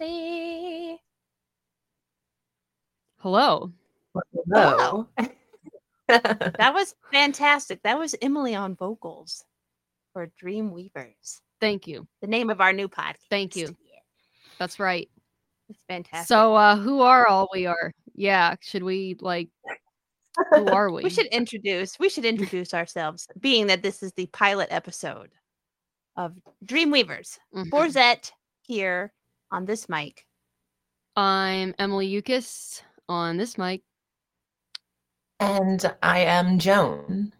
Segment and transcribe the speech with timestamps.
[0.00, 1.00] everybody?
[3.18, 3.72] Hello.
[4.52, 5.06] Hello.
[6.08, 7.82] That was fantastic.
[7.82, 9.44] That was Emily on vocals
[10.14, 12.08] for Dream Weavers, Thank you.
[12.22, 13.16] the name of our new podcast.
[13.28, 13.76] Thank you.
[14.58, 15.06] That's right.
[15.68, 16.26] It's fantastic.
[16.28, 17.92] So uh who are all we are?
[18.14, 19.50] Yeah, should we like
[20.54, 21.02] who are we?
[21.02, 25.28] we should introduce we should introduce ourselves, being that this is the pilot episode
[26.16, 26.32] of
[26.64, 27.38] Dream Weavers.
[27.54, 27.68] Mhm.
[27.68, 28.30] Borzette
[28.62, 29.12] here
[29.50, 30.24] on this mic.
[31.16, 33.82] I'm Emily Yukis on this mic.
[35.40, 37.32] And I am Joan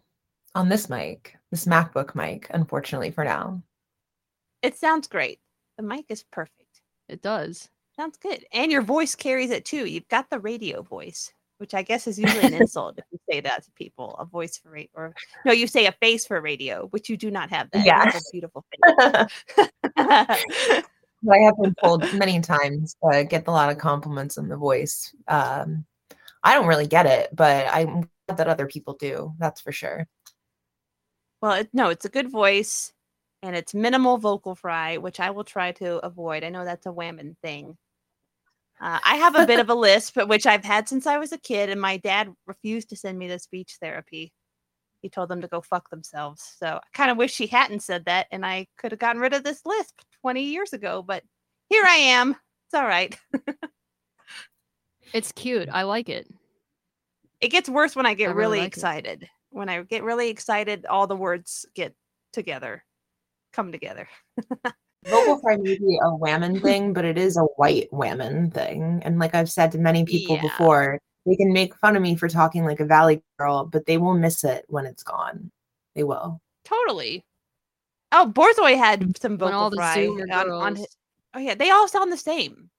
[0.55, 3.61] on this mic, this MacBook mic, unfortunately for now.
[4.61, 5.39] It sounds great.
[5.77, 6.81] The mic is perfect.
[7.07, 7.69] It does.
[7.95, 8.45] Sounds good.
[8.53, 9.85] And your voice carries it too.
[9.85, 13.41] You've got the radio voice, which I guess is usually an insult if you say
[13.41, 14.15] that to people.
[14.19, 15.13] A voice for radio, or
[15.45, 17.85] no, you say a face for radio, which you do not have that.
[17.85, 18.31] You have a Yes.
[18.31, 18.65] beautiful
[21.31, 25.13] I have been told many times, uh, get a lot of compliments on the voice.
[25.27, 25.85] Um,
[26.43, 29.33] I don't really get it, but I'm glad that other people do.
[29.37, 30.07] That's for sure.
[31.41, 32.93] well, it, no, it's a good voice
[33.41, 36.43] and it's minimal vocal fry, which I will try to avoid.
[36.43, 37.77] I know that's a whammon thing.
[38.81, 41.37] Uh, I have a bit of a lisp, which I've had since I was a
[41.37, 44.31] kid, and my dad refused to send me to speech therapy.
[45.01, 46.55] He told them to go fuck themselves.
[46.59, 49.33] So I kind of wish he hadn't said that, and I could have gotten rid
[49.33, 51.03] of this lisp 20 years ago.
[51.05, 51.23] But
[51.69, 52.31] here I am.
[52.67, 53.17] It's all right.
[55.13, 55.69] It's cute.
[55.71, 56.27] I like it.
[57.41, 58.77] It gets worse when I get I really really like it.
[58.77, 59.29] excited.
[59.49, 61.95] When I get really excited, all the words get
[62.31, 62.83] together,
[63.53, 64.07] come together.
[65.07, 69.01] Vocal fry may be a whammon thing, but it is a white whammon thing.
[69.03, 70.41] And like I've said to many people Yeah.
[70.43, 73.97] before, they can make fun of me for talking like a valley girl, but they
[73.97, 75.49] will miss it when it's gone.
[75.95, 76.39] They will.
[76.65, 77.23] Totally.
[78.11, 80.87] Oh, Borzoi had mm, some When vocal fry on, on his,
[81.33, 82.69] Oh yeah, they all sound the same.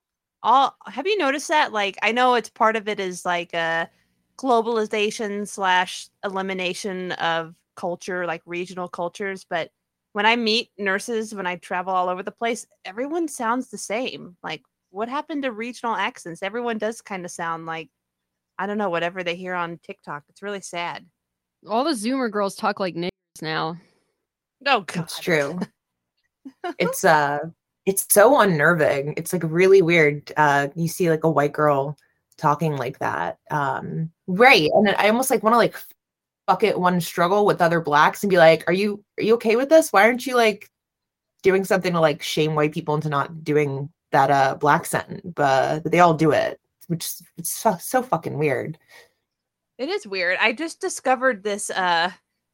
[0.42, 1.72] All have you noticed that?
[1.72, 3.88] Like, I know it's part of it is like a
[4.38, 9.46] globalization slash elimination of culture, like regional cultures.
[9.48, 9.70] But
[10.12, 14.36] when I meet nurses, when I travel all over the place, everyone sounds the same.
[14.42, 16.42] Like, what happened to regional accents?
[16.42, 17.88] Everyone does kind of sound like
[18.58, 20.24] I don't know whatever they hear on TikTok.
[20.28, 21.06] It's really sad.
[21.68, 23.10] All the Zoomer girls talk like niggers
[23.42, 23.76] now.
[24.66, 25.58] Oh god, It's true.
[26.78, 27.38] it's uh
[27.86, 29.14] it's so unnerving.
[29.16, 30.32] It's like really weird.
[30.36, 31.96] Uh you see like a white girl
[32.36, 33.38] talking like that.
[33.50, 34.70] Um right.
[34.74, 35.76] And I almost like want to like
[36.46, 39.56] fuck it one struggle with other blacks and be like, are you are you okay
[39.56, 39.92] with this?
[39.92, 40.68] Why aren't you like
[41.42, 45.22] doing something to like shame white people into not doing that uh black sentence?
[45.24, 48.78] But, but they all do it, which is it's so, so fucking weird.
[49.78, 50.36] It is weird.
[50.40, 52.10] I just discovered this uh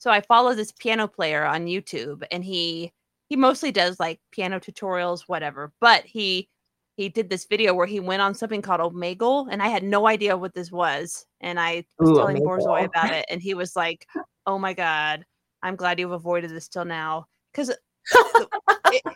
[0.07, 2.93] so I follow this piano player on YouTube and he
[3.29, 6.49] he mostly does like piano tutorials whatever, but he
[6.97, 10.07] he did this video where he went on something called Omegle and I had no
[10.07, 13.75] idea what this was and I was Ooh, telling Borzoi about it and he was
[13.75, 14.07] like,
[14.47, 15.25] "Oh my god,
[15.65, 17.79] I'm glad you've avoided this till now." Cuz it,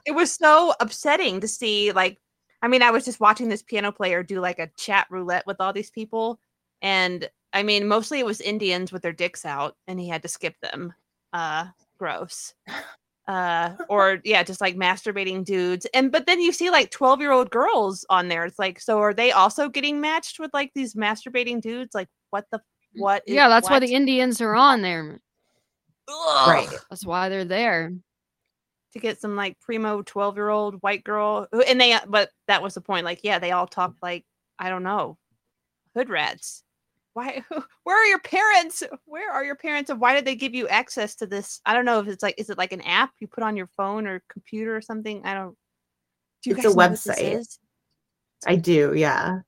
[0.06, 2.19] it was so upsetting to see like
[2.62, 5.61] I mean, I was just watching this piano player do like a chat roulette with
[5.61, 6.41] all these people
[6.82, 10.29] and I mean, mostly it was Indians with their dicks out, and he had to
[10.29, 10.93] skip them.
[11.32, 11.67] Uh,
[11.99, 12.55] gross.
[13.29, 15.87] Uh, or yeah, just like masturbating dudes.
[15.94, 18.44] And but then you see like twelve year old girls on there.
[18.44, 21.94] It's like, so are they also getting matched with like these masturbating dudes?
[21.94, 22.61] Like, what the
[22.94, 23.23] what?
[23.26, 25.20] is- Yeah, that's why the Indians are on there.
[26.08, 26.49] Ugh.
[26.49, 26.69] Right.
[26.88, 27.93] That's why they're there.
[28.93, 32.31] to get some like primo 12 year old white girl who- and they uh, but
[32.49, 34.25] that was the point like yeah they all talk like
[34.58, 35.17] i don't know
[35.94, 36.64] hood rats
[37.15, 37.43] why
[37.85, 38.83] where are your parents?
[39.05, 41.61] Where are your parents and why did they give you access to this?
[41.67, 43.69] I don't know if it's like is it like an app you put on your
[43.77, 45.23] phone or computer or something?
[45.25, 45.57] I don't
[46.43, 47.59] do you It's a website.
[48.47, 49.41] I do, yeah.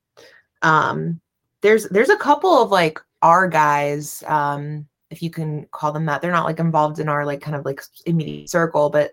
[0.63, 1.21] um
[1.61, 6.23] there's there's a couple of like our guys um if you can call them that.
[6.23, 9.13] They're not like involved in our like kind of like immediate circle but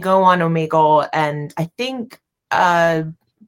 [0.00, 2.20] go on omegle and i think
[2.50, 3.04] uh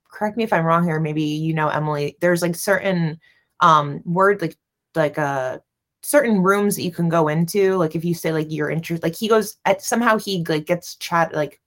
[0.09, 3.19] correct me if i'm wrong here maybe you know emily there's like certain
[3.61, 4.57] um word like
[4.95, 5.59] like uh
[6.03, 9.17] certain rooms that you can go into like if you say like you're interested like
[9.17, 11.61] he goes at somehow he like gets chat like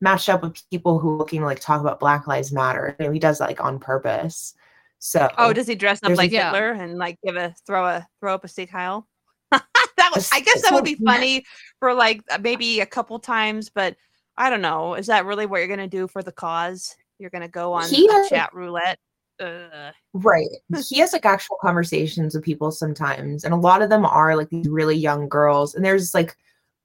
[0.00, 3.18] matched up with people who looking like talk about black lives matter you know, he
[3.18, 4.54] does that like on purpose
[4.98, 6.52] so Oh, does he dress up like Yeah.
[6.52, 9.06] Hitler and like give a throw a throw up a steak Heil?
[9.50, 11.44] that was, I guess that would be funny
[11.78, 13.96] for like uh, maybe a couple times, but
[14.36, 14.94] I don't know.
[14.94, 16.96] Is that really what you're gonna do for the cause?
[17.18, 18.98] You're gonna go on He chat roulette?
[19.40, 19.94] Ugh.
[20.12, 20.48] Right.
[20.88, 24.50] He has like actual conversations with people sometimes, and a lot of them are like
[24.50, 25.74] these really young girls.
[25.74, 26.36] And there's like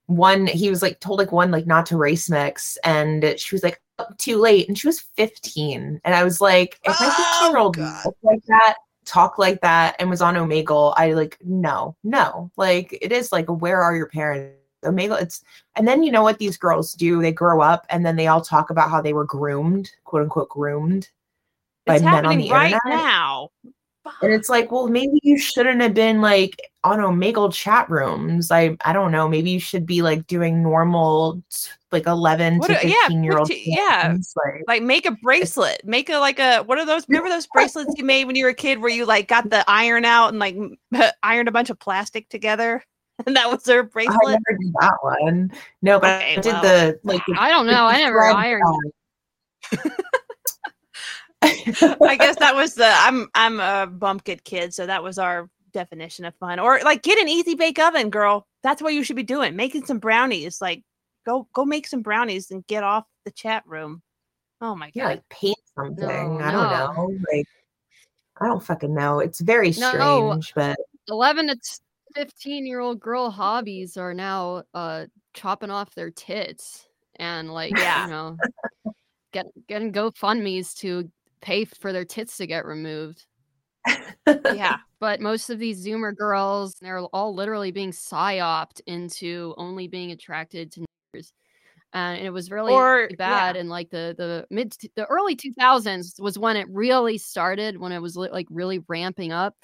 [0.07, 3.63] one he was like told like one like not to race mix, and she was
[3.63, 6.01] like "Oh, too late, and she was 15.
[6.03, 7.77] And I was like, if my Oh, 15 year old
[8.23, 8.75] like that,
[9.05, 12.51] talk like that, and was on Omegle, I like no, no.
[12.57, 14.57] Like it is like where are your parents?
[14.83, 15.43] Omegle, it's
[15.75, 17.21] and then you know what these girls do?
[17.21, 20.49] They grow up and then they all talk about how they were groomed, quote unquote
[20.49, 21.09] groomed
[21.85, 22.97] by It's men on happening the right internet.
[22.97, 23.49] now.
[24.23, 28.49] And it's like, well, maybe you shouldn't have been like on Omegle chat rooms.
[28.49, 29.29] I I don't know.
[29.29, 31.43] Maybe you should be like doing normal
[31.91, 33.47] like 11 What to a- yeah, 15 year old.
[33.47, 34.15] 15 yeah.
[34.43, 35.81] Like, Like make a bracelet.
[35.85, 37.07] Make a like a what are those?
[37.09, 39.63] Remember those bracelets you made when you were a kid where you like got the
[39.69, 40.57] iron out and like
[41.23, 42.83] ironed a bunch of plastic together?
[43.27, 44.17] And that was their bracelet.
[44.25, 45.51] I never did that one.
[45.83, 46.61] No, but Okay, I did well.
[46.63, 47.85] the like the, I don't know.
[47.85, 48.63] I never ironed.
[51.43, 51.97] side.
[52.01, 56.25] I guess that was the I'm I'm a bumpkit kid, so that was our definition
[56.25, 56.59] of fun.
[56.59, 58.47] Or like get an easy bake oven, girl.
[58.63, 59.55] That's what you should be doing.
[59.55, 60.61] Making some brownies.
[60.61, 60.83] Like
[61.25, 64.01] go go make some brownies and get off the chat room.
[64.61, 65.09] Oh my yeah, god.
[65.09, 66.41] like paint something.
[66.41, 67.17] I don't know.
[67.31, 67.47] Like
[68.39, 69.19] I don't fucking know.
[69.19, 69.89] It's very No.
[69.91, 70.77] strange, but
[71.07, 71.57] 11 to
[72.15, 78.05] 15 year old girl hobbies are now uh chopping off their tits and like Yeah.
[78.05, 78.37] you know
[79.31, 81.09] get getting GoFundMe's to
[81.41, 83.25] pay for their tits to get removed.
[84.27, 84.77] Yeah.
[85.01, 90.71] But most of these Zoomer girls, they're all literally being psyoped into only being attracted
[90.73, 90.81] to
[91.15, 91.31] niggers.
[91.91, 93.61] And it was really Or- bad yeah.
[93.61, 97.99] in like the the mid the early 2000s was when it really started when it
[97.99, 99.55] was li- like really ramping up.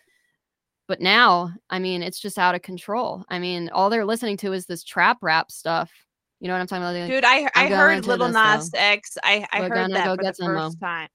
[0.87, 3.23] But now, I mean, it's just out of control.
[3.29, 5.91] I mean, all they're listening to is this trap rap stuff.
[6.39, 6.95] You know what I'm talking about?
[6.99, 8.79] Like, Dude, I I heard Little this, Nas though.
[8.79, 9.17] X.
[9.23, 11.09] I I heard that for the first time.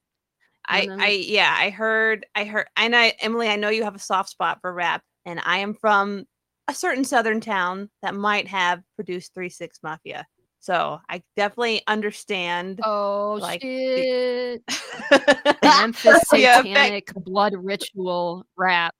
[0.66, 0.88] I.
[0.90, 4.30] I yeah, I heard I heard and I Emily, I know you have a soft
[4.30, 6.24] spot for rap, and I am from
[6.68, 10.26] a certain southern town that might have produced Three Six Mafia.
[10.60, 12.80] So I definitely understand.
[12.84, 15.56] Oh like, the- shit.
[15.64, 18.94] Memphis Yeah, back- satanic blood ritual rap.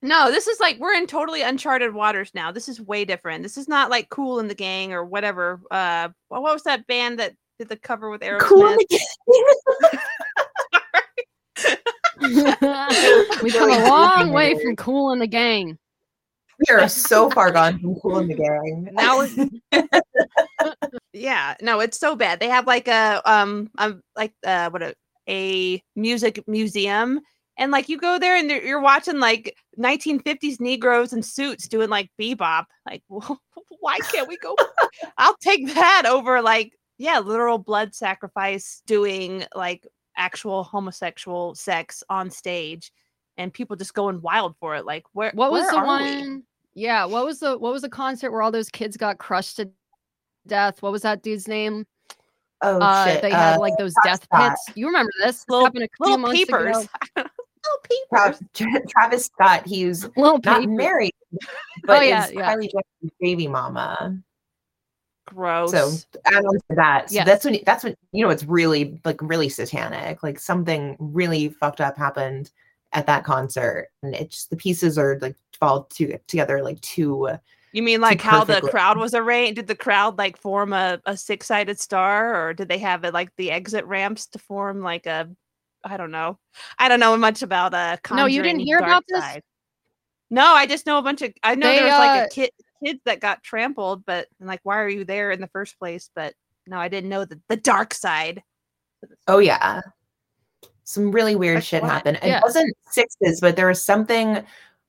[0.00, 2.52] No, this is like we're in totally uncharted waters now.
[2.52, 3.42] This is way different.
[3.42, 5.60] This is not like Kool and the Gang or whatever.
[5.70, 8.40] Uh, what was that band that did the cover with Aerosmith?
[8.40, 8.68] cool.
[8.68, 9.98] in the
[13.42, 14.78] We've come a long way from it.
[14.78, 15.78] Kool and the Gang.
[16.68, 18.88] We are so far gone from Kool and the Gang.
[18.92, 19.90] now it's-
[21.12, 24.94] yeah no it's so bad they have like a um um like uh what a
[25.28, 27.20] a music museum
[27.56, 31.88] and like you go there and you're you're watching like 1950s negroes in suits doing
[31.88, 33.02] like bebop like
[33.80, 34.56] why can't we go
[35.18, 42.30] i'll take that over like yeah literal blood sacrifice doing like actual homosexual sex on
[42.30, 42.92] stage
[43.36, 45.88] and people just going wild for it like where What was where the are we?
[46.20, 46.42] one?
[46.74, 49.70] Yeah, what was the what was the concert where all those kids got crushed to
[50.46, 50.82] death?
[50.82, 51.86] What was that dude's name?
[52.62, 53.22] Oh uh, shit.
[53.22, 54.50] they had uh, like those death Scott.
[54.52, 54.76] pits.
[54.76, 55.36] You remember this?
[55.38, 59.66] This Little- happened a little months peepers little peepers Travis, Scott.
[59.66, 60.76] He's Little not peepers.
[60.76, 61.12] married,
[61.84, 62.54] but Oh, yeah, is yeah.
[62.54, 64.18] Kylie Jenner's baby mama.
[65.26, 65.90] Gross So
[66.26, 67.10] add on to that.
[67.10, 67.26] So Yes.
[67.26, 70.22] that's when that's when you know it's really like really satanic.
[70.22, 72.50] Like something really fucked up happened
[72.92, 77.28] at that concert, and it's just the pieces are like fall to, together like two.
[77.72, 79.56] You mean like how the crowd was arranged?
[79.56, 83.12] Did the crowd like form a, a six sided star, or did they have it
[83.12, 85.28] like the exit ramps to form like a?
[85.82, 86.38] I don't know.
[86.78, 87.96] I don't know much about uh.
[88.12, 89.42] No, you didn't hear Dark about this?
[90.30, 91.32] No, I just know a bunch of.
[91.42, 92.50] I know They, there was like uh, a kid
[92.84, 96.10] kids that got trampled, but and, like why are you there in the first place?
[96.14, 96.34] But
[96.66, 98.42] no, I didn't know the the dark side.
[99.28, 99.80] Oh yeah,
[100.84, 101.90] some really weird Like shit what?
[101.92, 102.18] happened.
[102.22, 102.38] Yeah.
[102.38, 104.44] It wasn't sixes, but there was something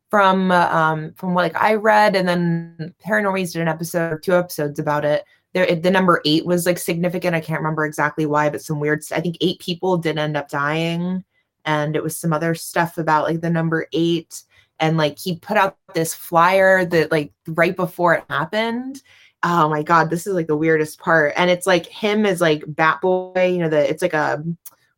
[0.10, 4.20] from uh, um from what like I read, and then Paranormies did an episode or
[4.20, 5.24] two episodes about it.
[5.54, 7.36] There, it- the number eight was like significant.
[7.36, 9.04] I can't remember exactly why, but some weird.
[9.12, 11.24] I think eight people did end up dying
[11.66, 14.44] and it was some other stuff about like the number eight.
[14.80, 19.02] And like he put out this flyer that like right before it happened.
[19.44, 21.34] Oh my god, this is like the weirdest part.
[21.36, 24.44] And it's like him as like Bat Boy, you know, the it's like a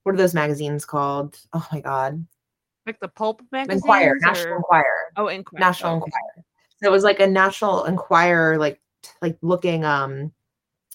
[0.03, 1.37] what are those magazines called?
[1.53, 2.25] Oh my god.
[2.85, 3.83] Like the pulp magazines.
[3.83, 5.11] Enquirer, National Enquirer.
[5.17, 5.59] Oh, Enquirer.
[5.59, 6.05] National okay.
[6.05, 6.45] Enquirer.
[6.81, 10.31] So it was like a National Enquirer, like t- like looking um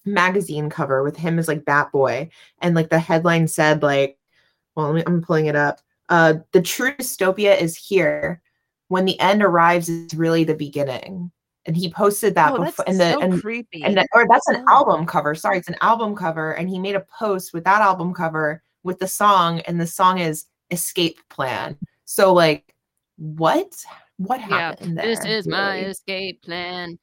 [0.05, 4.19] magazine cover with him as like Bat Boy, and like the headline said like,
[4.75, 5.81] well, me, I'm pulling it up.
[6.09, 8.41] Uh, the true dystopia is here.
[8.93, 11.33] When the end arrives, is really the beginning.
[11.65, 13.83] And he posted that Oh, that's before, and the so and creepy.
[13.85, 14.75] and that, or that's an Oh.
[14.75, 15.35] album cover.
[15.35, 18.99] Sorry, it's an album cover, and he made a post with that album cover with
[18.99, 22.75] the song, and the song is "Escape Plan." So, like,
[23.17, 23.73] what?
[24.19, 25.07] What Yeah, happened there?
[25.07, 26.99] This is my escape plan.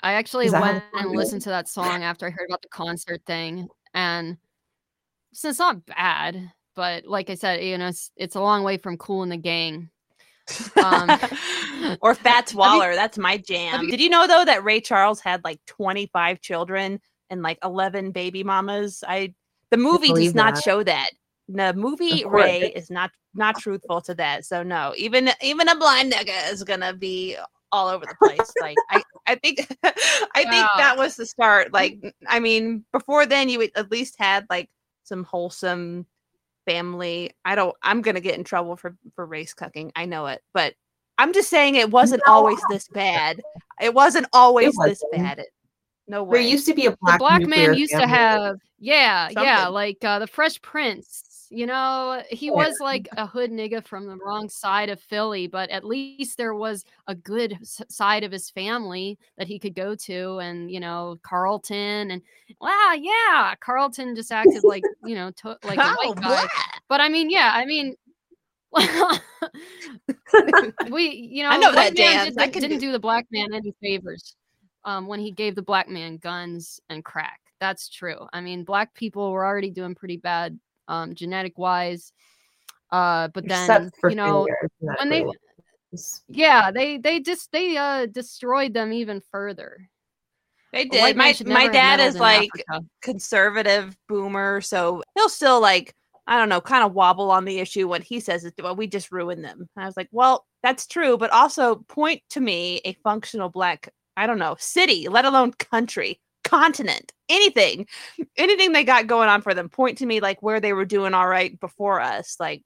[0.00, 2.62] I actually Is that how went and listened to that song after I heard about
[2.62, 4.38] the concert thing, and
[5.34, 8.78] so it's not bad, but like I said, you know, it's, it's a long way
[8.78, 9.90] from Kool and the Gang.
[10.82, 12.94] Um, or Fats you- Waller.
[12.94, 13.82] That's my jam.
[13.84, 17.00] you- Did you know though that Ray Charles had like 25 children
[17.30, 19.02] and like 11 baby mamas?
[19.06, 19.34] I
[19.70, 20.64] the movie does not that.
[20.64, 21.10] show that.
[21.48, 24.44] The movie Ray is not not truthful to that.
[24.44, 27.36] So no, even even a blind nigga is gonna be
[27.70, 28.52] all over the place.
[28.60, 29.92] like I, I think I
[30.44, 30.68] think Wow.
[30.78, 31.72] that was the start.
[31.72, 34.68] Like I mean, before then you at least had like
[35.04, 36.06] some wholesome
[36.68, 37.30] family.
[37.44, 39.90] I don't I'm gonna get in trouble for for race cucking.
[39.96, 40.74] I know it, but
[41.16, 42.34] I'm just saying it wasn't No.
[42.34, 43.40] always this bad.
[43.80, 45.12] It wasn't always this wasn't.
[45.12, 45.38] bad.
[45.38, 45.48] It,
[46.06, 49.66] no There used to be a the black, black man used to have yeah yeah
[49.66, 54.16] like uh, the fresh prince you know he was like a hood nigga from the
[54.16, 59.18] wrong side of philly but at least there was a good side of his family
[59.36, 62.22] that he could go to and you know carlton and
[62.60, 66.46] wow yeah carlton just acted like you know to- like a Oh, white guy
[66.88, 67.94] but i mean yeah i mean
[70.90, 72.34] we you know I know that dance.
[72.36, 74.34] did, didn't do- do the black man any favors
[74.84, 77.40] um, when he gave the black man guns and crack.
[77.60, 78.26] That's true.
[78.32, 82.12] I mean, black people were already doing pretty bad um, genetic wise.
[82.90, 85.36] Uh, but then you know, failure, when they genetically.
[86.28, 89.88] yeah, they they just they uh destroyed them even further.
[90.72, 91.16] They did.
[91.16, 92.86] My my dad is like Africa.
[93.02, 95.94] conservative boomer, so he'll still like
[96.28, 98.52] I don't know, kind of wobble on the issue when he says it.
[98.62, 99.66] Well, we just ruined them.
[99.74, 103.88] And I was like, well, that's true, but also point to me a functional black,
[104.14, 107.86] I don't know, city, let alone country, continent, anything,
[108.36, 109.68] anything they got going on for them.
[109.68, 112.36] Point to me like where they were doing all right before us.
[112.40, 112.62] Like,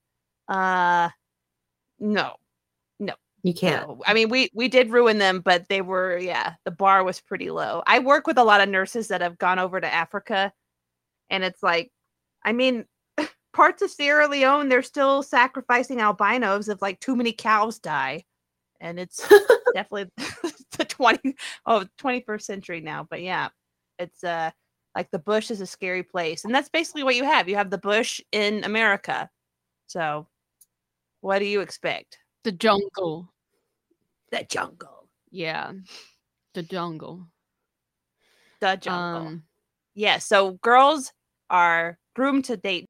[0.48, 1.08] uh,
[1.98, 2.34] no,
[3.00, 3.88] no, you can't.
[3.88, 4.02] no.
[4.06, 7.50] I mean, we we did ruin them, but they were yeah, the bar was pretty
[7.50, 7.82] low.
[7.86, 10.52] I work with a lot of nurses that have gone over to Africa,
[11.28, 11.90] and it's like,
[12.44, 12.84] I mean,
[13.52, 18.24] parts of Sierra Leone, they're still sacrificing albinos if like too many cows die,
[18.80, 19.28] and it's
[19.74, 20.10] definitely
[20.78, 21.34] the 20
[21.66, 23.06] oh 21st century now.
[23.08, 23.48] But yeah,
[24.02, 24.50] it's uh
[24.94, 27.48] like the bush is a scary place, and that's basically what you have.
[27.48, 29.30] You have the bush in America,
[29.86, 30.26] so
[31.20, 32.18] what do you expect?
[32.44, 33.32] The jungle.
[34.30, 35.08] The jungle.
[35.30, 35.72] Yeah.
[36.54, 37.26] The jungle.
[38.60, 39.28] The jungle.
[39.28, 39.42] Um
[39.94, 41.12] yeah, so girls
[41.50, 42.86] are groomed to date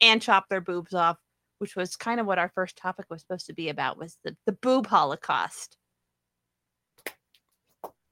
[0.00, 1.16] and chop their boobs off,
[1.58, 4.36] which was kind of what our first topic was supposed to be about was the,
[4.46, 5.76] the boob holocaust.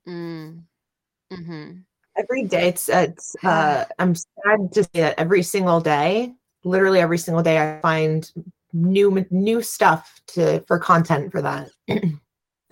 [0.06, 0.62] mm,
[1.32, 1.84] mhm.
[2.16, 3.37] Every day, it's it's.
[3.42, 8.31] Uh, I'm sad to say that every single day, literally every single day, I find
[8.73, 11.71] new new stuff to for content for that.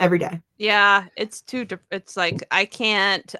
[0.00, 0.40] every day.
[0.58, 3.32] Yeah, it's too it's like I can't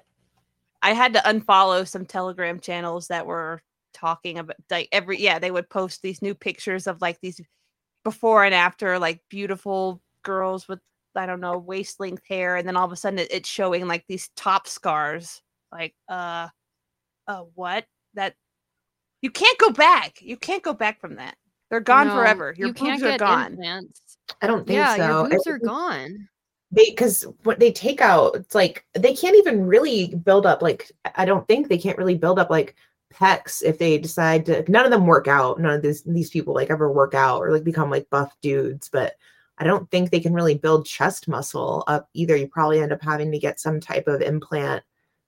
[0.81, 3.61] I had to unfollow some Telegram channels that were
[3.93, 7.41] talking about like every yeah, they would post these new pictures of like these
[8.03, 10.79] before and after like beautiful girls with
[11.15, 13.87] I don't know, waist length hair and then all of a sudden it, it's showing
[13.87, 15.41] like these top scars.
[15.71, 16.47] Like uh
[17.27, 17.85] uh what?
[18.15, 18.35] That
[19.21, 20.21] you can't go back.
[20.21, 21.35] You can't go back from that.
[21.69, 22.53] They're gone No, forever.
[22.57, 23.53] Your you boobs can't are get gone.
[23.53, 24.17] implants.
[24.41, 25.05] I don't think Yeah, so.
[25.21, 26.27] your boobs It- are gone.
[26.73, 31.25] because what they take out it's like they can't even really build up like i
[31.25, 32.75] don't think they can't really build up like
[33.13, 36.53] pecs if they decide to none of them work out none of these these people
[36.53, 39.15] like ever work out or like become like buff dudes but
[39.57, 43.01] i don't think they can really build chest muscle up either you probably end up
[43.03, 44.81] having to get some type of implant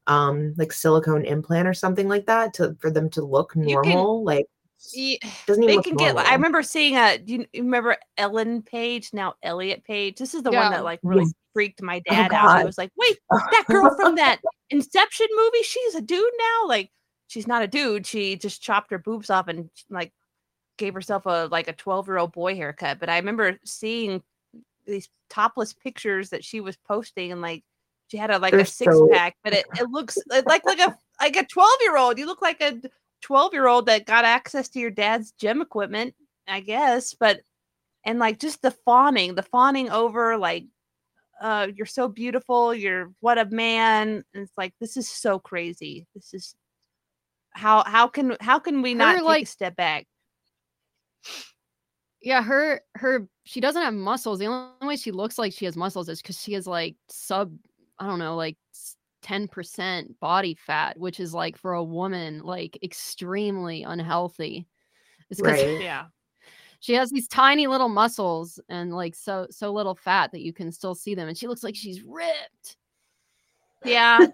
[0.08, 3.72] um like silicone implant or something like that to for them to look You can-
[3.92, 4.46] normal like
[4.92, 7.96] Ye- doesn't even they look can get i remember seeing a do you, you remember
[8.18, 10.18] ellen page now elliot page?
[10.18, 11.34] This is the one that like really Yes.
[11.54, 12.60] freaked my Oh, dad out.
[12.60, 14.40] He was like wait that girl from that
[14.72, 15.64] inception movie?
[15.64, 16.68] She's a dude now?
[16.68, 16.92] Like
[17.28, 18.06] she's not a dude.
[18.06, 20.12] She just chopped her boobs off and like
[20.78, 23.00] gave herself a like a 12 year old boy haircut.
[23.00, 24.22] But I remember seeing
[24.86, 27.64] these topless pictures that she was posting and like
[28.10, 30.80] she had a like They're a six so- pack, but it, it looks like like
[30.80, 32.18] a like a 12 year old.
[32.18, 32.82] You look like a
[33.22, 36.14] 12 year old that got access to your dad's gym equipment,
[36.48, 37.14] I guess.
[37.14, 37.42] But
[38.06, 40.66] and like just the fawning, the fawning over like
[41.42, 44.24] uh you're so beautiful, you're what a man.
[44.34, 46.06] And it's like this is so crazy.
[46.14, 46.56] This is
[47.52, 50.06] how how can how can we not Her, take a like- step back?
[52.22, 54.40] Yeah, her her she doesn't have muscles.
[54.40, 57.54] The only way she looks like she has muscles is because she has like sub
[58.04, 58.58] I don't know like
[59.22, 64.68] ten percent body fat, which is like for a woman like extremely unhealthy.
[65.30, 65.82] It's because Right.
[65.82, 66.06] Yeah.
[66.82, 70.72] she has these tiny little muscles and like so so little fat that you can
[70.72, 72.78] still see them, and she looks like she's ripped.
[73.86, 74.28] Yeah.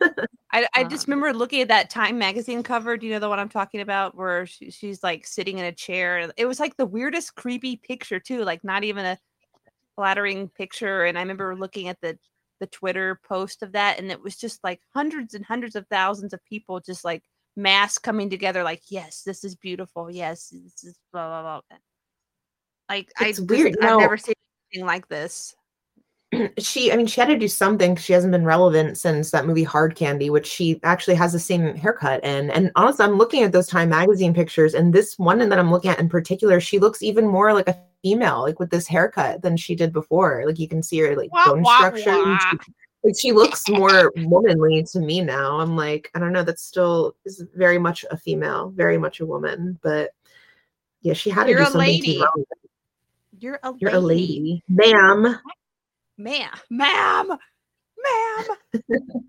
[0.51, 2.97] I, I just remember looking at that Time magazine cover.
[2.97, 4.15] Do you know the one I'm talking about?
[4.15, 6.31] Where she, she's like sitting in a chair.
[6.37, 8.43] It was like the weirdest, creepy picture too.
[8.43, 9.17] Like not even a
[9.95, 11.05] flattering picture.
[11.05, 12.17] And I remember looking at the
[12.59, 16.33] the Twitter post of that, and it was just like hundreds and hundreds of thousands
[16.33, 17.23] of people just like
[17.55, 18.63] mass coming together.
[18.63, 20.09] Like, yes, this is beautiful.
[20.11, 21.77] Yes, this is blah blah blah.
[22.89, 24.35] Like I It's just- weird, I've never seen
[24.73, 25.55] anything like this.
[26.59, 27.95] she i mean she had to do something.
[27.95, 31.75] she hasn't been relevant since that movie hard candy which she actually has the same
[31.75, 35.57] haircut in and honestly i'm looking at those time magazine pictures and this one that
[35.57, 38.87] i'm looking at in particular she looks even more like a female like with this
[38.87, 42.11] haircut than she did before like you can see her like Wah, bone wah, structure
[42.17, 42.37] wah.
[42.37, 46.63] she- like she looks more womanly to me now i'm like i don't know that's
[46.63, 50.11] still is very much a female very much a woman but
[51.01, 52.13] yeah she had to You're do a something to lady.
[52.13, 52.47] be relevant.
[53.39, 55.39] You're a you're a lady ma'am
[56.19, 58.45] ma'am, ma'am, ma'am.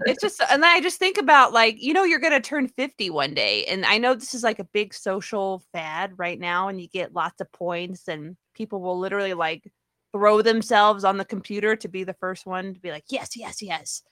[0.06, 2.66] it's just, and then I just think about like, you know, you're going to turn
[2.68, 3.64] 50 one day.
[3.66, 7.14] And I know this is like a big social fad right now, and you get
[7.14, 9.70] lots of points, and people will literally like
[10.12, 13.62] throw themselves on the computer to be the first one to be like, yes, yes,
[13.62, 14.02] yes.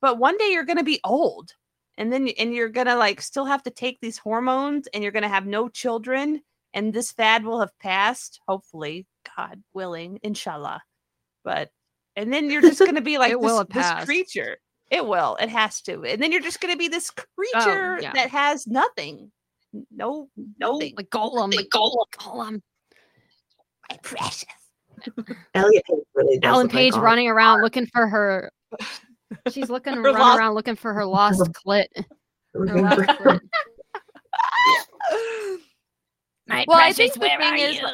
[0.00, 1.52] But one day you're going to be old.
[1.98, 5.12] And then, and you're going to like still have to take these hormones, and you're
[5.12, 6.40] going to have no children.
[6.72, 10.82] And this fad will have passed, hopefully, God willing, inshallah.
[11.44, 11.70] But
[12.16, 14.56] and then you're just going to be like It this, will this creature.
[14.90, 15.36] It will.
[15.36, 16.02] It has to.
[16.04, 18.12] And then you're just going to be this oh, creature Oh, yeah.
[18.12, 19.30] that has nothing.
[19.90, 20.28] No,
[20.58, 22.60] no, Like Gollum, like Gollum, Gollum.
[23.92, 24.44] My precious.
[25.54, 28.50] Elliot Page really Ellen look like Page running around looking for her.
[29.50, 31.86] She's looking Her running lost- around looking for her lost clit.
[32.54, 33.40] Her lost clit.
[36.48, 37.86] My Well, I precious, think the where thing are is, you?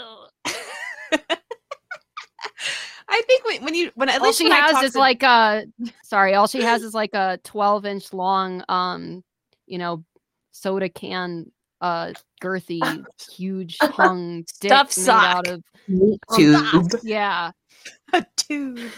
[3.11, 5.22] I think when, when you when at all least she has talk is to- like
[5.22, 5.64] a
[6.04, 9.24] sorry all she has is like a 12 inch long um
[9.66, 10.04] you know
[10.52, 12.12] soda can uh
[12.42, 15.24] girthy huge hung stick Stuffed made sock.
[15.24, 16.92] out of Meat Oh, tube.
[17.02, 17.50] yeah
[18.12, 18.92] a tube.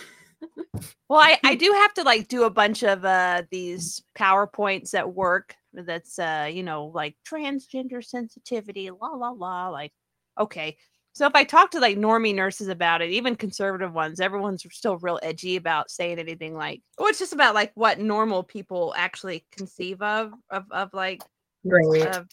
[1.08, 5.12] well, I, I do have to like do a bunch of uh these PowerPoints at
[5.12, 9.68] work that's uh, you know, like transgender sensitivity, la la la.
[9.68, 9.92] Like,
[10.38, 10.76] okay.
[11.12, 14.96] So if I talk to like normie nurses about it, even conservative ones, everyone's still
[14.98, 19.44] real edgy about saying anything like, oh, it's just about like what normal people actually
[19.52, 21.20] conceive of of of like
[21.64, 22.06] Right.
[22.06, 22.26] of y-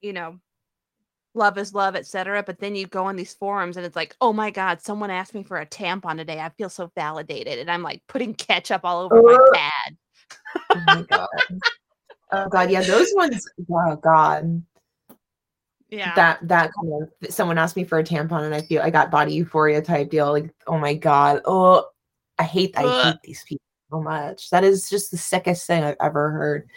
[0.00, 0.38] you know
[1.34, 4.32] love is love etc but then you go on these forums and it's like oh
[4.32, 7.82] my god someone asked me for a tampon today i feel so validated and i'm
[7.82, 9.48] like putting ketchup all over my Ugh.
[9.52, 9.96] pad
[10.70, 11.28] Oh my god.
[12.32, 13.46] Oh god, yeah, those ones.
[13.70, 14.62] Oh god,
[15.88, 17.32] yeah that that kind of.
[17.32, 20.32] Someone asked me for a tampon, and I feel I got body euphoria type deal.
[20.32, 21.86] Like, oh my god, oh,
[22.38, 24.50] I hate I hate these people so much.
[24.50, 26.68] That is just the sickest thing I've ever heard.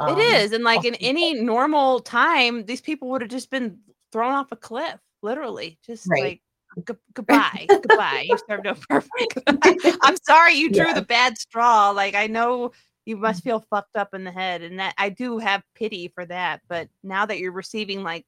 [0.00, 3.78] Um, it is and like in any normal time these people would have just been
[4.12, 6.40] thrown off a cliff literally just Right.
[6.76, 9.08] like "Gu- goodbye goodbye you served no purpose
[10.02, 10.94] i'm sorry you drew Yeah.
[10.94, 12.72] the bad straw like i know
[13.06, 16.24] you must feel fucked up in the head and that i do have pity for
[16.26, 18.24] that but now that you're receiving like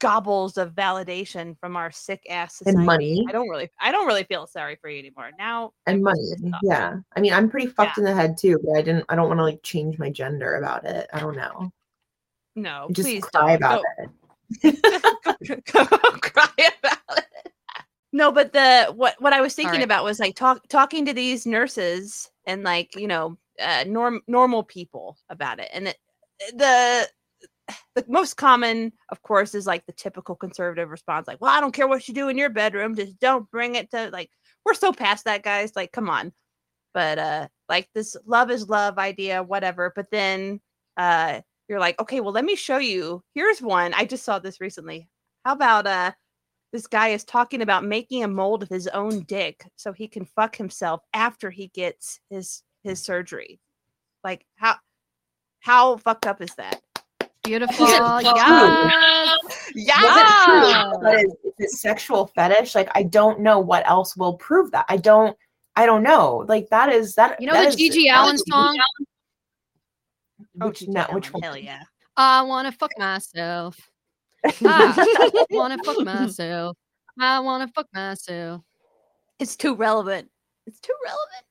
[0.00, 4.06] gobbles of validation from our sick ass society and money i don't really i don't
[4.06, 6.32] really feel sorry for you anymore now and money.
[6.62, 9.04] Yeah, I mean, I'm pretty fucked in the head too, but I didn't.
[9.08, 11.08] I don't want to like change my gender about it.
[11.12, 11.72] I don't know.
[12.56, 13.56] no Just please cry don't.
[13.56, 14.14] about Don't-
[14.62, 15.64] it.
[15.72, 17.52] go cry about it.
[18.12, 19.84] No, but the what what I was thinking right.
[19.84, 24.62] about was like talk talking to these nurses and like you know uh, norm normal
[24.62, 25.98] people about it, and it,
[26.54, 27.08] the
[27.94, 31.72] the most common, of course, is like the typical conservative response, like, "Well, I don't
[31.74, 34.30] care what you do in your bedroom, just don't bring it to like."
[34.64, 35.72] We're so past that, guys.
[35.74, 36.32] Like, come on.
[36.92, 39.92] But uh, like this love is love idea, whatever.
[39.94, 40.60] But then
[40.96, 43.22] uh, you're like, okay, well, let me show you.
[43.34, 43.94] Here's one.
[43.94, 45.08] I just saw this recently.
[45.44, 46.12] how about uh
[46.72, 50.24] this guy is talking about making a mold of his own dick so he can
[50.24, 53.60] fuck himself after he gets his his surgery.
[54.24, 54.76] Like how
[55.60, 56.80] how fucked up is that?
[57.42, 57.86] Beautiful.
[57.86, 58.22] Yes.
[59.74, 60.02] Yeah.
[60.02, 60.70] Was?
[60.70, 60.92] Yeah.
[61.00, 62.74] But is, is it sexual fetish?
[62.74, 64.86] Like I don't know what else will prove that.
[64.88, 65.36] I don't.
[65.76, 66.44] I don't know.
[66.48, 67.40] Like that is that.
[67.40, 68.76] You know that the GG Allin song?
[70.60, 71.42] Oh, Which, no, Allin, which one?
[71.42, 71.84] Hell yeah.
[72.16, 73.78] I wanna fuck myself.
[74.64, 76.76] Ah, I wanna fuck myself.
[77.18, 78.62] I wanna fuck myself.
[79.38, 80.28] It's too relevant.
[80.66, 81.44] It's too relevant.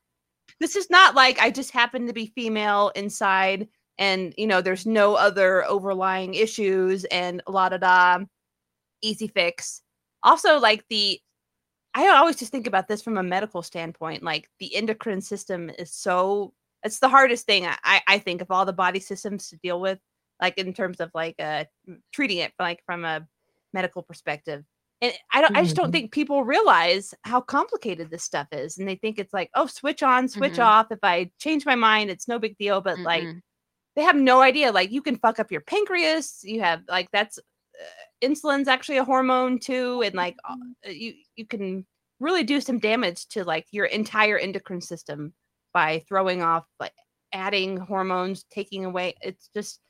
[0.59, 3.67] This is not like I just happen to be female inside
[3.99, 8.19] and you know there's no other overlying issues and la da da
[9.03, 9.81] easy fix.
[10.23, 11.19] Also like the
[11.95, 14.23] I always just think about this from a medical standpoint.
[14.23, 18.65] Like the endocrine system is so it's the hardest thing I- I, think of all
[18.65, 19.99] the body systems to deal with,
[20.41, 21.65] like in terms of like uh
[22.13, 23.27] treating it like from a
[23.73, 24.63] medical perspective.
[25.01, 25.93] And I don't I just don't Mhm.
[25.93, 28.77] think people realize how complicated this stuff is.
[28.77, 30.63] And they think it's like, oh, switch on, switch Mhm.
[30.65, 30.87] off.
[30.91, 32.81] If I change my mind, it's no big deal.
[32.81, 33.41] But like Mm-mm.
[33.99, 34.71] They have no idea.
[34.71, 36.39] Like you can fuck up your pancreas.
[36.43, 37.83] You have like that's uh,
[38.21, 41.85] insulin's actually a hormone too, and like uh, you you can
[42.21, 45.33] really do some damage to like your entire endocrine system
[45.73, 46.93] by throwing off like
[47.33, 49.15] adding hormones, taking away.
[49.21, 49.81] It's just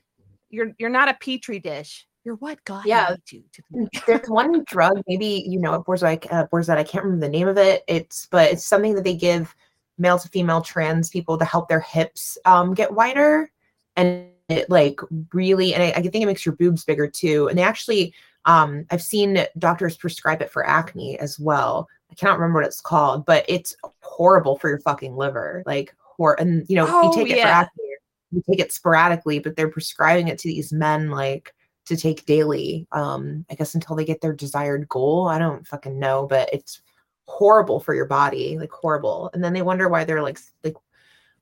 [0.48, 2.08] you're you're not a petri dish.
[2.24, 3.14] You're what God Yeah.
[3.30, 4.00] you to be.
[4.08, 7.58] There's one drug, maybe you know, Borzoi, uh, Borzoi, I can't remember the name of
[7.58, 7.84] it.
[7.86, 9.54] It's but it's something that they give
[9.98, 13.52] male to female trans people to help their hips um, get wider,
[13.96, 15.00] and it like
[15.32, 17.48] really, and I, I think it makes your boobs bigger too.
[17.48, 21.88] And they actually, um, I've seen doctors prescribe it for acne as well.
[22.10, 25.62] I cannot remember what it's called, but it's horrible for your fucking liver.
[25.66, 27.84] Like, hor- and you know, Oh, you take it for acne,
[28.32, 31.54] you take it sporadically, but they're prescribing it to these men like
[31.86, 35.98] to take daily um i guess until they get their desired goal i don't fucking
[35.98, 36.82] know but it's
[37.26, 40.76] horrible for your body like horrible and then they wonder why they're like like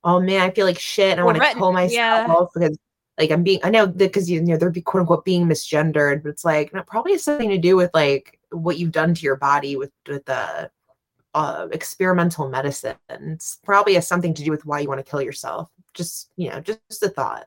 [0.05, 2.45] oh man i feel like shit and i want to ret- kill myself yeah.
[2.55, 2.79] because
[3.19, 6.31] like i'm being i know because you know they're be quote unquote being misgendered but
[6.31, 9.23] it's like no, it probably has something to do with like what you've done to
[9.23, 10.71] your body with with the
[11.35, 15.21] uh, experimental medicine it's probably has something to do with why you want to kill
[15.23, 17.47] yourself just you know just a thought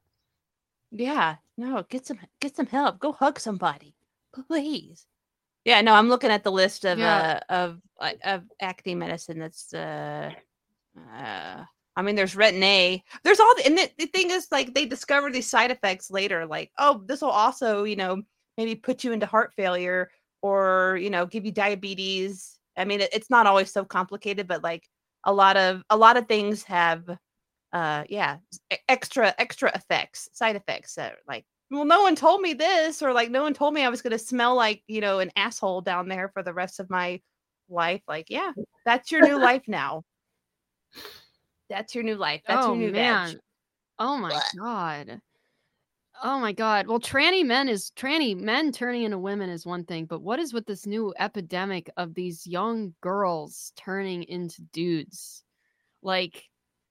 [0.92, 3.00] Yeah, no, get some get some help.
[3.00, 3.96] Go hug somebody,
[4.34, 5.06] please.
[5.64, 7.40] Yeah, no, I'm looking at the list of Yeah.
[7.50, 7.82] uh of
[8.24, 9.40] of acne medicine.
[9.40, 10.32] That's uh,
[11.16, 11.64] uh
[11.96, 13.04] I mean, there's retin A.
[13.24, 16.46] There's all the and the, the thing is like they discover these side effects later.
[16.46, 18.22] Like, oh, this will also you know
[18.58, 20.10] maybe put you into heart failure
[20.42, 22.58] or you know give you diabetes.
[22.78, 24.88] I mean, it, it's not always so complicated, but like
[25.26, 27.10] a lot of a lot of things have
[27.74, 28.38] uh yeah
[28.90, 33.32] extra extra effects side effects that like well no one told me this or like
[33.32, 36.10] no one told me i was going to smell like you know an asshole down
[36.10, 37.22] there for the rest of my
[37.70, 38.52] life like yeah
[38.86, 40.04] that's your new life now
[41.72, 43.30] that's your new life that's oh your new man.
[43.32, 43.40] veg
[44.00, 44.44] Oh my What?
[44.58, 45.22] god.
[46.24, 46.88] Oh my god.
[46.88, 50.54] Well, tranny men is tranny men turning into women is one thing, but what is
[50.54, 55.44] with this new epidemic of these young girls turning into dudes?
[56.04, 56.50] Like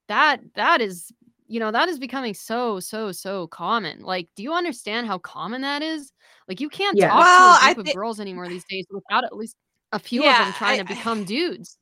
[0.08, 1.12] that that is
[1.46, 4.02] you know, that is becoming so so so common.
[4.02, 6.12] Like, do you understand how common that is?
[6.48, 7.08] Like you can't Yeah.
[7.08, 9.56] talk Well, to a I group thi- of girls anymore these days without at least
[9.92, 11.76] a few of them trying I- to become dudes.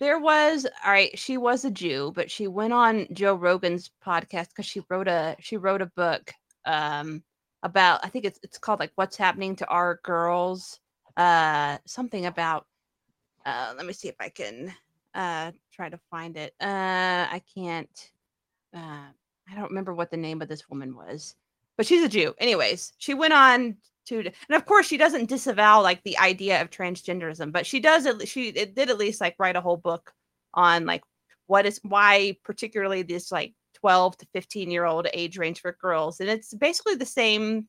[0.00, 4.48] There was all right she was a jew but she went on joe rogan's podcast
[4.48, 6.32] because she wrote a she wrote a book
[6.64, 7.22] um
[7.62, 10.80] about i think it's it's called like what's happening to our girls
[11.16, 12.66] uh something about
[13.46, 14.74] uh let me see if i can
[15.14, 16.54] uh try to find it.
[16.60, 18.10] Uh i can't
[18.74, 19.08] uh
[19.50, 21.34] i don't remember what the name of this woman was
[21.76, 22.34] but she's a jew.
[22.38, 23.76] Anyways she went on
[24.10, 24.18] to
[24.48, 28.48] and of course she doesn't disavow like the idea of transgenderism but she does she
[28.48, 30.12] it did at least like write a whole book
[30.54, 31.02] on like
[31.46, 36.20] what is why particularly this like 12 to 15 year old age range for girls
[36.20, 37.66] and it's basically the same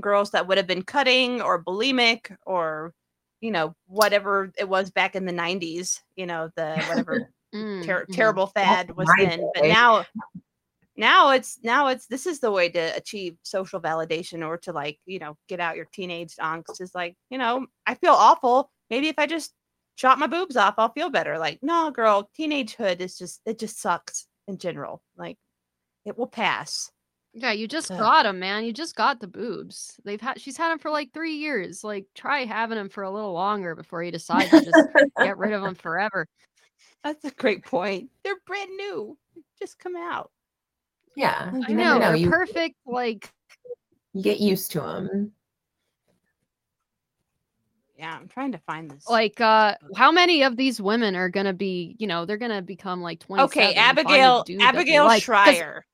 [0.00, 2.94] girls that would have been cutting or bulimic or
[3.40, 8.06] you know whatever it was back in the 90s you know the whatever Mm, ter-
[8.06, 8.14] mhm.
[8.14, 10.04] terrible fad was then but now
[10.96, 14.98] now it's now it's this is the way to achieve social validation or to like
[15.06, 19.08] you know get out your teenage angst is like you know i feel awful maybe
[19.08, 19.52] if i just
[19.96, 23.80] chop my boobs off i'll feel better like no girl teenagehood is just it just
[23.80, 25.36] sucks in general like
[26.04, 26.90] it will pass
[27.32, 28.64] Yeah, you just got them, man.
[28.64, 30.00] You just got the boobs.
[30.04, 31.84] They've had she's had them for like three years.
[31.84, 34.82] Like, try having them for a little longer before you decide to just
[35.16, 36.26] get rid of them forever.
[37.04, 39.16] that's a great point they're brand new
[39.60, 40.30] just come out
[41.20, 42.14] yeah I you I never know, know.
[42.14, 42.76] You, perfect.
[42.86, 43.30] Like,
[44.14, 45.32] you get used to them
[47.98, 49.06] Yeah, I'm trying to find this.
[49.08, 53.02] Like, uh, how many of these women are gonna be, you know, they're gonna become
[53.02, 53.42] like 20.
[53.44, 55.84] okay, Abigail Abigail Shrier.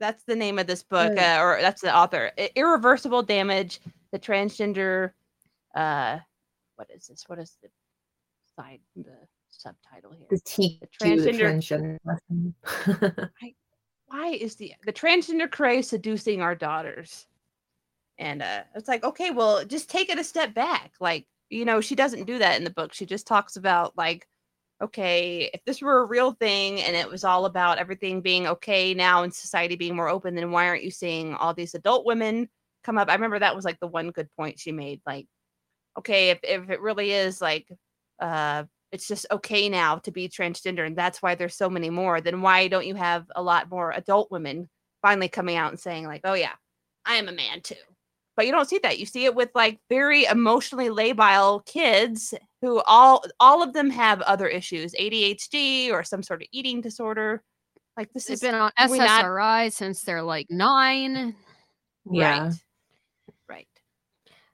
[0.00, 2.32] That's the name of this book, uh, or that's the author.
[2.56, 3.80] Irreversible damage.
[4.12, 5.12] The transgender.
[5.74, 6.18] Uh,
[6.76, 7.24] what is this?
[7.28, 7.68] What is the
[8.56, 9.14] side the
[9.50, 10.26] subtitle here?
[10.30, 11.98] The T The transgender.
[12.18, 13.30] transgender-
[14.10, 17.26] why is the the transgender craze seducing our daughters?
[18.18, 20.92] And uh it's like, okay, well, just take it a step back.
[21.00, 22.92] Like, you know, she doesn't do that in the book.
[22.92, 24.26] She just talks about like,
[24.82, 28.94] okay, if this were a real thing and it was all about everything being okay
[28.94, 32.48] now and society being more open, then why aren't you seeing all these adult women
[32.84, 33.08] come up?
[33.08, 35.00] I remember that was like the one good point she made.
[35.06, 35.26] Like,
[35.98, 37.68] okay, if, if it really is like
[38.20, 42.20] uh it's just okay now to be transgender and that's why there's so many more
[42.20, 44.68] then why don't you have a lot more adult women
[45.02, 46.52] finally coming out and saying like oh yeah
[47.06, 47.74] i am a man too
[48.36, 52.80] but you don't see that you see it with like very emotionally labile kids who
[52.86, 57.42] all all of them have other issues adhd or some sort of eating disorder
[57.96, 61.34] like this They've been on we not- SSRI since they're like nine.
[62.10, 62.44] yeah.
[62.44, 62.54] right
[63.48, 63.68] right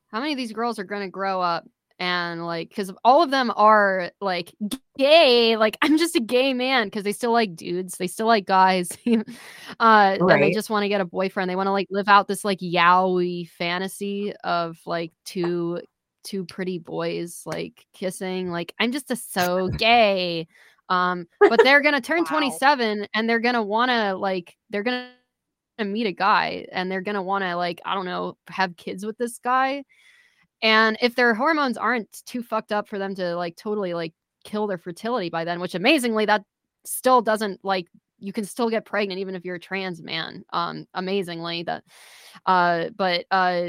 [0.09, 1.67] How many of these girls are gonna grow up
[1.99, 4.55] and like, because all of them are like
[4.99, 5.57] gay.
[5.57, 7.97] Like, I'm just a gay man because they still like dudes.
[7.97, 8.91] They still like guys.
[9.07, 11.51] uh, and they just want to get a boyfriend.
[11.51, 15.81] They want to like live out this like yaoi fantasy of like two
[16.25, 18.51] two pretty boys like kissing.
[18.51, 20.49] Like, I'm just a so gay.
[20.89, 22.39] Um, but they're gonna turn Wow.
[22.39, 25.11] 27 and they're gonna wanna like they're gonna
[25.79, 29.39] meet a guy and they're gonna wanna like, I don't know, have kids with this
[29.39, 29.85] guy.
[30.63, 34.15] And if their hormones aren't too fucked up for them to like totally like
[34.45, 36.45] kill their fertility by then, which amazingly that
[36.85, 37.89] still doesn't like
[38.19, 40.45] you can still get pregnant even if you're a trans man.
[40.53, 41.85] Um amazingly that
[42.47, 43.69] uh but uh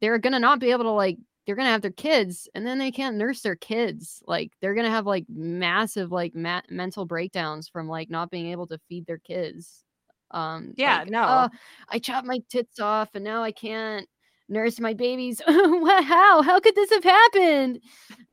[0.00, 2.90] they're gonna not be able to like they're gonna have their kids and then they
[2.90, 7.88] can't nurse their kids like they're gonna have like massive like ma- mental breakdowns from
[7.88, 9.84] like not being able to feed their kids
[10.30, 11.46] um Yeah, like, no.
[11.46, 11.48] "Oh,
[11.88, 14.08] i chopped my tits off and now i can't
[14.48, 17.80] nurse my babies what how how could this have happened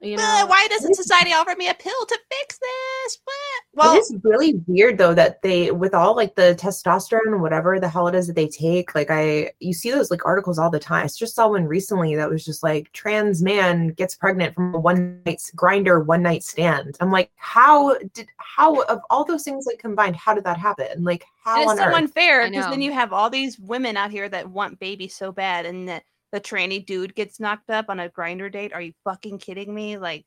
[0.01, 2.91] you know why doesn't society offer me a pill to fix this
[3.23, 3.35] what?
[3.73, 7.79] Well, well it is really weird though that they, with all like the testosterone, whatever
[7.79, 10.69] the hell it is that they take, like I, you see those like articles all
[10.69, 11.05] the time.
[11.05, 14.79] I just saw one recently that was just like trans man gets pregnant from a
[14.79, 16.97] one night Grindr one night stand.
[16.99, 20.87] I'm like, how did how of all those things like combined, how did that happen?
[20.91, 21.95] And like how And on it's so earth?
[21.95, 25.65] unfair because then you have all these women out here that want babies so bad,
[25.65, 28.73] and that the tranny dude gets knocked up on a Grindr date.
[28.73, 29.97] Are you fucking kidding me?
[29.97, 30.25] Like,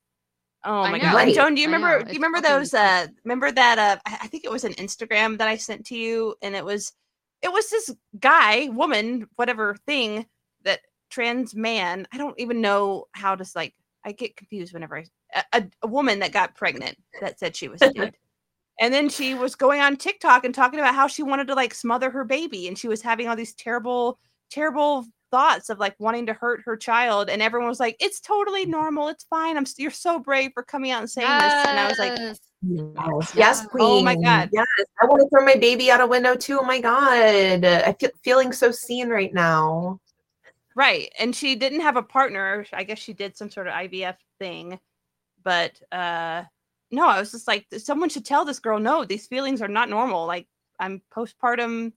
[0.65, 1.05] oh I my know.
[1.05, 1.15] god!
[1.15, 1.35] Right.
[1.35, 2.03] Joan, do you remember?
[2.03, 2.75] Do you remember those?
[2.75, 3.79] Uh, remember that?
[3.79, 6.65] Uh, I I think it was an Instagram that I sent to you, and it
[6.65, 6.93] was,
[7.43, 10.27] it was this guy, woman, whatever thing
[10.65, 12.07] that trans man.
[12.13, 13.75] I don't even know how to like.
[14.07, 17.69] I get confused whenever I a, a, a woman that got pregnant that said she
[17.69, 18.15] was a dude.
[18.81, 21.75] And then she was going on TikTok and talking about how she wanted to like
[21.75, 24.19] smother her baby and she was having all these terrible,
[24.51, 27.31] terrible thoughts of like wanting to hurt her child.
[27.31, 29.09] And everyone was like, it's totally normal.
[29.09, 29.57] It's fine.
[29.57, 31.53] I'm you're so brave for coming out and saying this.
[31.67, 32.41] And I was like, Yes.
[32.67, 33.85] Yes, yes, queen.
[33.85, 34.49] Oh my God.
[34.53, 34.67] Yes,
[35.03, 36.59] I want to throw my baby out a window too.
[36.61, 40.01] Oh my god, I feel feeling so seen right now.
[40.75, 41.13] right.
[41.19, 42.65] And she didn't have a partner.
[42.73, 44.79] I guess she did some sort of IVF thing.
[45.43, 46.45] But uh
[46.95, 49.91] no, I was just like, someone should tell this girl, no, these feelings are not
[49.91, 50.27] normal.
[50.27, 50.47] Like
[50.79, 51.93] I'm postpartum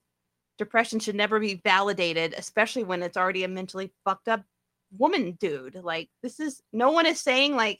[0.57, 4.43] depression should never be validated, especially when it's already a mentally fucked up
[4.97, 5.75] woman dude.
[5.75, 7.79] Like this is no one is saying like,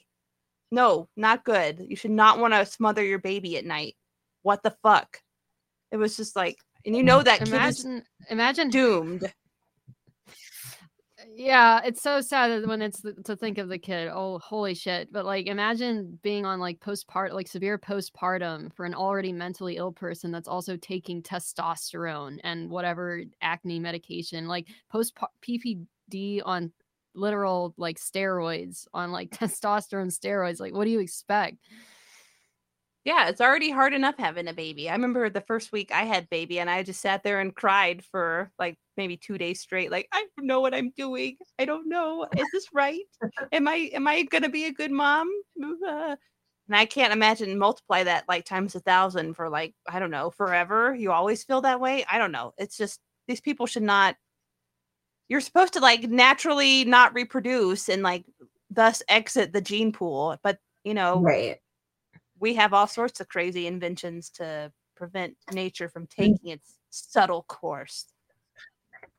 [0.71, 1.85] no, not good.
[1.87, 3.95] You should not want to smother your baby at night.
[4.43, 5.21] What the fuck?
[5.91, 9.31] It was just like, and you know that kid is imagine imagine doomed.
[11.37, 15.23] Yeah it's so sad when it's to think of the kid oh holy shit but
[15.23, 20.31] like imagine being on like postpart like severe postpartum for an already mentally ill person
[20.31, 25.15] that's also taking testosterone and whatever acne medication like post
[25.47, 26.71] ppd on
[27.13, 31.57] literal like steroids on like testosterone steroids like what do you expect
[33.07, 34.89] Yeah, it's already hard enough having a baby.
[34.89, 38.03] I remember the first week I had baby and I just sat there and cried
[38.03, 41.37] for like maybe 2 days straight like I don't know what I'm doing.
[41.57, 42.27] I don't know.
[42.35, 42.99] Is this right?
[43.53, 45.29] Am I am I going to be a good mom?
[45.87, 46.17] Uh,
[46.69, 50.31] And I can't imagine multiply that like times a thousand for like I don't know,
[50.31, 50.95] forever.
[50.95, 52.05] You always feel that way?
[52.11, 52.53] I don't know.
[52.57, 54.17] It's just these people should not
[55.29, 58.25] you're supposed to like naturally not reproduce and like
[58.69, 61.57] thus exit the gene pool, but you know, Right.
[62.39, 68.05] We have all sorts of crazy inventions to prevent nature from taking its subtle course.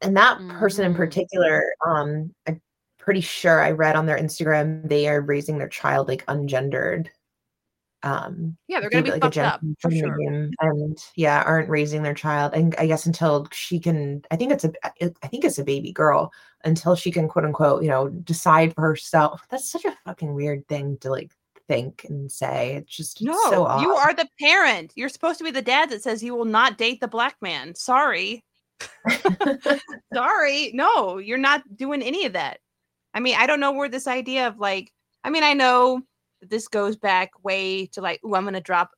[0.00, 0.96] and that person in Mhm.
[0.96, 2.60] particular um i
[2.98, 7.08] pretty sure I read on their Instagram they are raising their child like ungendered.
[8.02, 10.50] Um, Yeah, they're gonna be it, like, fucked up gender for sure.
[10.60, 12.52] and yeah, aren't raising their child.
[12.54, 15.90] And I guess until she can, I think it's a, I think it's a baby
[15.92, 16.32] girl
[16.64, 19.46] until she can quote unquote, you know, decide for herself.
[19.50, 21.32] That's such a fucking weird thing to like
[21.68, 22.76] think and say.
[22.76, 24.92] It's just No, it's so you are the parent.
[24.96, 27.74] You're supposed to be the dad that says you will not date the black man.
[27.74, 28.44] Sorry.
[30.14, 30.72] Sorry.
[30.74, 32.58] No, you're not doing any of that.
[33.14, 34.92] I mean, I don't know where this idea of like,
[35.24, 36.02] I mean, I know
[36.40, 38.90] this goes back way to like, oh, I'm gonna drop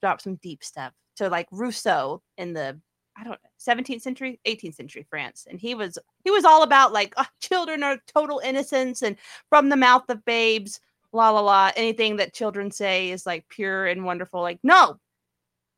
[0.00, 2.80] drop some deep stuff to like Rousseau in the
[3.16, 5.46] I don't 17th century, 18th century France.
[5.48, 9.16] And he was he was all about like "Ah, children are total innocence and
[9.48, 10.80] from the mouth of babes,
[11.12, 11.70] la la la.
[11.76, 14.40] Anything that children say is like pure and wonderful.
[14.40, 14.98] Like, no,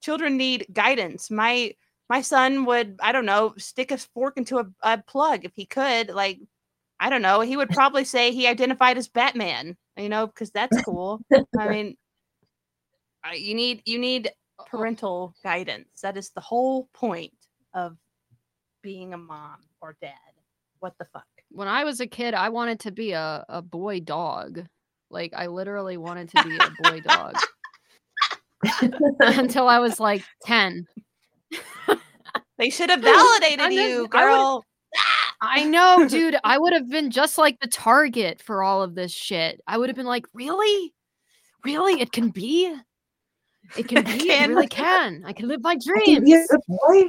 [0.02, 1.30] children need guidance.
[1.30, 1.74] My
[2.08, 5.64] my son would, I don't know, stick a fork into a, a plug if he
[5.66, 6.10] could.
[6.10, 6.38] Like,
[7.00, 7.40] I don't know.
[7.40, 11.20] He would probably say he identified as Batman, you know, because that's cool.
[11.58, 11.96] I mean,
[13.34, 14.30] you need you need
[14.66, 16.00] parental guidance.
[16.02, 17.32] That is the whole point
[17.72, 17.96] of
[18.82, 20.12] being a mom or dad.
[20.80, 21.24] What the fuck?
[21.54, 24.66] when I was a kid, I wanted to be a, a boy dog.
[25.10, 27.36] Like I literally wanted to be a boy dog
[29.20, 30.86] until I was like 10.
[32.58, 34.64] They should have validated just- you, I girl.
[35.40, 36.36] I know, dude.
[36.44, 39.60] I would have been just like the target for all of this shit.
[39.66, 40.94] I would have been like, really?
[41.64, 42.00] Really?
[42.00, 42.74] It can be?
[43.76, 44.10] It can be.
[44.12, 44.26] It be?
[44.26, 44.50] can.
[44.50, 45.24] It really can.
[45.26, 46.28] I can live my I think dreams.
[46.28, 47.04] he's a boy.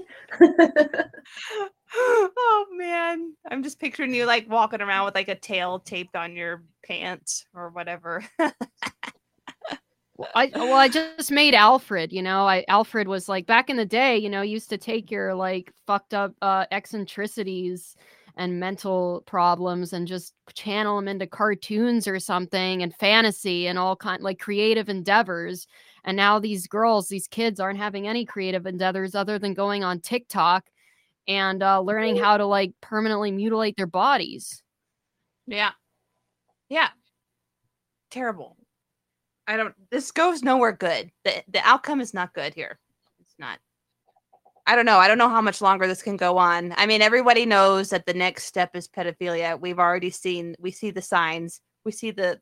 [1.94, 6.36] Oh man, I'm just picturing you like walking around with like a tail taped on
[6.36, 8.24] your pants or whatever.
[10.18, 12.14] Well, I well, I just made Alfred.
[12.14, 14.18] You know, I Alfred was like back in the day.
[14.18, 17.98] You know, used to take your like fucked up uh, eccentricities
[18.38, 23.96] and mental problems and just channel them into cartoons or something and fantasy and all
[23.96, 25.68] kind like creative endeavors.
[26.06, 30.00] And now these girls, these kids, aren't having any creative endeavors other than going on
[30.00, 30.70] TikTok
[31.28, 34.62] and uh, learning how to like permanently mutilate their bodies.
[35.48, 35.72] yeah,
[36.70, 36.90] yeah,
[38.12, 38.58] terrible.
[39.48, 39.76] I don't.
[39.92, 41.12] This goes nowhere good.
[41.24, 42.80] the The outcome is not good here.
[43.20, 43.60] It's not.
[44.68, 44.98] I don't know.
[44.98, 46.74] I don't know how much longer this can go on.
[46.78, 49.60] I mean, everybody knows that the next step is pedophilia.
[49.60, 50.56] We've already seen.
[50.60, 51.62] We see the signs.
[51.84, 52.40] We see the.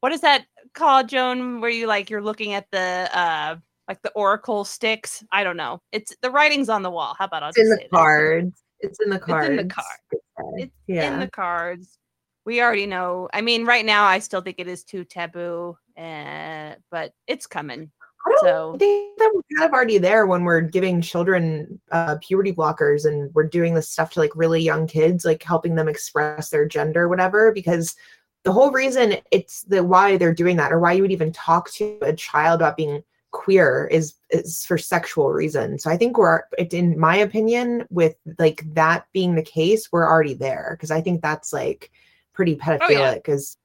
[0.00, 1.60] What is that called, Joan?
[1.60, 3.56] Where you like you're looking at the uh
[3.88, 5.24] like the oracle sticks?
[5.32, 5.80] I don't know.
[5.92, 7.14] It's the writing's on the wall.
[7.18, 7.96] How about I'll It's in just the say that.
[7.96, 8.62] cards.
[8.80, 9.48] It's in the cards.
[9.50, 9.88] It's in cards.
[10.10, 10.52] the card.
[10.60, 11.14] It's yeah.
[11.14, 11.98] in the cards.
[12.44, 13.28] We already know.
[13.34, 17.90] I mean, right now, I still think it is too taboo, uh, but it's coming.
[18.26, 22.16] I don't So- think that we're kind of already there when we're giving children uh,
[22.20, 25.88] puberty blockers and we're doing this stuff to like really young kids, like helping them
[25.88, 27.52] express their gender, whatever.
[27.52, 27.96] Because
[28.44, 31.70] the whole reason it's the why they're doing that, or why you would even talk
[31.72, 35.82] to a child about being queer, is is for sexual reasons.
[35.82, 40.08] So I think we're, it, in my opinion, with like that being the case, we're
[40.08, 40.68] already there.
[40.72, 41.90] Because I think that's like
[42.32, 43.56] pretty pedophilic, is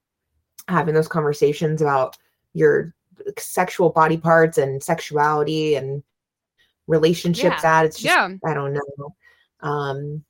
[0.68, 2.16] having those conversations about
[2.54, 2.94] your
[3.38, 6.02] sexual body parts and sexuality and
[6.86, 8.28] relationships at it's just Yeah.
[8.44, 9.14] i don't know
[9.60, 10.22] um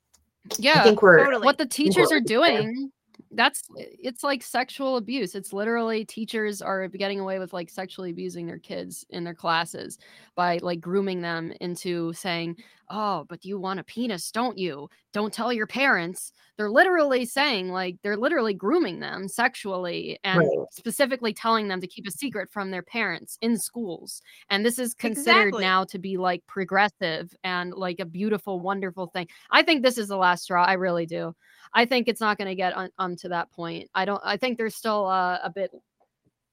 [0.59, 0.81] Yeah.
[0.81, 1.44] i think we're Totally.
[1.44, 2.92] what the teachers are doing
[3.35, 5.35] that's eh, it's like sexual abuse.
[5.35, 9.99] It's literally teachers are getting away with like sexually abusing their kids in their classes
[10.35, 12.57] by like grooming them into saying
[12.90, 17.70] oh but you want a penis don't you don't tell your parents they're literally saying
[17.70, 20.66] like they're literally grooming them sexually and Right.
[20.70, 24.94] specifically telling them to keep a secret from their parents in schools and this is
[24.94, 25.62] considered Exactly.
[25.64, 30.09] now to be like progressive and like a beautiful wonderful thing i think this is
[30.09, 31.35] the last straw i really do
[31.76, 33.91] I think it's not going to get on, um to that point.
[33.97, 34.20] I don't.
[34.24, 35.72] I think there's still uh, a bit.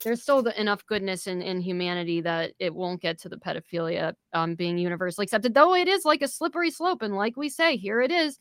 [0.03, 4.15] There's still the, enough goodness in, in humanity that it won't get to the pedophilia
[4.33, 5.53] um, being universally accepted.
[5.53, 8.39] Though it is like a slippery slope, and like we say, here it is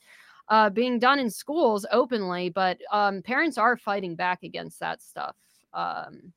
[0.49, 2.49] uh, being done in schools openly.
[2.49, 5.37] But um, parents are fighting back against that stuff.
[5.75, 6.33] Um,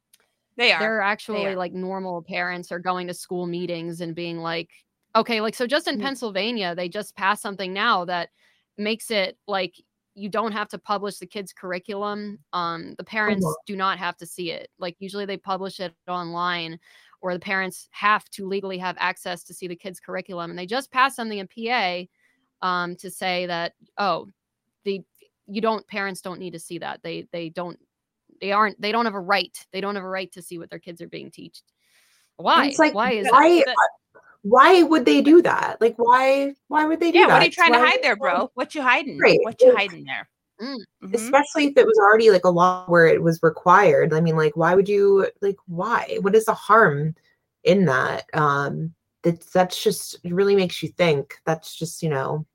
[0.55, 0.79] They are.
[0.79, 1.55] they're actually are.
[1.55, 4.69] like normal parents are going to school meetings and being like
[5.15, 6.01] okay like so just in Mhm.
[6.01, 8.29] pennsylvania they just passed something now that
[8.77, 9.75] makes it like
[10.15, 13.53] you don't have to publish the kids curriculum um the parents Mhm.
[13.65, 16.79] do not have to see it like usually they publish it online
[17.21, 20.65] or the parents have to legally have access to see the kids curriculum and they
[20.65, 22.03] just passed something in pa
[22.61, 24.27] um to say that oh
[24.83, 25.01] the
[25.47, 27.79] you don't parents don't need to see that they they don't
[28.39, 30.69] they aren't they don't have a right they don't have a right to see what
[30.69, 31.61] their kids are being taught
[32.37, 33.75] why it's like, why is why- that?
[34.43, 37.27] Why would they do that like why why would they do yeah.
[37.27, 38.51] that What are you trying to hide there, bro?
[38.53, 39.17] What you hiding?
[39.17, 40.29] Right, What you hiding there?
[40.61, 40.77] Mhm.
[41.13, 44.55] especially if it was already like a law where it was required i mean like
[44.55, 47.15] why would you like why what is the harm
[47.63, 52.45] in that um that's that's just it really makes you think that's just you know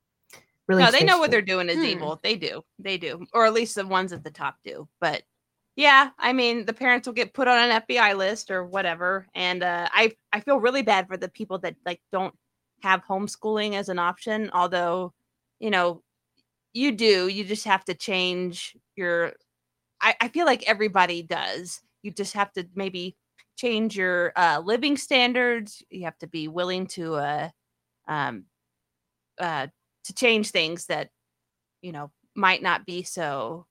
[0.67, 1.83] really no, they know what they're doing is Hmm.
[1.83, 2.19] evil.
[2.23, 2.63] They do.
[2.79, 3.25] They do.
[3.33, 4.87] Or at least the ones at the top do.
[5.01, 5.23] But
[5.79, 9.25] yeah, I mean, the parents will get put on an FBI list or whatever.
[9.33, 12.35] And uh, I I feel really bad for the people that like don't
[12.83, 14.49] have homeschooling as an option.
[14.53, 15.13] Although,
[15.57, 16.03] you know,
[16.73, 17.29] you do.
[17.29, 19.31] You just have to change your.
[20.01, 21.79] I, I feel like everybody does.
[22.03, 23.15] You just have to maybe
[23.55, 25.81] change your uh, living standards.
[25.89, 27.49] You have to be willing to uh,
[28.05, 28.47] um,
[29.39, 29.67] uh,
[30.03, 31.09] to change things that
[31.81, 33.65] you know might not be so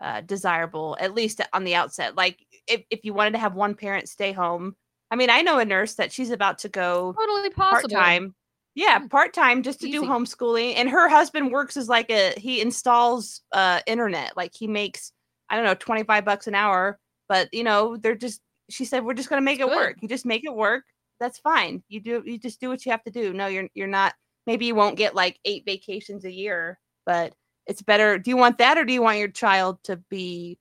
[0.00, 3.74] uh, desirable at least on the outset like if, if you wanted to have one
[3.74, 4.74] parent stay home
[5.10, 7.90] i mean i know a nurse that she's about to go Totally possible.
[7.90, 8.34] part-time
[8.74, 9.10] yeah Mm.
[9.10, 13.80] part-time just to do homeschooling and her husband works as like a he installs uh
[13.86, 15.12] internet like he makes
[15.50, 16.98] i don't know 25 bucks an hour
[17.28, 18.40] but you know they're just
[18.70, 19.76] she said we're just going to make That's it good.
[19.80, 20.84] work you just make it work
[21.18, 23.86] that's fine you do you just do what you have to do no you're you're
[23.88, 24.14] not
[24.46, 27.34] maybe you won't get like eight vacations a year but
[27.70, 30.58] it's better do you want that or do you want your child to be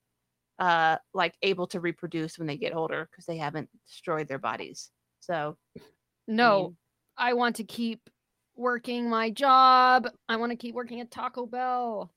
[0.60, 4.92] uh like able to reproduce when they get older because they haven't destroyed their bodies
[5.20, 5.82] so I
[6.28, 6.78] No, mean,
[7.18, 8.08] I want to keep
[8.56, 10.08] working my job.
[10.28, 12.12] I want to keep working at Taco Bell.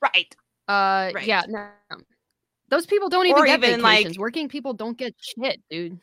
[0.00, 0.34] right
[0.68, 1.26] Uh, Right.
[1.26, 1.68] yeah, no.
[2.68, 4.18] Those people don't even Or get even, like- vacations.
[4.18, 5.98] Working people don't get shit, dude.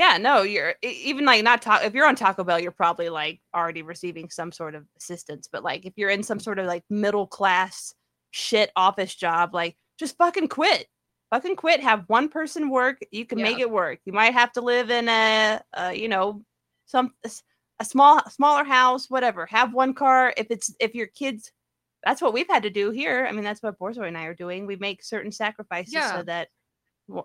[0.00, 3.38] Yeah, no, you're even like not ta- if you're on Taco Bell, you're probably like
[3.54, 5.46] already receiving some sort of assistance.
[5.52, 7.92] But like if you're in some sort of like middle class
[8.30, 10.86] shit office job, like just fucking quit.
[11.28, 11.82] Fucking quit.
[11.82, 12.96] Have one person work.
[13.10, 13.98] You can make it work.
[14.06, 16.42] You might have to live in a, uh, you know,
[16.86, 17.12] some
[17.78, 19.44] a small smaller house, whatever.
[19.44, 20.32] Have one car.
[20.38, 21.52] If it's if your kids,
[22.06, 23.26] that's what we've had to do here.
[23.28, 24.64] I mean, that's what Borzoi and I are doing.
[24.64, 26.16] We make certain sacrifices Yeah.
[26.16, 26.48] so that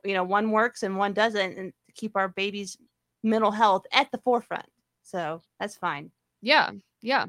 [0.04, 2.78] you know one works and one doesn't and keep our babies
[3.24, 4.68] mental health at the forefront
[5.04, 6.72] so that's fine Yeah,
[7.02, 7.26] yeah.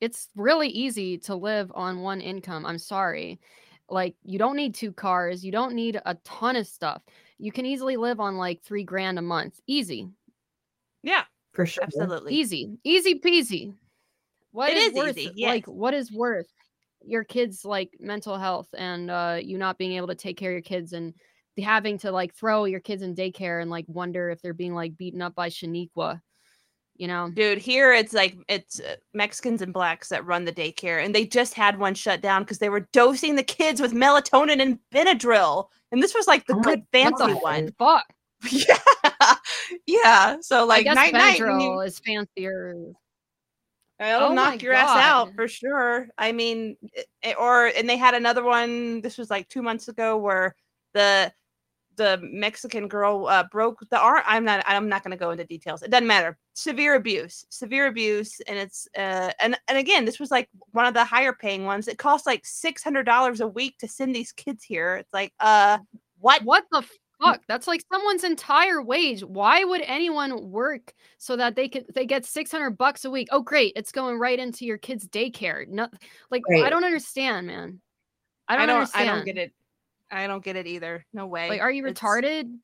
[0.00, 2.66] It's really easy to live on one income.
[2.66, 3.40] I'm sorry.
[3.88, 5.44] Like, you don't need two cars.
[5.44, 7.02] You don't need a ton of stuff.
[7.38, 9.60] You can easily live on like three grand a month.
[9.66, 10.08] Easy,
[11.02, 13.74] yeah for sure absolutely easy, easy peasy.
[14.52, 16.46] What It is is worth, easy, like, what is worth
[17.04, 20.54] your kids' like mental health and uh, you not being able to take care of
[20.54, 21.18] your kids and the-
[21.58, 24.96] having to like throw your kids in daycare and like wonder if they're being like
[24.96, 26.20] beaten up by Shaniqua,
[26.96, 27.30] you know?
[27.30, 31.26] dude here it's like it's uh, mexicans and blacks that run the daycare and they
[31.26, 35.66] just had one shut down because they were dosing the kids with melatonin and benadryl
[35.92, 38.04] and this was like the Oh good fancy one Fuck.
[38.50, 38.76] yeah
[39.86, 42.74] yeah so like night night you- is fancier.
[44.00, 46.08] It'll Oh knock your ass out for sure.
[46.18, 49.00] I mean, i- i- or and they had another one.
[49.02, 50.56] This was like two months ago where
[50.94, 51.32] the
[51.96, 54.22] the Mexican girl uh, broke the arm.
[54.26, 54.64] I'm not.
[54.66, 55.82] I'm not going to go into details.
[55.82, 56.38] It doesn't matter.
[56.54, 57.44] Severe abuse.
[57.48, 61.32] Severe abuse, and it's uh and and again, this was like one of the higher
[61.32, 61.88] paying ones.
[61.88, 64.96] It costs like six hundred dollars a week to send these kids here.
[64.96, 65.78] It's like uh
[66.20, 66.42] what?
[66.42, 66.82] What the
[67.20, 67.42] fuck?
[67.48, 69.22] That's like someone's entire wage.
[69.22, 73.28] Why would anyone work so that they could they get 600 bucks a week?
[73.30, 75.66] Oh great, it's going right into your kid's daycare.
[75.68, 75.88] No,
[76.30, 77.80] like I don't understand, man.
[78.48, 78.76] I I don't, don't.
[78.78, 79.10] understand.
[79.10, 79.52] I don't get it.
[80.14, 81.04] I don't get it either.
[81.12, 81.48] No way.
[81.48, 82.58] Like, are you It's- retarded?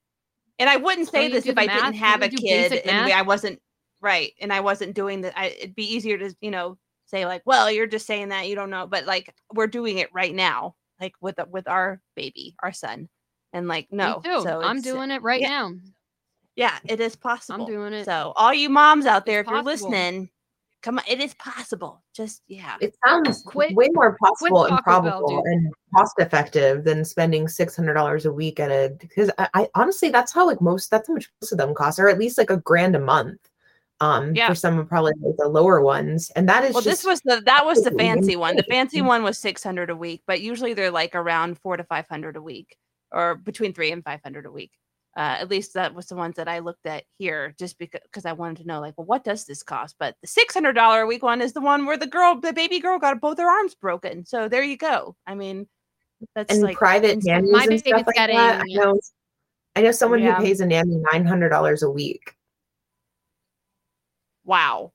[0.59, 1.80] And I wouldn't say this if I math?
[1.80, 3.11] didn't have a kid and?
[3.11, 3.61] I wasn't
[4.03, 5.34] right, and I wasn't doing that.
[5.36, 6.76] It'd be easier to, you know,
[7.07, 10.12] say like, "Well, you're just saying that you don't know," but like we're doing it
[10.12, 13.09] right now, like with with our baby, our son,
[13.55, 15.72] and like no, so I'm doing it right yeah, now.
[16.57, 17.64] Yeah, it is possible.
[17.64, 18.05] I'm doing it.
[18.05, 20.28] So all you moms out there, if you're listening,
[20.82, 22.02] come on, it is possible.
[22.14, 26.84] Just yeah, It sounds Quit- way more possible and Taco Bell, probable and cost effective
[26.84, 30.46] than spending six hundred dollars a week at a because I, I honestly that's how
[30.46, 32.96] like most that's how much most of them cost, or at least like a grand
[32.96, 33.38] a month.
[34.00, 34.48] Um Yeah.
[34.48, 36.30] for some of probably like the lower ones.
[36.36, 38.56] And that is well, this was the that was the fancy one.
[38.56, 41.84] The fancy one was six hundred a week, but usually they're like around four to
[41.84, 42.76] five hundred a week,
[43.12, 44.72] or between three and five hundred a week.
[45.16, 48.24] Uh, at least that was the ones that I looked at here, just because because
[48.24, 49.96] I wanted to know, like, well, what does this cost?
[49.98, 52.52] But the six hundred dollar a week one is the one where the girl, the
[52.52, 54.24] baby girl, got both her arms broken.
[54.24, 55.16] So there you go.
[55.26, 55.66] I mean,
[56.34, 57.32] that's and like private insane.
[57.32, 58.30] nannies my and stuff baby's like that.
[58.61, 59.00] I know
[59.76, 60.36] I know someone Yeah.
[60.36, 62.36] who pays a nanny nine hundred dollars a week.
[64.44, 64.92] wow.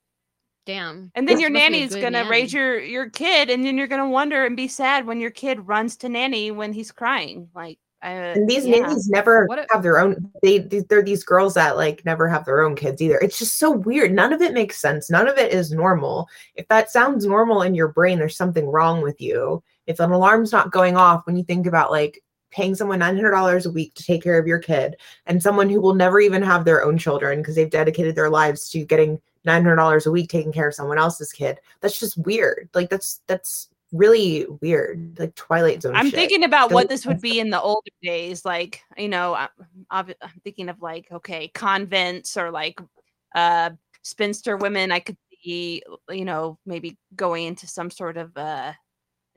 [0.66, 1.12] Damn.
[1.14, 3.64] And then That's your supposed to be a nanny's gonna raise your your kid, and
[3.64, 6.90] then you're gonna wonder and be sad when your kid runs to nanny when he's
[6.90, 7.48] crying.
[7.54, 8.80] Like, uh, And these yeah.
[8.80, 10.30] nannies never a- have their own.
[10.42, 13.18] They they- they're these girls that like never have their own kids either.
[13.18, 14.12] It's just so weird.
[14.12, 15.10] None of it makes sense.
[15.10, 16.28] None of it is normal.
[16.54, 19.62] If that sounds normal in your brain, there's something wrong with you.
[19.86, 22.20] if an alarm's not going off when you think about like
[22.50, 25.94] paying someone $900 a week to take care of your kid and someone who will
[25.94, 30.10] never even have their own children because they've dedicated their lives to getting $900 a
[30.10, 35.16] week taking care of someone else's kid that's just weird like that's that's really weird
[35.18, 36.14] like twilight zone I'm shit.
[36.14, 38.44] thinking about what this would be in the older days.
[38.44, 39.48] Like, you know, I'm
[39.90, 42.80] I'm thinking of like, okay, convents or like
[43.34, 43.70] uh
[44.02, 44.92] spinster women.
[44.92, 48.72] I could see, you know, maybe going into some sort of uh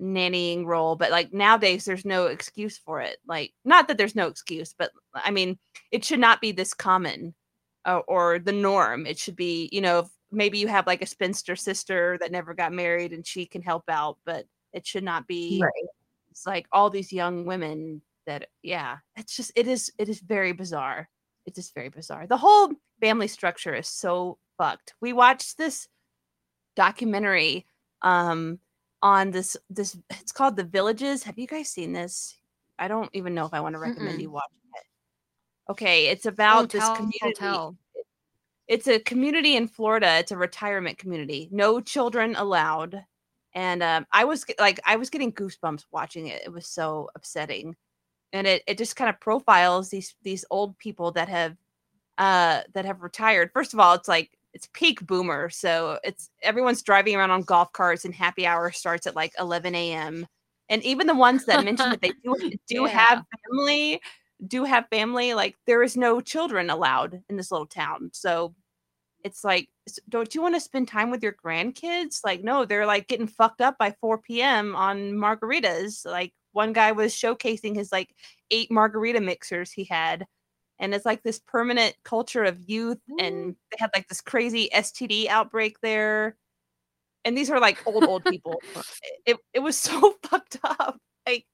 [0.01, 0.95] nannying role.
[0.95, 3.17] But like nowadays, there's no excuse for it.
[3.27, 5.57] Like, not that there's no excuse, but I mean,
[5.91, 7.33] it should not be this common
[7.85, 9.05] uh, or the norm.
[9.05, 12.53] It should be, you know, if maybe you have like a spinster sister that never
[12.53, 15.71] got married and she can help out, but it should not be right.
[16.29, 20.51] it's like all these young women that yeah it's just it is it is very
[20.51, 21.09] bizarre.
[21.45, 22.27] It is very bizarre.
[22.27, 22.71] The whole
[23.01, 24.93] family structure is so fucked.
[25.01, 25.87] We watched this
[26.75, 27.65] documentary
[28.03, 28.59] um
[29.01, 31.23] on this this it's called the villages.
[31.23, 32.35] Have you guys seen this?
[32.77, 34.21] I don't even know if i want to recommend Mm-mm.
[34.21, 34.43] you watch
[34.75, 35.71] it.
[35.71, 37.75] Okay it's Oh, about this tell, community tell.
[38.69, 40.19] It's a community in Florida.
[40.19, 41.49] It's a retirement community.
[41.51, 43.03] No children allowed.
[43.55, 46.43] And um, I was like, I was getting goosebumps watching it.
[46.45, 47.75] It was so upsetting,
[48.31, 51.57] and it it just kind of profiles these these old people that have
[52.19, 53.49] uh that have retired.
[53.51, 57.73] First of all, it's like it's peak boomer, so it's everyone's driving around on golf
[57.73, 60.27] carts, and happy hour starts at like 11 a.m.
[60.69, 63.99] And even the ones that mention that they do do have family,
[64.45, 68.11] do have family, like there is no children allowed in this little town.
[68.13, 68.55] So
[69.23, 69.69] it's like,
[70.07, 72.21] don't you want to spend time with your grandkids?
[72.23, 74.75] Like, no, they're like getting fucked up by 4 p.m.
[74.75, 76.05] on margaritas.
[76.05, 78.15] Like, one guy was showcasing his like
[78.51, 80.25] eight margarita mixers he had.
[80.79, 82.99] And it's like this permanent culture of youth.
[83.19, 86.37] And they had like this crazy STD outbreak there.
[87.25, 88.61] And these are like old, old people.
[89.25, 90.97] It, it was so fucked up.
[91.27, 91.45] Like,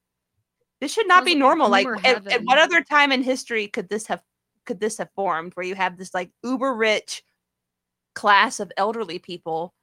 [0.81, 1.69] this should not be normal.
[1.69, 4.21] Like, at, at what other time in history could this have
[4.65, 7.23] could this have formed where you have this like uber rich
[8.15, 9.73] class of elderly people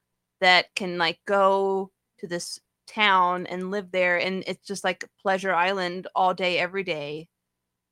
[0.40, 5.54] that can like go to this town and live there and it's just like pleasure
[5.54, 7.28] island all day every day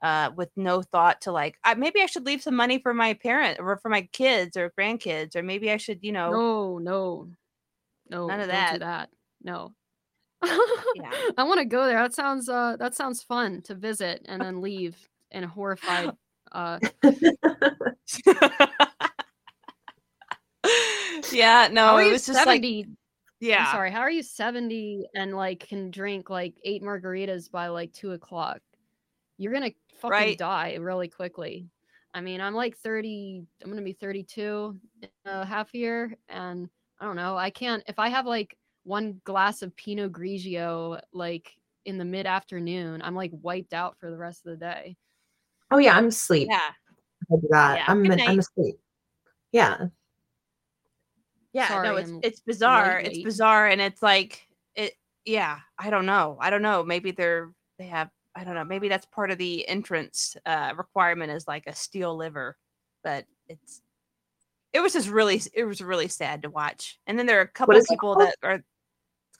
[0.02, 3.14] uh with no thought to like I, maybe i should leave some money for my
[3.14, 7.28] parent or for my kids or grandkids or maybe i should you know No, no,
[8.10, 8.26] no.
[8.26, 8.72] None of that.
[8.72, 9.10] Do that.
[9.42, 9.72] No.
[10.42, 11.10] Yeah.
[11.36, 11.98] I want to go there.
[11.98, 14.96] That sounds uh that sounds fun to visit and then leave
[15.30, 16.10] in a horrified
[16.52, 16.78] uh
[21.32, 22.62] yeah no it was just like
[23.40, 27.68] yeah I'm sorry, how are you 70 and like can drink like eight margaritas by
[27.68, 28.60] like two o'clock?
[29.38, 29.70] You're gonna
[30.00, 30.38] fucking Right.
[30.38, 31.68] die really quickly.
[32.12, 36.68] I mean, I'm like 30, I'm gonna be 32 in a half year, and
[37.00, 37.36] I don't know.
[37.36, 41.52] I can't if I have like one glass of Pinot Grigio like
[41.84, 44.96] in the mid afternoon, I'm like wiped out for the rest of the day.
[45.70, 46.48] oh yeah i'm asleep.
[46.50, 46.70] Yeah.
[47.32, 47.76] I do that.
[47.78, 48.76] Yeah, i'm good i'm asleep.
[49.52, 49.86] Yeah.
[51.52, 53.00] Yeah Sorry, no it's I'm it's bizarre.
[53.00, 56.36] it's bizarre and it's like it yeah i don't know.
[56.40, 56.82] I don't know.
[56.84, 58.64] Maybe they're they have i don't know.
[58.64, 62.56] Maybe that's part of the entrance uh requirement is like a steel liver
[63.02, 63.82] but it's
[64.72, 66.98] it was just really it was really sad to watch.
[67.06, 68.64] And then there are a couple is it people that are it's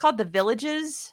[0.00, 1.12] called the villages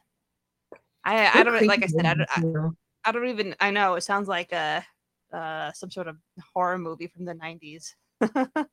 [1.04, 3.96] i i don't like i said I don't, I, don't I don't even i know
[3.96, 4.84] it sounds like a
[5.32, 6.18] uh some sort of
[6.54, 7.94] horror movie from the 90s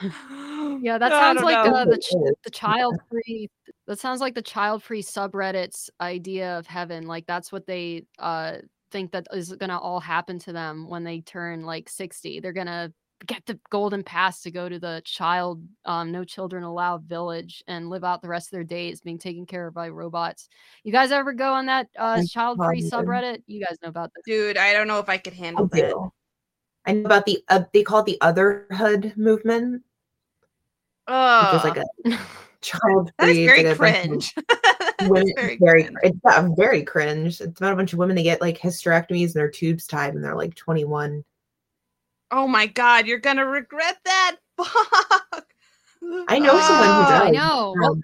[0.00, 3.48] Yeah, that sounds don't like uh, the ch- the child free.
[3.86, 7.06] That sounds like the child free subreddit's idea of heaven.
[7.06, 8.56] Like that's what they uh
[8.90, 12.40] think that is gonna all happen to them when they turn like sixty.
[12.40, 12.92] They're gonna
[13.26, 17.88] get the golden pass to go to the child um no children allowed village and
[17.90, 20.48] live out the rest of their days being taken care of by robots.
[20.84, 23.42] You guys ever go on that uh child free subreddit?
[23.46, 24.22] You guys know about this.
[24.26, 26.10] dude i don't know if i could handle I that.
[26.84, 29.82] I know about the uh, they call it the otherhood movement.
[31.06, 32.18] oh Which is like a
[32.60, 33.46] child free.
[33.46, 34.34] very cringe
[35.00, 35.98] Women, very very, cringe.
[36.02, 37.40] it's yeah, very cringe.
[37.40, 40.22] It's about a bunch of women that get like hysterectomies and their tubes tied and
[40.22, 41.24] they're like 21.
[42.32, 45.46] Oh my god you're gonna regret that fuck
[46.28, 47.22] I know someone who Oh, does.
[47.28, 47.76] I know.
[47.84, 48.02] Um,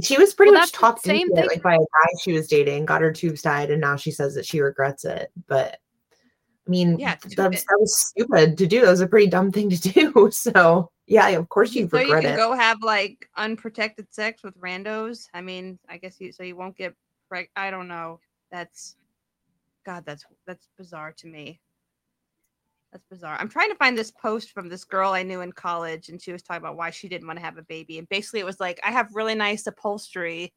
[0.00, 2.32] she was pretty well, much that's talked same into it, like by a guy she
[2.32, 5.32] was dating, got her tubes tied, and now she says that she regrets it.
[5.48, 5.78] But
[6.66, 8.82] I mean, Yeah, th- too- that's, that was stupid to do.
[8.82, 10.30] That was a pretty dumb thing to do.
[10.30, 12.36] So yeah, of course you so you regret can it.
[12.36, 16.76] go have like unprotected sex with randos i mean i guess you so you won't
[16.76, 16.94] get
[17.30, 18.20] preg- i don't know
[18.52, 18.94] that's
[19.84, 21.60] god that's that's bizarre to me
[22.92, 26.08] that's bizarre i'm trying to find this post from this girl i knew in college
[26.10, 28.40] and she was talking about why she didn't want to have a baby and basically
[28.40, 30.52] it was like i have really nice upholstery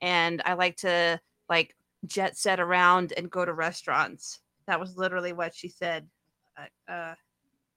[0.00, 1.18] and i like to
[1.48, 1.74] like
[2.06, 4.40] jet set around and go to restaurants.
[4.66, 6.06] That was literally what she said.
[6.56, 7.14] Uh, uh,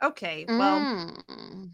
[0.04, 1.72] okay, well, Mm.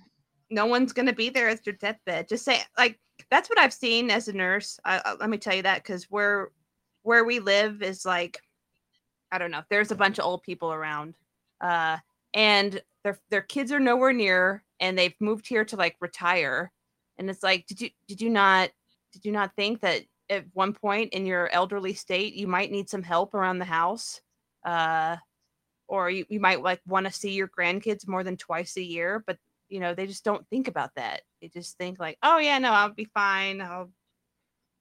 [0.50, 2.30] no one's gonna be there at your deathbed.
[2.30, 3.00] Just say like
[3.32, 4.80] that's what I've seen as a nurse.
[4.86, 6.52] I, I- let me tell you that because where
[7.04, 8.40] where we live is like
[9.32, 9.64] I don't know.
[9.70, 11.16] There's a bunch of old people around,
[11.62, 11.98] uh,
[12.36, 16.72] and their their kids are nowhere near, and they've moved here to like retire.
[17.18, 18.70] And it's like, did you did you not
[19.14, 22.90] did you not think that at one point in your elderly state you might need
[22.90, 24.22] some help around the house?
[24.64, 25.16] Uh,
[25.88, 29.24] or you, you might like want to see your grandkids more than twice a year,
[29.26, 29.38] but
[29.70, 31.22] you know they just don't think about that.
[31.42, 33.62] They just think like, oh yeah, no, I'll be fine.
[33.62, 33.90] I'll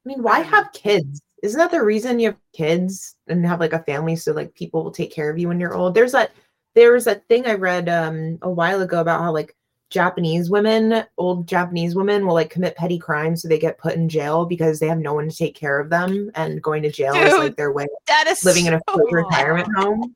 [0.05, 1.23] I mean, why have kids?
[1.43, 4.85] Isn't that the reason you have kids and have like a family so like people
[4.85, 5.95] will take care of you when you're old?
[5.95, 6.33] There's that
[6.75, 9.55] there was that thing I read um a while ago about how like
[9.91, 14.09] Japanese women, old Japanese women will like commit petty crimes so they get put in
[14.09, 17.15] jail because they have no one to take care of them and going to jail
[17.15, 20.15] is like their way of that is living in a so- full retirement home.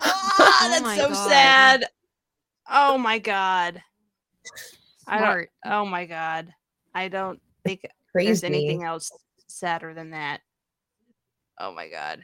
[0.00, 1.28] Ah, Oh that's my so God.
[1.28, 1.84] sad.
[2.70, 3.82] Oh my god.
[5.06, 5.48] I don't.
[5.64, 6.52] Oh my god.
[6.94, 9.10] I don't think there's anything else
[9.46, 10.40] sadder than that.
[11.58, 12.22] Oh my god.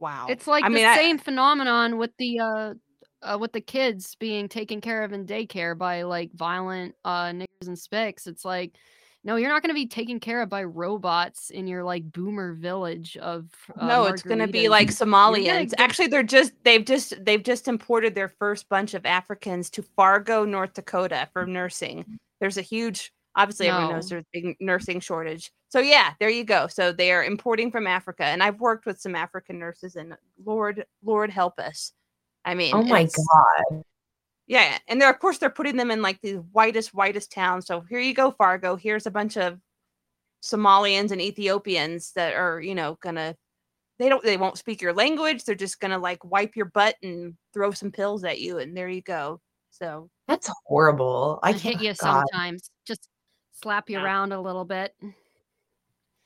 [0.00, 0.26] Wow.
[0.28, 2.74] It's like I the mean, I- same phenomenon with the uh,
[3.22, 7.66] uh with the kids being taken care of in daycare by like violent uh niggers
[7.66, 8.26] and spicks.
[8.26, 8.76] It's like
[9.22, 12.54] no, you're not going to be taken care of by robots in your like boomer
[12.54, 15.74] village of uh, no, it's going to be like Somalians.
[15.76, 20.46] Actually, they're just they've just they've just imported their first bunch of Africans to Fargo,
[20.46, 22.18] North Dakota for nursing.
[22.40, 24.16] There's a huge obviously everyone knows No.
[24.16, 25.50] there's a big nursing shortage.
[25.68, 26.66] So yeah, there you go.
[26.66, 30.14] So they are importing from Africa and I've worked with some African nurses and
[30.44, 31.92] Lord Lord help us.
[32.44, 33.82] I mean, Oh my god.
[34.46, 37.66] Yeah, and they're of course they're putting them in like the whitest, whitest towns.
[37.66, 38.76] So here you go, Fargo.
[38.76, 39.58] Here's a bunch of
[40.42, 43.36] Somalians and Ethiopians that are, you know, gonna
[43.98, 45.44] they don't they won't speak your language.
[45.44, 48.88] They're just gonna like wipe your butt and throw some pills at you, and there
[48.88, 49.40] you go.
[49.70, 51.38] So That's horrible.
[51.42, 52.24] I hit you God.
[52.32, 52.70] sometimes.
[52.86, 53.08] Just
[53.62, 54.04] slap you Yeah.
[54.04, 54.94] around a little bit.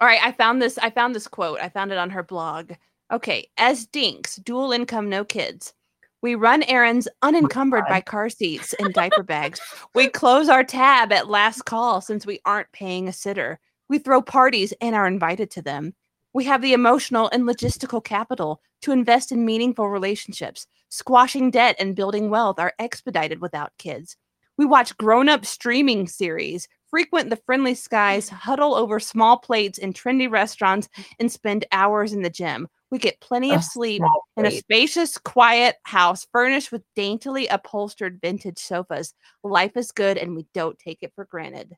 [0.01, 1.59] all right, I found this, I found this quote.
[1.61, 2.73] I found it on her blog.
[3.13, 5.73] Okay, as dinks, dual income, no kids.
[6.21, 7.91] We run errands unencumbered God.
[7.91, 9.61] by car seats and diaper bags.
[9.95, 13.61] We close our tab at last call since we aren't paying a sitter.
[13.89, 15.95] We throw parties and are invited to them.
[16.33, 20.67] We have the emotional and logistical capital to invest in meaningful relationships.
[20.89, 24.17] Squashing debt and building wealth are expedited without kids.
[24.57, 29.93] We watch grown up streaming series, frequent the friendly skies, huddle over small plates in
[29.93, 30.89] trendy restaurants,
[31.19, 32.69] and spend hours in the gym.
[32.93, 37.49] We get plenty of Ugh, sleep small in a spacious, quiet house furnished with daintily
[37.49, 39.13] upholstered vintage sofas.
[39.43, 41.75] Life is good and we don't take it for granted.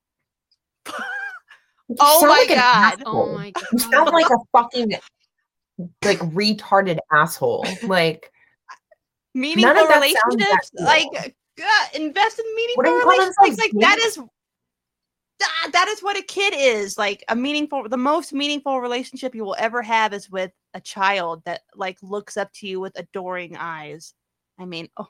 [2.01, 3.03] Oh my like an God.
[3.07, 3.35] Oh asshole.
[3.35, 4.99] my You sound like a fucking
[6.05, 7.65] like retarded asshole.
[7.85, 8.33] Like
[9.35, 10.71] Meaningful of that sounds that uh, relationships,
[11.15, 13.37] like God, invest in meaningful do you call relationships.
[13.39, 14.17] Like, themselves, like that dinks?
[14.19, 14.25] is
[15.39, 16.97] that, that is what a kid is.
[16.99, 21.43] Like a meaningful, the most meaningful relationship you will ever have is with a child
[21.45, 24.15] that like looks up to you with adoring eyes.
[24.59, 25.09] I mean, oh,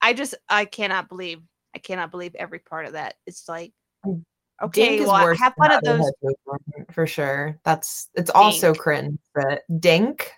[0.00, 1.40] I just I cannot believe
[1.74, 3.14] I cannot believe every part of that.
[3.26, 3.72] It's like
[4.04, 4.24] Mm.
[4.60, 6.12] okay, well, worse have than fun at Other those.
[6.90, 7.58] For sure.
[7.64, 8.78] That's it's also Dink.
[8.78, 10.32] cringe, but Dink.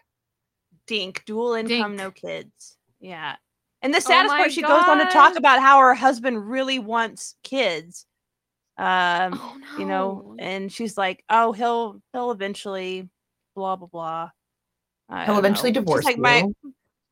[0.86, 1.96] Dink, dual income, Dink.
[1.96, 2.76] no kids.
[3.00, 3.36] Yeah.
[3.80, 6.48] And the Oh saddest my part, she goes on to talk about how her husband
[6.50, 8.06] really wants kids.
[8.76, 9.78] Um, Oh no.
[9.78, 13.08] you know, and she's like, "Oh, he'll he'll eventually,
[13.54, 14.30] blah blah blah."
[15.08, 15.80] I He'll eventually know.
[15.80, 16.44] Divorce like my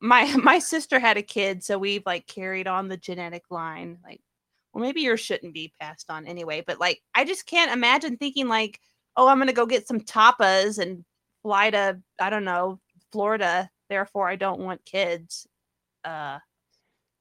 [0.01, 3.99] my my sister had a kid, so we've like carried on the genetic line.
[4.05, 4.21] Like,
[4.73, 6.63] well, maybe yours shouldn't be passed on anyway.
[6.67, 8.81] But like, I just can't imagine thinking like,
[9.17, 11.05] "Oh, I'm gonna go get some tapas and
[11.43, 12.81] fly to I don't know
[13.13, 13.71] Florida.
[13.89, 15.47] Therefore, I don't want kids."
[16.05, 16.39] Uh,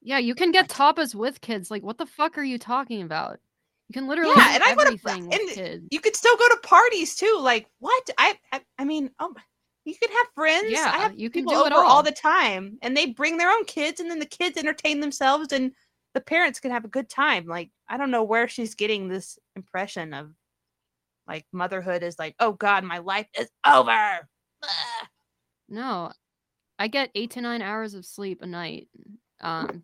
[0.02, 1.70] Yeah, you can get tapas with kids.
[1.70, 3.40] Like, what the fuck are you talking about?
[3.92, 5.86] You can literally Yeah, and I go to- and kids.
[5.90, 7.38] you could still go to parties too.
[7.42, 8.08] Like what?
[8.16, 9.34] I I, I mean, oh,
[9.84, 10.70] you can have friends.
[10.70, 12.02] Yeah, I have you can do it all all.
[12.02, 15.72] the time, and they bring their own kids, and then the kids entertain themselves, and
[16.14, 17.44] the parents can have a good time.
[17.46, 20.30] Like I don't know where she's getting this impression of
[21.28, 24.26] like motherhood is like, oh God, my life is over.
[24.62, 25.06] Ugh.
[25.68, 26.12] No,
[26.78, 28.88] I get eight to nine hours of sleep a night.
[29.42, 29.82] Um,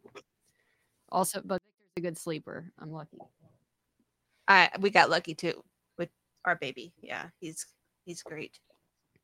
[1.11, 2.73] also, but Victor's a good sleeper.
[2.79, 3.19] I'm lucky.
[4.49, 5.63] I we got lucky too
[5.99, 6.09] with
[6.45, 6.93] our baby.
[7.03, 7.67] Yeah, he's
[8.05, 8.59] he's great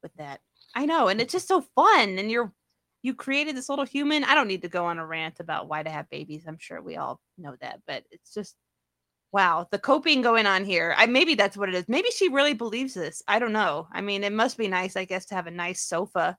[0.02, 0.40] with that.
[0.74, 2.18] I know, and it's just so fun.
[2.18, 2.52] And you're
[3.02, 4.24] you created this little human.
[4.24, 6.44] I don't need to go on a rant about why to have babies.
[6.46, 8.56] I'm sure we all know that, but it's just
[9.32, 10.94] wow, the coping going on here.
[10.96, 11.88] I maybe that's what it is.
[11.88, 13.22] Maybe she really believes this.
[13.26, 13.88] I don't know.
[13.92, 16.38] I mean, it must be nice, I guess, to have a nice sofa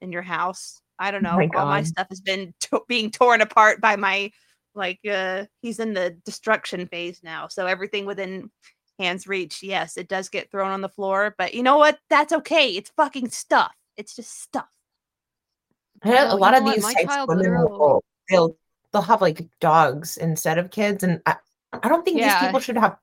[0.00, 0.80] in your house.
[0.98, 1.42] I don't oh know.
[1.42, 4.30] Oh my All my stuff has been to- being torn apart by my
[4.74, 7.48] like uh he's in the destruction phase now.
[7.48, 8.50] So everything within
[8.98, 11.98] hands reach, yes, it does get thrown on the floor, but you know what?
[12.10, 12.70] That's okay.
[12.70, 13.74] It's fucking stuff.
[13.96, 14.68] It's just stuff.
[16.02, 18.56] I know a lot of these types of child women will they'll
[18.92, 21.36] they'll have like dogs instead of kids, and I,
[21.72, 22.40] I don't think Yeah.
[22.40, 22.96] these people should have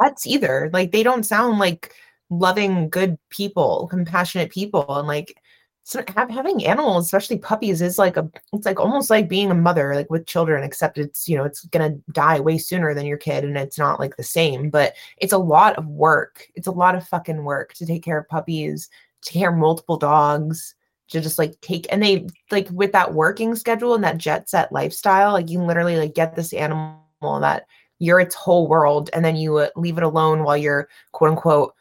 [0.00, 0.70] pets either.
[0.72, 1.94] Like they don't sound like
[2.28, 5.39] loving, good people, compassionate people, and like
[5.84, 9.94] so having animals, especially puppies, is like a it's like almost like being a mother,
[9.94, 13.44] like with children, except it's you know it's gonna die way sooner than your kid,
[13.44, 16.46] and it's not like the same, but it's a lot of work.
[16.54, 18.88] It's a lot of fucking work to take care of puppies,
[19.22, 20.74] to care multiple dogs
[21.10, 24.72] to just like take and they like with that working schedule and that jet set
[24.72, 27.00] lifestyle like you literally like get this animal
[27.40, 27.66] that
[27.98, 31.74] you're its whole world and then you uh, leave it alone while you're quote unquote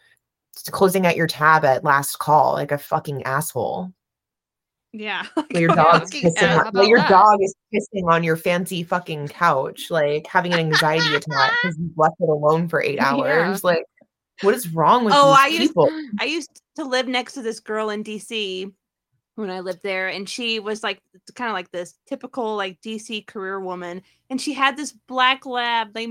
[0.71, 3.91] closing out your tab at last call like a fucking asshole
[4.93, 5.25] Yeah.
[5.33, 7.09] while your dog's pissing on, while your that?
[7.09, 11.91] dog is pissing on your fancy fucking couch like having an anxiety attack because you
[11.95, 13.27] left it alone for eight hours.
[13.63, 13.69] Yeah.
[13.69, 13.83] like
[14.41, 15.89] what is wrong with Oh, these I used- people
[16.19, 18.71] I used to live next to this girl in DC
[19.35, 20.99] when I lived there, and she was like
[21.35, 25.93] kind of like this typical like DC career woman, and she had this black lab.
[25.93, 26.07] They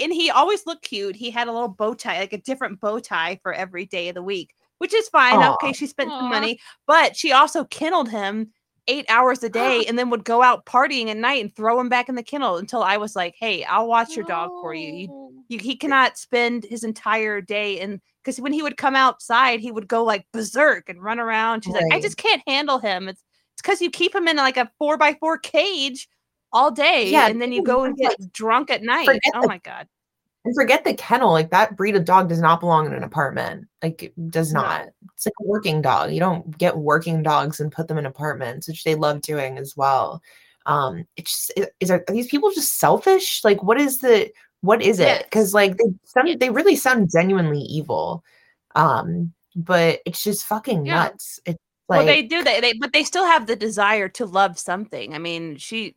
[0.00, 1.16] and he always looked cute.
[1.16, 4.14] He had a little bow tie, like a different bow tie for every day of
[4.14, 5.36] the week, which is fine.
[5.36, 5.54] Aw.
[5.54, 8.52] Okay, she spent some money, but she also kenneled him
[8.86, 11.88] eight hours a day, and then would go out partying at night and throw him
[11.88, 14.92] back in the kennel until I was like, "Hey, I'll watch your dog for you.
[14.92, 19.60] You you, he cannot spend his entire day and because when he would come outside
[19.60, 23.08] he would go like berserk and run around she's like i just can't handle him
[23.08, 23.24] it's
[23.54, 26.08] it's because you keep him in like a four by four cage
[26.52, 29.58] all day Yeah, and then you go and get drunk at night oh the- my
[29.58, 29.86] god
[30.44, 33.66] And forget the kennel, like that breed of dog does not belong in an apartment.
[33.82, 34.62] Like it does No.
[34.62, 34.86] not.
[35.14, 36.10] It's like a working dog.
[36.12, 39.76] You don't get working dogs and put them in apartments, which they love doing as
[39.76, 40.22] well.
[40.64, 43.42] Um, it's just is are, are these people just selfish?
[43.44, 44.30] Like what is the
[44.62, 45.24] what is it?
[45.24, 48.24] Because like they sound they really sound genuinely evil.
[48.74, 50.94] Um, but it's just fucking Yeah.
[50.94, 51.40] nuts.
[51.46, 54.58] It's like well they do they, they but they still have the desire to love
[54.58, 55.94] something i mean she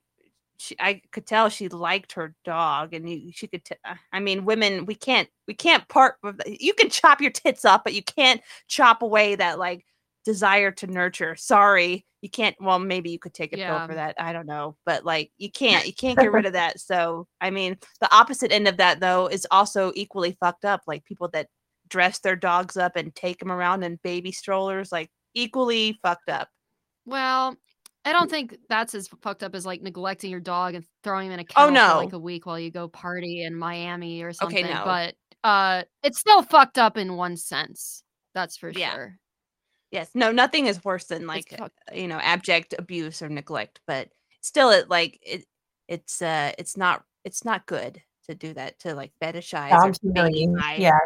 [0.61, 4.19] she i could tell she liked her dog and you, she could t- uh, i
[4.19, 7.93] mean women we can't we can't part with you can chop your tits up but
[7.93, 9.85] you can't chop away that like
[10.23, 11.35] desire to nurture.
[11.35, 14.75] Sorry you can't well maybe you could take a pill for that i don't know
[14.85, 18.51] but like you can't you can't get rid of that so i mean the opposite
[18.51, 21.47] end of that though is also equally fucked up like people that
[21.87, 26.49] dress their dogs up and take them around in baby strollers like equally fucked up.
[27.05, 27.55] Well,
[28.03, 31.33] I don't think that's as fucked up as like neglecting your dog and throwing him
[31.33, 34.33] in a Oh, kennel for like a week while you go party in Miami or
[34.33, 34.65] something.
[34.65, 34.83] Okay, no.
[34.85, 38.03] But uh it's still fucked up in one sense.
[38.33, 38.93] That's for Yeah.
[38.93, 39.17] sure.
[39.91, 41.59] Yes, no, nothing is worse than like
[41.93, 44.09] you know abject abuse or neglect, but
[44.41, 45.45] still, it like it
[45.87, 49.93] it's uh it's not it's not good to do that to like fetishize dog or
[50.01, 50.55] humiliation.
[50.55, 50.77] babyify.
[50.79, 50.99] Yeah.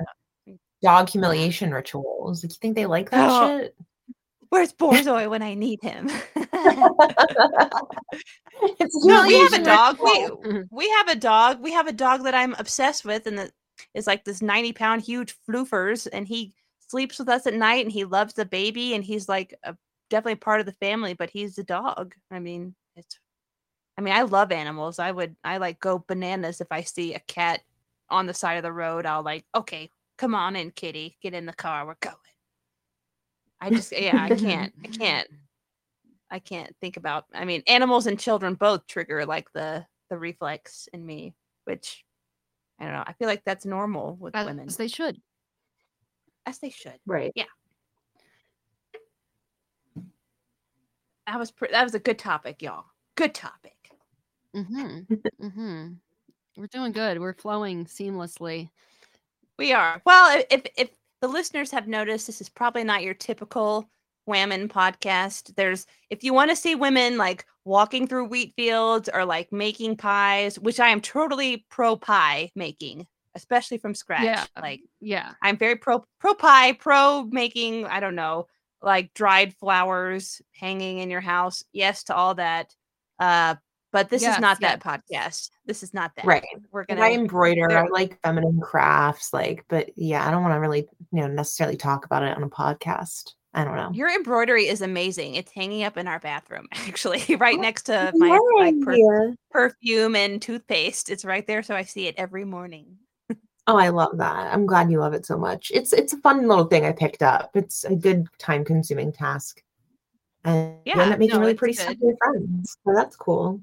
[0.82, 2.44] Dog humiliation rituals.
[2.44, 3.58] Like you think they like that Oh.
[3.60, 3.76] shit?
[4.56, 6.10] Where's Borzoi when I need him?
[8.80, 9.98] it's no, we have a dog.
[10.02, 10.62] We mm-hmm.
[10.72, 11.62] we have a dog.
[11.62, 13.52] We have a dog that I'm obsessed with, and that
[13.94, 16.54] is like this 90 pound huge floofers, and he
[16.88, 19.76] sleeps with us at night, and he loves the baby, and he's like a,
[20.10, 21.14] definitely part of the family.
[21.14, 22.16] But he's a dog.
[22.32, 23.20] I mean, it's.
[23.98, 25.00] I mean, I love animals.
[25.00, 25.36] I would.
[25.44, 27.60] I like go bananas if I see a cat
[28.10, 29.06] on the side of the road.
[29.06, 31.86] I'll like, okay, come on in, kitty, get in the car.
[31.86, 32.16] We're going.
[33.62, 34.74] I just, yeah, I can't.
[34.84, 35.28] I can't.
[36.30, 37.26] I can't think about.
[37.34, 41.34] I mean, animals and children both trigger like the the reflex in me,
[41.66, 42.04] which
[42.80, 43.04] I don't know.
[43.06, 45.22] I feel like that's normal with As, women, they should.
[46.46, 47.00] as they should.
[47.06, 47.32] Right.
[47.36, 47.46] Yeah.
[51.28, 52.86] That was pre- that was a good topic, y'all.
[53.16, 53.76] Good topic.
[54.56, 55.14] Mm-hmm.
[55.42, 55.88] mm-hmm.
[56.58, 57.20] We're doing good.
[57.20, 58.70] We're flowing seamlessly.
[59.58, 60.02] We are.
[60.06, 60.90] Well, if if
[61.26, 63.90] the listeners have noticed, this is probably not your typical
[64.28, 65.56] women podcast.
[65.56, 69.98] There's if you want to see women like walking through wheat fields or like making
[69.98, 74.24] pies, which I am totally pro pie making, especially from scratch.
[74.24, 74.46] Yeah.
[74.62, 75.32] Like Yeah.
[75.42, 78.46] I'm very pro pro pie, pro making, I don't know,
[78.84, 81.64] like dried flowers hanging in your house.
[81.74, 82.76] Yes to all that.
[83.18, 83.56] Uh
[83.96, 85.52] but this Yes, is not that podcast.
[85.66, 86.26] This is not that.
[86.26, 86.44] Right.
[86.74, 87.72] We're gonna I embroider.
[87.72, 89.32] I like feminine crafts.
[89.32, 92.44] Like, but yeah, I don't want to really, you know, necessarily talk about it on
[92.44, 93.36] a podcast.
[93.54, 93.92] I don't know.
[93.94, 95.36] Your embroidery is amazing.
[95.36, 99.34] It's hanging up in our bathroom, actually, right next to my Yay!
[99.50, 101.10] perfume and toothpaste.
[101.10, 102.98] It's right there, so I see it every morning.
[103.68, 104.54] Oh, I love that.
[104.54, 105.72] I'm glad you love it so much.
[105.74, 107.50] It's it's a fun little thing I picked up.
[107.56, 109.64] It's a good time consuming task.
[110.44, 112.78] And you Yeah, end up making no, really pretty stuff with friends.
[112.86, 113.62] So that's cool.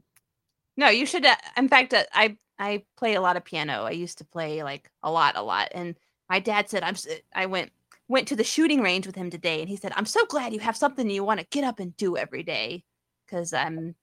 [0.76, 1.24] No, you should.
[1.26, 3.82] Uh, in fact, uh, I I play a lot of piano.
[3.84, 5.68] I used to play like a lot, a lot.
[5.72, 5.96] And
[6.28, 6.94] my dad said I'm.
[6.94, 7.72] s- I went
[8.08, 10.60] went to the shooting range with him today, and he said I'm so glad you
[10.60, 12.84] have something you want to get up and do every day,
[13.26, 13.94] because I'm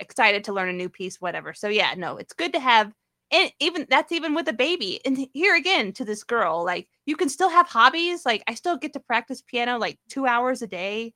[0.00, 1.54] excited to learn a new piece, whatever.
[1.54, 2.92] So yeah, no, it's good to have.
[3.32, 5.00] And even that's even with a baby.
[5.06, 8.26] And here again to this girl, like you can still have hobbies.
[8.26, 11.14] Like I still get to practice piano like two hours a day.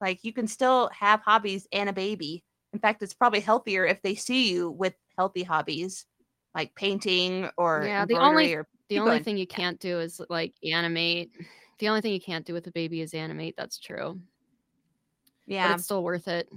[0.00, 2.44] Like you can still have hobbies and a baby.
[2.74, 6.06] In fact, it's probably healthier if they see you with healthy hobbies
[6.54, 10.54] like painting or Yeah, the only- or The only thing you can't do is like
[10.62, 11.30] animate.
[11.78, 13.54] The only thing you can't do with a baby is animate.
[13.56, 14.20] That's true.
[15.46, 15.74] But yeah.
[15.74, 16.48] it's still worth it.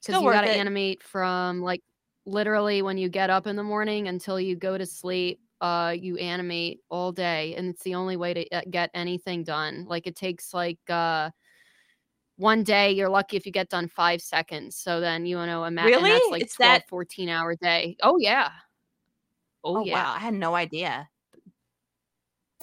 [0.00, 1.82] Because you got to animate from like
[2.24, 5.40] literally when you get up in the morning until you go to sleep.
[5.60, 9.84] Uh, you animate all day, and it's the only way to uh, get anything done.
[9.86, 11.30] Like it takes like uh,
[12.42, 12.92] one day.
[12.92, 14.76] You're lucky if you get done five seconds.
[14.76, 16.10] So then you know, imagine Really?
[16.10, 17.96] that's like It's 12, that- 14 hour day.
[18.02, 18.50] Oh yeah.
[19.64, 19.94] Oh, Oh, yeah.
[19.94, 21.08] wow, I had no idea.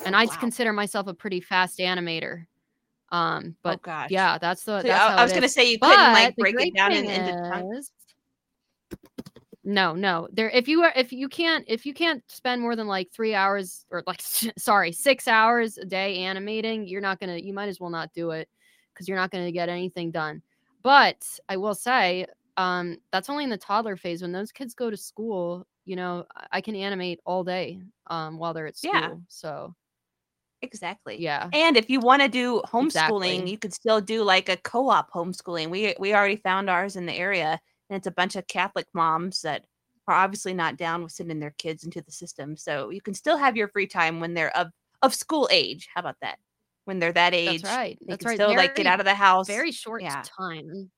[0.06, 0.36] and I Wow.
[0.40, 2.46] consider myself a pretty fast animator.
[3.12, 4.12] Um, but oh gosh.
[4.12, 5.54] yeah, that's the So that's I, was gonna is.
[5.54, 7.92] say you couldn't like But break it down in, into chunks.
[9.64, 10.28] No, no.
[10.32, 13.34] There if you are if you can't if you can't spend more than like 3
[13.36, 14.22] hours or like
[14.58, 18.14] sorry, 6 hours a day animating, you're not going to you might as well not
[18.14, 18.48] do it
[19.00, 20.44] cuz you're not going to get anything done.
[20.84, 22.28] But I will say
[22.58, 26.26] um that's only in the toddler phase when those kids go to school, you know,
[26.36, 29.22] I- I can animate all day um while they're at school.
[29.22, 29.30] Yeah.
[29.30, 29.76] So,
[30.62, 31.18] Exactly.
[31.18, 31.52] yeah.
[31.52, 33.50] And if you want to do homeschooling, Exactly.
[33.50, 35.70] you could still do like a co-op homeschooling.
[35.72, 39.42] We we already found ours in the area, and it's a bunch of Catholic moms
[39.42, 39.66] that
[40.08, 42.56] are obviously not down with sending their kids into the system.
[42.58, 44.72] So you can still have your free time when they're of
[45.02, 45.90] of school age.
[45.94, 46.40] How about that?
[46.90, 48.00] When they're that age, That's right.
[48.08, 48.34] That's right.
[48.34, 49.46] still like get out of the house.
[49.46, 50.24] very short yeah.
[50.24, 50.90] time.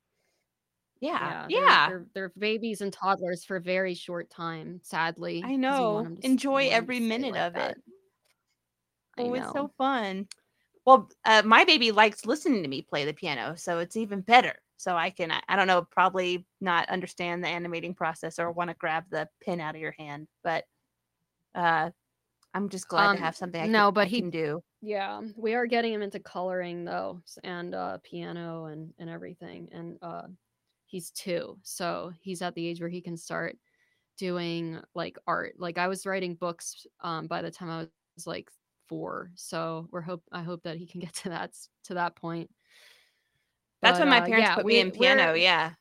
[1.01, 1.89] yeah, they're- yeah.
[1.89, 5.43] They're, they're, babies and toddlers for very short time, sadly.
[5.45, 5.95] I know.
[5.95, 7.71] want 'em to s- you Enjoy want 'em to every minute like of that.
[7.71, 7.83] it.
[9.17, 10.27] I Oh, it's so fun.
[10.85, 14.55] Well, uh, my baby likes listening to me play the piano, so it's even better.
[14.77, 18.69] So I can, I, I don't know, probably not understand the animating process or want
[18.69, 20.63] to grab the pin out of your hand, but
[21.53, 21.91] uh,
[22.53, 24.63] I'm just glad Um, to have something I, no, can, but I he- can do.
[24.81, 29.69] Yeah, we are getting him into coloring though, and uh, piano and and everything.
[29.71, 30.23] And uh,
[30.85, 33.57] he's two, so he's at the age where he can start
[34.17, 35.53] doing like art.
[35.59, 38.49] Like I was writing books um, by the time I was like
[38.89, 41.51] four, so we're hope I hope that he can get to that
[41.85, 42.49] to that point.
[43.83, 45.33] That's But, when my uh, parents yeah, put me we- in piano.
[45.33, 45.73] Yeah.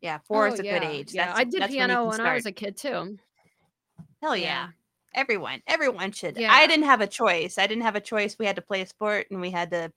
[0.00, 1.12] Yeah, four Oh, is a yeah, good age.
[1.12, 3.18] Yeah, That's, I did when piano can when I was a kid too.
[4.22, 4.68] Hell yeah.
[5.14, 6.36] Everyone, everyone should.
[6.38, 6.52] Yeah.
[6.52, 7.58] I didn't have a choice.
[7.58, 8.36] I didn't have a choice.
[8.38, 9.92] We had to play a sport and we had to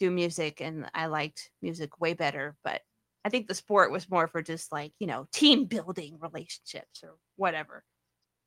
[0.00, 2.56] do music, and I liked music way better.
[2.64, 2.82] But
[3.24, 7.16] I think the sport was more for just like you know team building relationships or
[7.36, 7.84] whatever,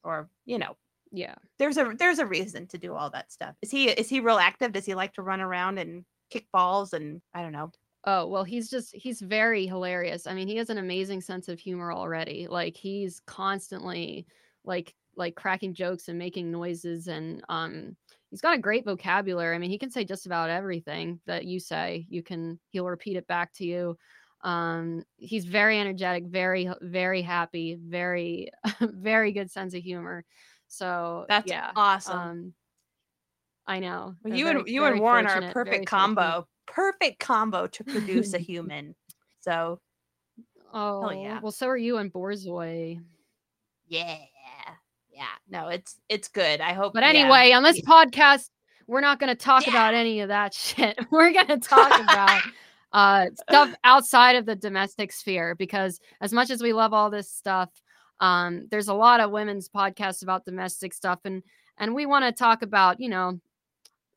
[0.04, 0.78] or you know
[1.12, 1.36] Yeah.
[1.60, 3.56] there's a there's a reason to do all that stuff.
[3.62, 4.72] Is he is he real active?
[4.74, 7.72] Does he like to run around and kick balls and I don't know.
[8.06, 10.28] Oh, well, he's just he's very hilarious.
[10.28, 12.48] I mean, he has an amazing sense of humor already.
[12.48, 14.28] Like he's constantly
[14.66, 17.96] like like cracking jokes and making noises and um
[18.30, 19.56] he's got a great vocabulary.
[19.56, 22.06] I mean, he can say just about everything that you say.
[22.10, 23.98] You can he'll repeat it back to you.
[24.42, 28.50] Um he's very energetic, very very happy, very
[28.82, 30.26] very good sense of humor.
[30.68, 31.72] So, That's yeah.
[31.76, 32.18] awesome.
[32.20, 32.54] Um
[33.68, 34.16] I know.
[34.24, 35.88] Well, you very- and you and Warren are a perfect fortunate.
[35.88, 36.48] combo.
[36.66, 38.96] Perfect combo to produce a human.
[39.42, 39.80] So
[40.74, 41.40] Oh, yeah.
[41.40, 43.00] well, so are you and Borzoi.
[43.88, 44.18] yeah,
[45.14, 45.26] yeah.
[45.50, 46.62] No, it's it's good.
[46.62, 46.94] I hope.
[46.94, 47.10] But yeah.
[47.10, 48.50] anyway, on this podcast,
[48.88, 50.98] we're not going to talk about any of that shit.
[51.12, 52.42] We're going to talk about
[52.94, 57.30] uh, stuff outside of the domestic sphere because, as much as we love all this
[57.30, 57.70] stuff,
[58.20, 61.44] um, there's a lot of women's podcasts about domestic stuff, and
[61.78, 63.40] and we want to talk about you know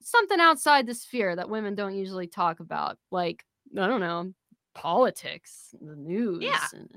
[0.02, 3.44] something outside the sphere that women don't usually talk about, like
[3.78, 4.32] I don't know
[4.74, 6.44] politics, the news.
[6.72, 6.90] and-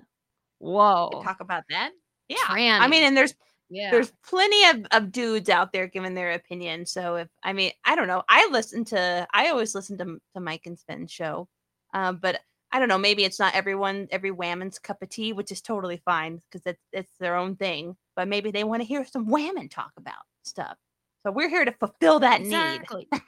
[0.59, 1.91] whoa, talk about that.
[2.27, 3.33] Yeah, I mean, and there's
[3.69, 3.91] yeah.
[3.91, 6.85] there's plenty of, of dudes out there giving their opinion.
[6.85, 8.23] So if I mean, I don't know.
[8.29, 11.47] I listen to I always listen to to Mike and Sven's show,
[11.93, 12.39] um, but
[12.71, 12.97] I don't know.
[12.97, 16.83] Maybe it's not everyone every whammons cup of tea, which is totally fine because it's
[16.91, 17.95] it's their own thing.
[18.15, 20.77] But maybe they want to hear some whammon talk about stuff.
[21.23, 22.47] So we're here to fulfill that need.
[22.47, 23.07] exactly.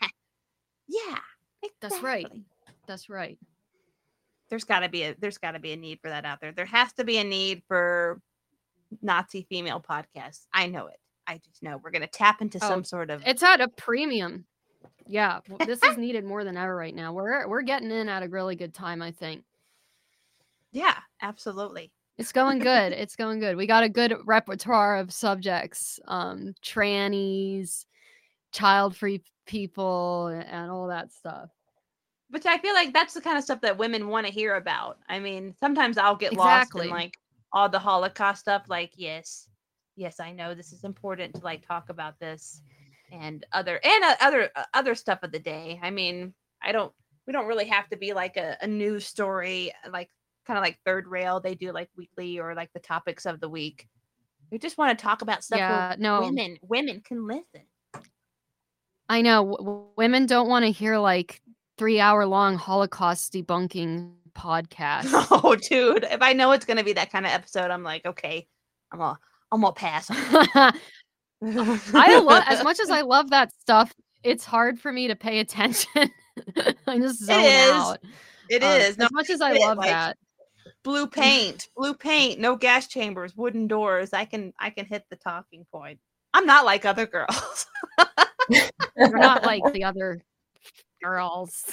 [0.88, 1.20] Yeah,
[1.80, 2.28] That's right.
[2.86, 3.38] That's right.
[4.50, 6.52] There's got to be a there's got to be a need for that out there.
[6.52, 8.20] There has to be a need for
[9.02, 10.46] Nazi female podcasts.
[10.54, 10.98] I know it.
[11.28, 14.46] I just know we're gonna tap into Oh, some sort of It's at a premium.
[15.08, 17.14] Yeah, this is needed more than ever right now.
[17.14, 19.44] We're we're getting in at a really good time, I think.
[20.72, 21.92] yeah, absolutely.
[22.18, 22.92] It's going good.
[22.94, 23.56] it's going good.
[23.58, 26.00] We got a good repertoire of subjects.
[26.08, 27.86] Um trannies,
[28.52, 31.50] child free people and all that stuff.
[32.30, 34.98] Which I feel like that's the kind of stuff that women want to hear about.
[35.10, 37.18] I mean, sometimes I'll get lost in like
[37.54, 38.64] all the Holocaust stuff.
[38.68, 39.48] Like, yes,
[39.96, 42.62] yes, I know this is important to like talk about this
[43.12, 45.80] and other and uh, other uh, other stuff of the day.
[45.82, 46.92] I mean, I don't.
[47.28, 50.10] We don't really have to be like a, a news story, like
[50.48, 51.40] kind of like Third Rail.
[51.40, 53.88] They do like weekly or like the topics of the week.
[54.52, 56.22] We just want to talk about stuff Yeah, no.
[56.22, 57.68] women women can listen.
[59.08, 61.42] I know w- women don't want to hear like
[61.78, 65.08] 3-hour long Holocaust debunking podcast.
[65.44, 66.04] Oh, dude!
[66.04, 68.48] If I know it's gonna be that kind of episode, I'm like, okay,
[68.92, 69.20] I'm gonna
[69.52, 70.08] I'm gonna pass.
[71.44, 73.94] I love as much as I love that stuff.
[74.24, 75.90] It's hard for me to pay attention.
[76.88, 77.72] I just zone is.
[77.72, 77.98] out.
[78.50, 80.18] It Uh, is no as much as I love like, that.
[80.84, 84.14] blue paint, blue paint, no gas chambers, wooden doors.
[84.14, 86.00] I can I can hit the talking point.
[86.34, 87.66] I'm not like other girls.
[88.96, 90.22] We're not like the other
[91.04, 91.64] girls.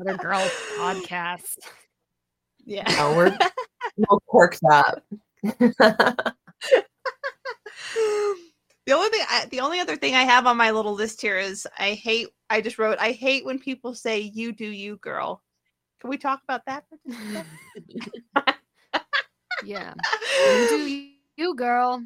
[0.00, 1.58] Other girls podcast.
[2.64, 2.90] yeah.
[2.96, 3.36] No, we're
[3.96, 5.02] no corked up.
[5.42, 6.34] the
[8.92, 11.66] only thing I, the only other thing I have on my little list here is
[11.78, 15.42] I hate I just wrote I hate when people say you do you girl.
[16.00, 18.54] Can we talk about that for just a second?
[19.64, 19.94] Yeah.
[20.44, 22.04] You do you, girl.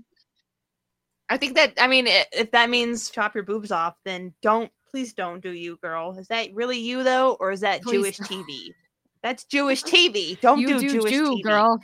[1.28, 5.12] I think that I mean if that means chop your boobs off, then don't please
[5.12, 6.16] don't do you, girl.
[6.18, 8.74] Is that really you though, or is that Please Jewish TV?
[9.22, 10.41] That's Jewish TV.
[10.41, 11.43] Don't do, do Jewish you, TV.
[11.43, 11.78] girl.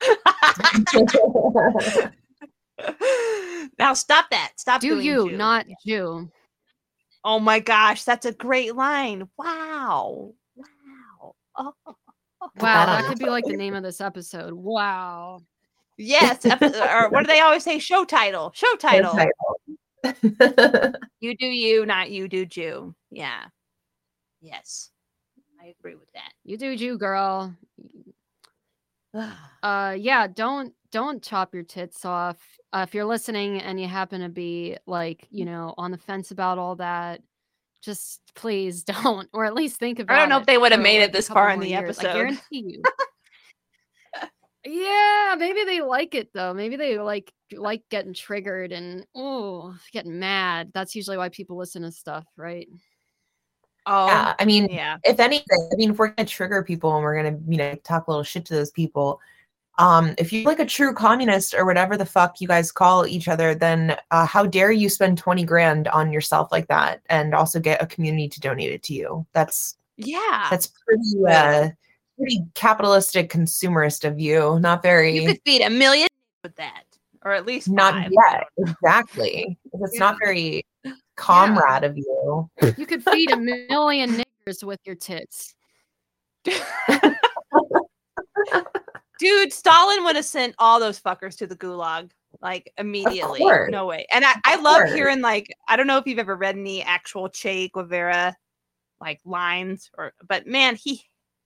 [3.78, 4.52] now stop that.
[4.56, 5.36] Stop Do doing you, Jew.
[5.36, 6.30] not Jew.
[7.24, 9.28] Oh my gosh, that's a great line.
[9.36, 10.32] Wow.
[10.54, 11.34] Wow.
[11.56, 11.74] Oh.
[11.86, 11.94] oh,
[12.40, 12.50] oh.
[12.60, 14.52] Wow, that could be like the name of this episode.
[14.52, 15.42] Wow.
[15.98, 16.44] Yes.
[16.44, 17.78] or what do they always say?
[17.78, 18.50] Show title.
[18.54, 19.12] Show title.
[19.12, 19.32] Title.
[21.20, 22.94] You do you, not you do Jew.
[23.10, 23.44] Yeah.
[24.40, 24.90] Yes.
[25.60, 26.32] I agree with that.
[26.44, 27.54] You do you, girl.
[29.14, 29.32] that.
[29.62, 32.38] uh yeah don't don't chop your tits off
[32.72, 36.30] uh, if you're listening and you happen to be like you know on the fence
[36.30, 37.20] about all that
[37.82, 40.16] just please don't or at least think about it.
[40.16, 41.98] I don't know if they would have made it this far in more the years.
[41.98, 42.14] i episode.
[42.14, 42.82] guarantee you
[44.64, 50.18] yeah maybe they like it though maybe they like like getting triggered and oh getting
[50.18, 52.68] mad that's usually why people listen to stuff right
[53.84, 54.98] Oh, yeah, I mean, yeah.
[55.02, 58.06] if anything, I mean, if we're gonna trigger people and we're gonna, you know, talk
[58.06, 59.18] a little shit to those people,
[59.78, 63.26] um, if you're like a true communist or whatever the fuck you guys call each
[63.26, 67.58] other, then uh, how dare you spend twenty grand on yourself like that and also
[67.58, 69.26] get a community to donate it to you?
[69.32, 70.46] That's Yeah.
[70.48, 71.70] that's pretty, uh,
[72.18, 74.58] pretty capitalistic, consumerist of you.
[74.60, 75.18] Not very.
[75.18, 76.08] you could feed a million
[76.42, 76.84] with that,
[77.24, 78.12] or at least not five.
[78.12, 79.58] yet, exactly.
[79.72, 80.64] It's not very
[81.16, 82.50] comrade of you.
[82.76, 84.10] you could feed a million
[84.46, 85.54] niggers with your tits
[89.18, 92.10] Dude, Stalin would have sent all those fuckers to the gulag
[92.40, 93.44] like immediately.
[93.70, 94.06] No way.
[94.12, 94.92] And I, I love course.
[94.92, 98.34] hearing like I don't know if you've ever read any actual Che Guevara
[99.00, 101.02] like lines or but man, he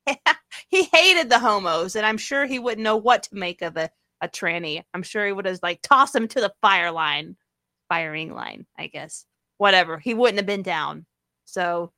[0.68, 3.90] he hated the homos, and I'm sure he wouldn't know what to make of a,
[4.20, 4.82] a tranny.
[4.94, 7.36] I'm sure he would have like tossed him to the fire line,
[7.88, 9.26] firing line, I guess.
[9.58, 9.98] Whatever.
[9.98, 11.06] He wouldn't have been down.
[11.44, 11.92] So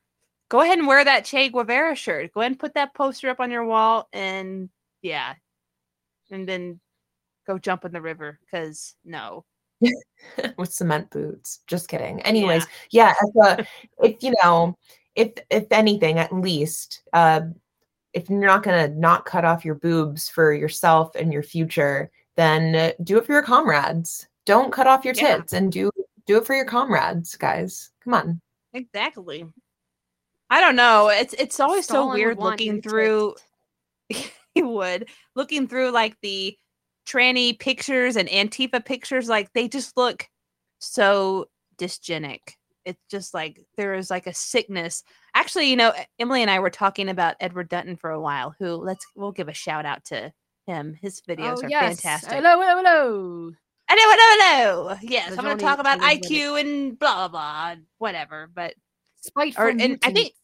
[0.48, 2.32] go ahead and wear that Che Guevara shirt.
[2.32, 4.68] Go ahead and put that poster up on your wall and
[5.02, 5.34] yeah.
[6.30, 6.80] And then
[7.46, 9.44] go jump in the river because no.
[10.59, 11.61] with cement boots.
[11.66, 12.20] Just kidding.
[12.22, 13.66] Anyways, yeah, as a,
[14.02, 14.76] if you know,
[15.14, 17.42] if if anything, at least, uh,
[18.12, 22.74] if you're not gonna not cut off your boobs for yourself and your future, then
[22.74, 24.26] uh, do it for your comrades.
[24.46, 25.38] Don't cut off your Yeah.
[25.38, 25.90] tits and do
[26.26, 27.90] do it for your comrades, guys.
[28.04, 28.40] Come on.
[28.74, 29.46] Exactly.
[30.50, 31.09] I don't know.
[31.09, 33.34] It's it's always Stalin so weird looking through
[34.09, 34.30] he
[34.62, 36.56] would looking through like the
[37.06, 40.26] tranny pictures and Antifa pictures like they just look
[40.78, 41.46] so
[41.78, 42.40] dysgenic.
[42.84, 45.02] It's just like there is like a sickness.
[45.39, 48.72] Actually, you know, Emily and I were talking about Edward Dutton for a while, who
[48.74, 50.32] let's we'll give a shout out to
[50.66, 50.99] him.
[51.01, 52.32] His videos oh are yes fantastic.
[52.32, 53.53] hello hello hello
[53.89, 54.97] Hello, hello, hello.
[55.01, 56.01] Yes, The I'm going to talk about.
[56.01, 58.51] IQ and blah blah blah, whatever.
[58.53, 58.74] But
[59.14, 60.34] spiteful Or- and I think-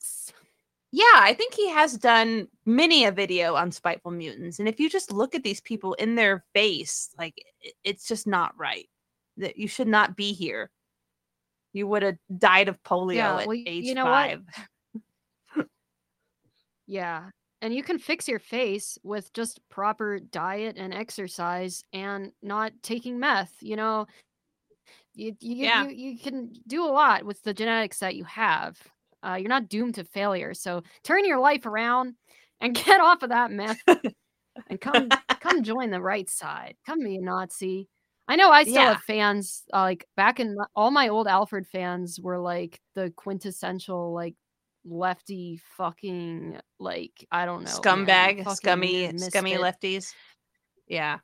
[0.93, 4.61] Yeah, I think he has done many a video on spiteful mutants.
[4.61, 7.35] And if you just look at these people in their face, like
[7.83, 8.89] it's just not right.
[9.39, 10.71] that you should not be here.
[11.73, 14.39] You would have died of polio Yeah, at well, age you know what?
[16.87, 17.31] Yeah.
[17.63, 23.19] And you can fix your face with just proper diet and exercise and not taking
[23.19, 23.55] meth.
[23.61, 24.07] You know,
[25.15, 25.85] you you, Yeah.
[25.85, 28.77] you, you can do a lot with the genetics that you have.
[29.23, 30.53] Uh, you're not doomed to failure.
[30.53, 32.15] So turn your life around
[32.61, 33.79] and get off of that meth
[34.69, 35.09] and come
[35.41, 36.75] come join the right side.
[36.85, 37.89] Come be a Nazi.
[38.29, 38.89] I know I still Yeah.
[38.95, 39.63] have fans.
[39.73, 44.35] Uh, like back in all my old Alfred fans were like the quintessential like
[44.85, 50.13] lefty fucking like I don't know Scumbag, scummy, scummy lefties.
[50.87, 51.19] Yeah.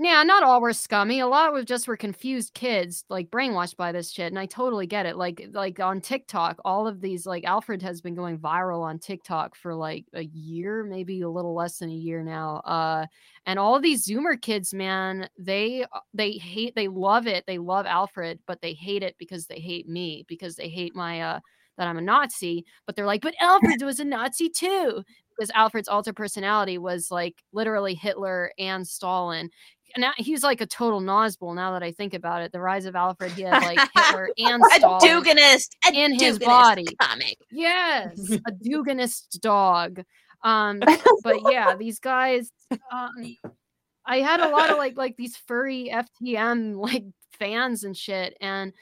[0.00, 1.18] Yeah, not all were scummy.
[1.18, 4.28] A lot were just were confused kids, like brainwashed by this shit.
[4.28, 5.16] And I totally get it.
[5.16, 9.56] Like like on TikTok, all of these like Alfred has been going viral on TikTok
[9.56, 12.58] for like a year, maybe a little less than a year now.
[12.58, 13.06] Uh
[13.44, 17.42] and all these Zoomer kids, man, they uh, they hate they love it.
[17.48, 21.22] They love Alfred, but they hate it because they hate me, because they hate my
[21.22, 21.40] uh
[21.78, 25.02] that I'm a Nazi, but they're like, but Alfred was a Nazi too.
[25.36, 29.50] Because Alfred's alter personality was like literally Hitler and Stalin
[29.96, 32.52] now he's like a total Nazbol now that I think about it.
[32.52, 36.38] The rise of Alfred, he had like Hitler and A Stalin Duginist, a in his
[36.38, 36.86] body.
[37.00, 37.38] comic.
[37.50, 40.02] Yes, a Duginist dog.
[40.42, 40.80] Um,
[41.22, 42.50] but yeah, these guys.
[42.70, 43.36] Um,
[44.04, 47.04] I had a lot of like like these furry FTM like
[47.38, 48.72] fans and shit, and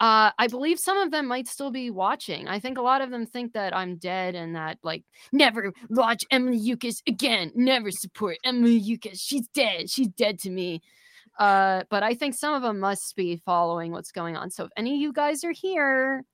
[0.00, 2.48] uh, I believe some of them might still be watching.
[2.48, 6.24] I think a lot of them think that I'm dead and that like never watch
[6.30, 7.52] Emily Youcis again.
[7.54, 9.20] Never support Emily Youcis.
[9.20, 9.90] She's dead.
[9.90, 10.80] She's dead to me.
[11.38, 14.50] Uh, but I think some of them must be following what's going on.
[14.50, 16.24] So if any of you guys are here,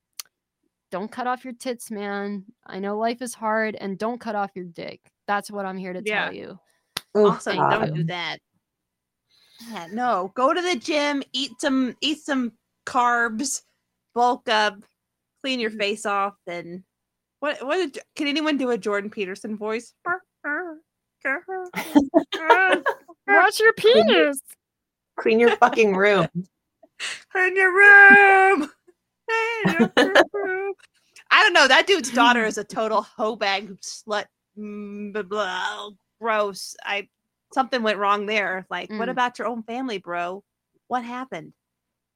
[0.93, 2.45] don't cut off your tits, man.
[2.67, 5.01] I know life is hard, and don't cut off your dick.
[5.27, 6.27] That's what I'm here to Yeah.
[6.27, 6.59] tell you.
[7.17, 8.39] Oh, Also, thank don't do that.
[9.71, 10.33] Yeah, no.
[10.35, 12.53] Go to the gym, eat some eat some
[12.87, 13.63] carbs,
[14.15, 14.77] bulk up,
[15.43, 16.83] clean your face off, and
[17.41, 19.93] what what did, can anyone do a Jordan Peterson voice?
[23.29, 24.41] Watch your penis.
[25.19, 26.29] Clean your fucking room.
[27.35, 28.71] in your room.
[29.65, 30.75] In your room.
[31.33, 31.67] I don't know.
[31.67, 34.27] That dude's daughter is a total hoe bag slut.
[34.57, 36.77] Mm, blah, blah, gross.
[36.85, 37.09] I
[37.53, 38.67] something went wrong there.
[38.71, 39.11] Like, what Mm.
[39.11, 40.45] about your own family, bro?
[40.87, 41.53] What happened?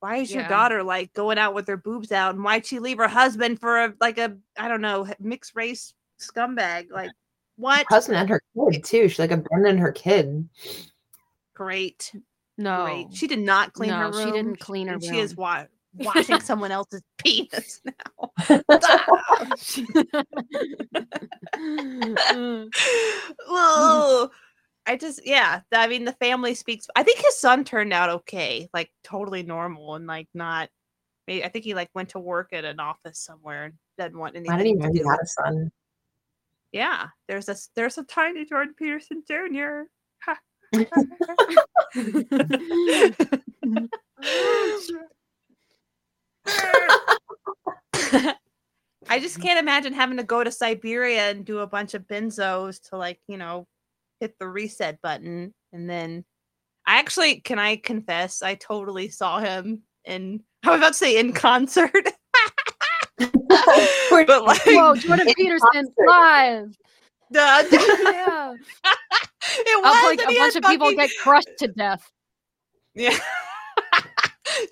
[0.00, 2.34] Why is your daughter like going out with her boobs out?
[2.34, 5.92] And why'd she leave her husband for a like a I don't know mixed race
[6.18, 6.90] scumbag?
[6.90, 7.10] Like,
[7.56, 7.84] what?
[7.88, 8.40] Husband and her
[8.72, 9.08] kid too.
[9.08, 10.48] She like abandoned her kid.
[11.54, 12.12] Great,
[12.56, 12.84] No.
[12.84, 13.06] great.
[13.12, 14.26] She did not clean her room.
[14.26, 15.42] she didn't clean her and She is room.
[15.42, 15.64] wa-
[15.98, 18.30] washing someone else's penis now.
[23.48, 24.30] Ugh.
[24.90, 25.60] I just, yeah.
[25.72, 26.88] I mean, the family speaks.
[26.96, 30.68] I think his son turned out okay, like totally normal and like not.
[31.28, 34.52] I think he like went to work at an office somewhere and didn't want anything.
[34.52, 35.70] I didn't even know he had a son.
[36.72, 39.82] Yeah, there's a s- there's a tiny Jordan Peterson Jr.
[49.08, 52.82] I just can't imagine having to go to Siberia and do a bunch of benzos
[52.88, 53.68] to like, you know,
[54.20, 56.24] hit the reset button and then
[56.86, 61.18] I actually can I confess I totally saw him in I was about to say
[61.18, 61.90] in concert.
[63.18, 66.06] We're- but like Whoa, Jordan Peterson concert.
[66.06, 66.76] live.
[67.30, 67.38] the,
[68.12, 68.54] Yeah.
[69.42, 72.10] it Up was like a bunch had of people get crushed to death.
[72.94, 73.16] Yeah.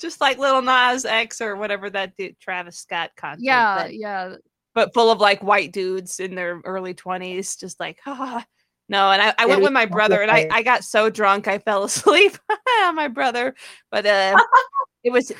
[0.00, 3.42] Just like Lil Nas X or whatever that dude, Travis Scott concert.
[3.44, 4.34] Yeah, but, yeah.
[4.74, 8.44] but full of like white dudes in their early 20s, just like, ah.
[8.88, 11.58] No, and I, I went with my brother with and I got so drunk I
[11.58, 12.38] fell asleep
[12.84, 13.54] on my brother.
[13.90, 14.36] But uh
[15.04, 15.36] it was it,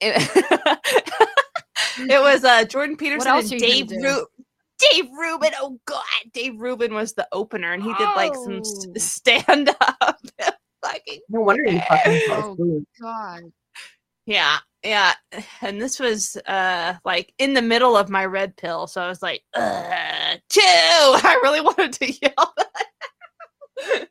[1.98, 4.02] it was uh Jordan Peterson and Dave gonna?
[4.02, 4.26] Ru-
[4.92, 5.52] Dave Rubin.
[5.60, 8.92] Oh god, Dave Rubin was the opener and he did like some Oh.
[8.98, 10.20] stand up.
[10.84, 12.82] Fucking No wonder you fucking Oh.
[13.00, 13.42] God.
[14.26, 15.14] Yeah, yeah.
[15.60, 19.22] And this was uh like in the middle of my red pill, so I was
[19.22, 20.60] like, uh, chew.
[20.62, 22.54] I really wanted to yell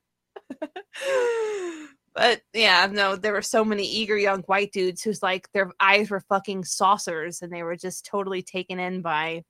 [2.15, 6.09] but yeah, no, there were so many eager young white dudes whose like their eyes
[6.09, 9.43] were fucking saucers and they were just totally taken in by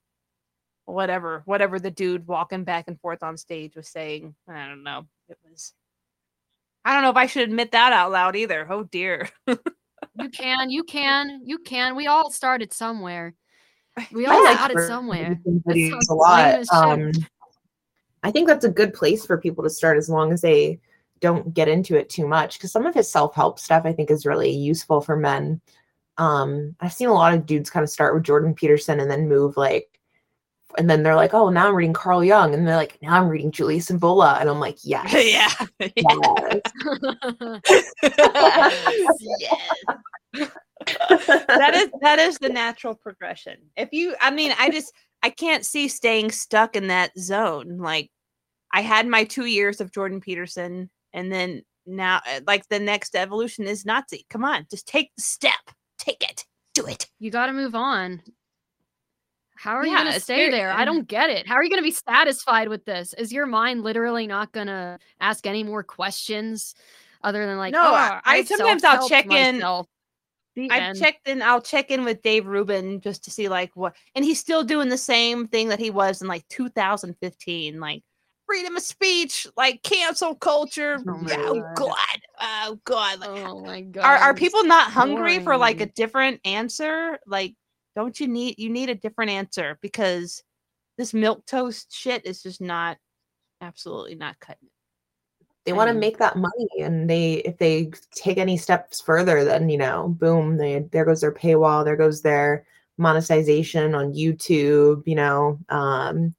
[0.86, 4.36] whatever, whatever the dude walking back and forth on stage was saying.
[4.48, 5.06] I don't know.
[5.30, 5.74] It was
[6.86, 8.66] I don't know if I should admit that out loud either.
[8.70, 9.30] Oh dear.
[10.20, 11.96] You can, you can, you can.
[11.96, 13.34] We all started somewhere.
[14.12, 15.40] We all like started somewhere.
[15.44, 16.66] Peterson That videos sounds a lot.
[16.72, 17.12] Um,
[18.24, 20.80] I think that's a good place for people to start as long as they
[21.20, 24.26] don't get into it too much because some of his self-help stuff I think is
[24.26, 25.62] really useful for men.
[26.18, 29.30] Um, I've seen a lot of dudes kind of start with Jordan Peterson and then
[29.30, 29.97] move like
[30.78, 33.30] and then they're like, oh, now I'm reading Carl Jung, and they're like, now I'm
[33.30, 35.52] reading Julius Evola, and I'm like, yes, yeah.
[35.80, 35.96] yes.
[40.34, 40.52] yes.
[41.48, 43.58] that is that is the natural progression.
[43.76, 47.78] If you I mean, I just I can't see staying stuck in that zone.
[47.78, 48.12] Like
[48.74, 53.16] I had my 2 years of Jordan Peterson and then now uh, like the next
[53.16, 54.26] evolution is Nazi.
[54.30, 55.54] Come on, just take the step.
[55.98, 56.46] Take it.
[56.74, 57.08] Do it.
[57.20, 58.22] You got to move on.
[59.68, 60.72] How are you going to stay very- there?
[60.72, 61.46] I don't get it.
[61.46, 63.14] How are you going to be satisfied with this?
[63.16, 66.74] Is your mind literally not going to ask any more questions
[67.22, 69.88] other than like, No, oh, I- I I've sometimes I'll check in- myself."
[70.56, 70.98] The I end.
[70.98, 71.42] checked in.
[71.44, 74.90] I'll check in with Dave Rubin just to see like what, and he's still doing
[74.90, 78.02] the same thing that he was in like 2015, like
[78.48, 80.98] freedom of speech, like cancel culture.
[81.08, 81.76] Oh oh God.
[81.76, 83.20] god, oh god.
[83.20, 84.04] Like, Oh my god.
[84.04, 87.20] are are people not hungry for like a different answer?
[87.28, 87.54] Like,
[87.98, 90.44] don't you need you need a different answer because
[91.00, 92.96] this milk toast shit is just not
[93.62, 94.68] absolutely not cutting.
[95.42, 95.48] it.
[95.66, 99.68] they want to make that money and they if they take any steps further then
[99.68, 102.68] you know boom they there goes their paywall there goes their
[103.00, 106.36] monetization on youtube you know um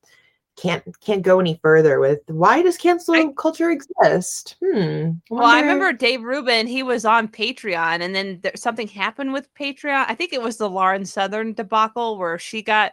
[0.60, 5.60] can't can't go any further with why does cancel I- culture exist hmm Well, I
[5.60, 10.06] remember Dave Rubin, he was on Patreon and then there, something happened with Patreon.
[10.08, 12.92] I think it was the Lauren Southern debacle where she got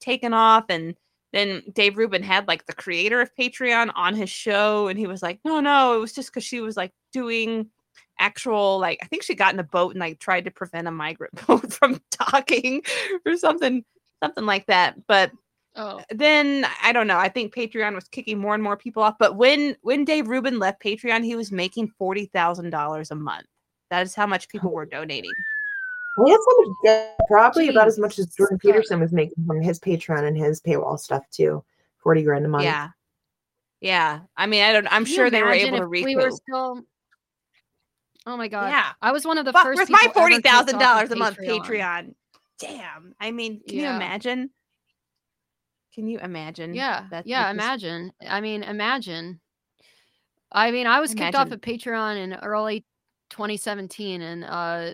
[0.00, 0.94] taken off and
[1.32, 5.22] then Dave Rubin had like the creator of Patreon on his show and he was
[5.22, 7.70] like, "No, no, it was just cuz she was like doing
[8.18, 10.90] actual like I think she got in a boat and like tried to prevent a
[10.90, 12.82] migrant boat from docking
[13.24, 13.84] or something
[14.22, 15.32] something like that." But
[15.76, 17.18] Oh, then I don't know.
[17.18, 19.16] I think Patreon was kicking more and more people off.
[19.18, 23.46] But when when Dave Rubin left Patreon, he was making forty thousand dollars a month.
[23.90, 25.32] That is how much people were donating.
[26.16, 29.60] Well, that's so much- yeah, probably about as much as Jordan Peterson was making from
[29.60, 31.62] his Patreon and his paywall stuff too.
[31.98, 32.64] Forty grand a month.
[32.64, 32.88] Yeah,
[33.80, 34.20] yeah.
[34.36, 34.86] I mean, I don't.
[34.86, 36.06] I'm Can sure they were able to if recoup.
[36.06, 36.82] We were still.
[38.24, 38.70] Oh my god!
[38.70, 39.76] yeah, I was one of the but first.
[39.76, 41.60] where's my people ever forty kicked off thousand of dollars a month Patreon.
[41.60, 42.14] Patreon?
[42.58, 43.14] Damn.
[43.20, 44.50] I mean, can you imagine?
[45.96, 46.74] Can you imagine?
[46.74, 47.50] Yeah, that yeah.
[47.50, 48.12] Imagine.
[48.28, 49.40] I mean, imagine.
[50.52, 51.54] I mean, I was kicked off Imagine.
[51.54, 52.84] of Patreon in early
[53.30, 54.90] 2017, and uh,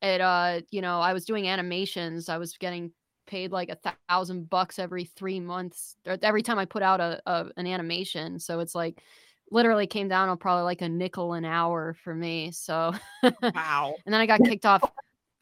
[0.00, 2.30] it uh, you know, I was doing animations.
[2.30, 2.90] I was getting
[3.26, 7.20] paid like a thousand bucks every three months, or every time I put out a,
[7.26, 8.38] a an animation.
[8.38, 9.02] So it's like
[9.50, 12.50] literally came down to probably like a nickel an hour for me.
[12.50, 13.94] So Wow.
[14.06, 14.90] and then I got kicked off.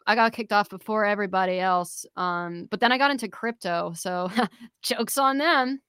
[0.07, 2.05] I got kicked off before everybody else.
[2.17, 4.31] Um, but then I got into crypto, so
[4.83, 5.81] jokes on them.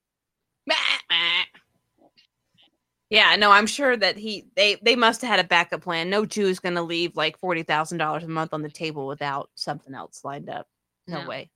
[3.10, 6.10] Yeah, no, I'm sure that he they they must have had a backup plan.
[6.10, 9.06] No Jew is going to leave like forty thousand dollars a month on the table
[9.06, 10.66] without something else lined up.
[11.08, 11.28] No, No.
[11.30, 11.52] way,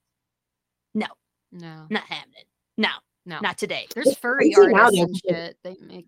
[0.94, 1.08] No,
[1.52, 1.88] No.
[1.90, 2.44] not happening.
[2.78, 2.90] No,
[3.26, 3.40] no.
[3.40, 3.88] not today.
[3.96, 5.58] There's furry artists and shit.
[5.64, 6.06] They make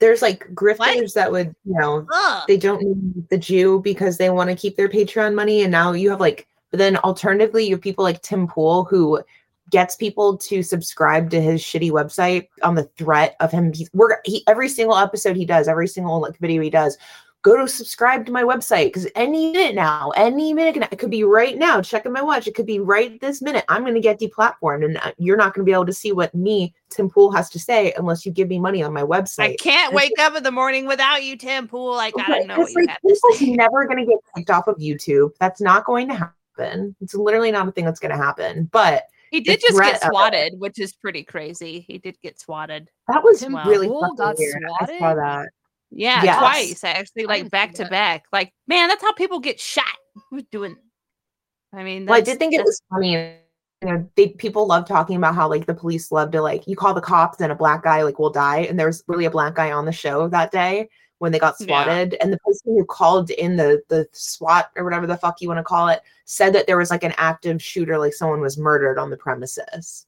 [0.00, 2.44] There's like grifters that would, you know, Ugh.
[2.48, 5.62] they don't need the Jew because they want to keep their Patreon money.
[5.62, 9.22] And now you have like, but then alternatively, you have people like Tim Pool who
[9.70, 13.72] gets people to subscribe to his shitty website on the threat of him.
[13.72, 16.98] He's, we're he every single episode he does, every single like video he does.
[17.42, 21.24] Go to subscribe to my website because any minute now, any minute, it could be
[21.24, 21.80] right now.
[21.80, 23.64] Checking my watch, it could be right this minute.
[23.68, 26.12] I'm going to get deplatformed, and uh, you're not going to be able to see
[26.12, 29.52] what me, Tim Pool, has to say unless you give me money on my website.
[29.52, 31.94] I can't It's wake up in the morning without you, Tim Pool.
[31.94, 35.30] I gotta know what you like, people's never going to get kicked off of YouTube.
[35.40, 36.94] That's not going to happen.
[37.00, 38.68] It's literally not a thing that's going to happen.
[38.70, 41.86] But He did just get swatted, which is pretty crazy.
[41.88, 42.90] He did get swatted.
[43.08, 44.62] that was Tim really Pool got weird.
[44.78, 45.18] I saw swatted?
[45.22, 45.48] that.
[45.90, 46.38] Yeah, Yes.
[46.38, 48.24] twice actually, like back to back.
[48.32, 49.84] Like, man, that's how people get shot.
[50.30, 50.76] Who's doing?
[51.72, 53.12] I mean, Well, I did think it was funny.
[53.82, 56.76] You know, they people love talking about how like the police love to like you
[56.76, 59.30] call the cops and a black guy like will die, and there was really a
[59.30, 60.88] black guy on the show that day
[61.18, 61.66] when they got Yeah.
[61.66, 65.48] swatted, and the person who called in the the SWAT or whatever the fuck you
[65.48, 68.58] want to call it said that there was like an active shooter, like someone was
[68.58, 70.06] murdered on the premises.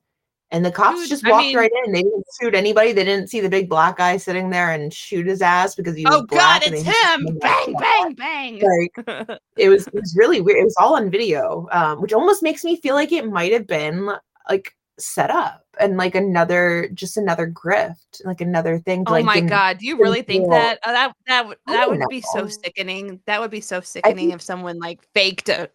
[0.53, 1.93] And the cops Dude, just I walked mean- right in.
[1.93, 2.93] They didn't shoot anybody.
[2.93, 6.05] They didn't see the big black guy sitting there and shoot his ass because he
[6.05, 6.66] was Oh God, black.
[6.66, 7.24] and it's him!
[7.24, 8.62] the Bang, bang, bang.
[8.62, 10.59] Like, it was it was really weird.
[10.59, 13.66] It was all on video, um, which almost makes me feel like it might have
[13.66, 14.11] been
[14.49, 19.07] like set up and like another just another grift, like another thing.
[19.07, 20.79] To, Oh like, my God, do you really think that?
[20.85, 23.20] Oh, that that would that would be so sickening.
[23.27, 25.70] That would be so sickening think- if someone like faked a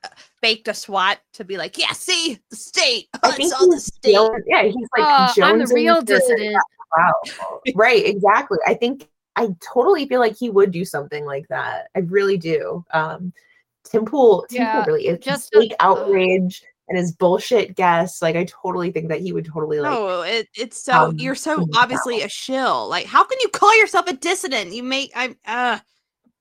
[0.48, 3.07] faked a SWAT to be like, yeah, see the state.
[3.15, 4.14] I Oh, think it's all the he's state.
[4.14, 6.56] Jones- yeah, he's like Uh, I'm the real dissident.
[6.95, 7.14] Wow.
[7.76, 8.57] right, exactly.
[8.65, 11.90] I think I totally feel like he would do something like that.
[11.95, 12.84] I really do.
[12.91, 13.34] Um,
[13.84, 17.76] Tim Pool, Tim Yeah, Pool really is just just a- fake outrage and his bullshit
[17.76, 18.22] guess.
[18.22, 19.91] Like I totally think that he would totally like.
[19.94, 22.88] Oh, it, it's so um, you're so figure it obviously a shill.
[22.88, 24.74] Like, how can you call yourself a dissident?
[24.74, 25.80] You make I uh,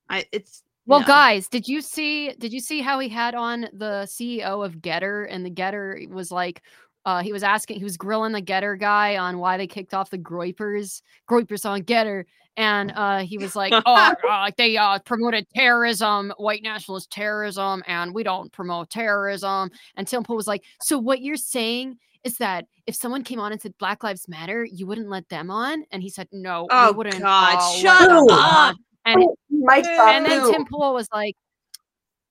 [0.08, 1.06] I it's Well, no.
[1.06, 2.32] guys, did you see?
[2.34, 6.30] Did you see how he had on the CEO of Gettr, and the Gettr was
[6.30, 6.62] like,
[7.04, 10.10] uh, he was asking, he was grilling the Gettr guy on why they kicked off
[10.10, 12.24] the Groypers, Groypers on Gettr,
[12.56, 18.14] and uh, he was like, oh, uh, they uh, promoted terrorism, white nationalist terrorism, and
[18.14, 19.70] we don't promote terrorism.
[19.96, 23.52] And Tim Pool was like, so what you're saying is that if someone came on
[23.52, 25.84] and said Black Lives Matter, you wouldn't let them on?
[25.92, 27.22] And he said, no, Oh, we wouldn't.
[27.22, 28.76] God, uh, shut up.
[29.06, 31.36] On." And Mike and then Tim Pool was like,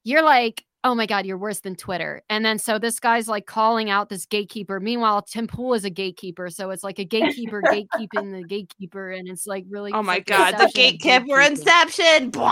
[0.03, 3.45] "You're like, oh my god, you're worse than Twitter." And then so this guy's like
[3.45, 4.79] calling out this gatekeeper.
[4.79, 9.27] Meanwhile, Tim Pool is a gatekeeper, so it's like a gatekeeper gatekeeping the gatekeeper, and
[9.27, 9.91] it's like really.
[9.93, 11.49] oh my like god, the inception gatekeeper gatekeeping.
[11.49, 12.29] inception.
[12.31, 12.45] Blah!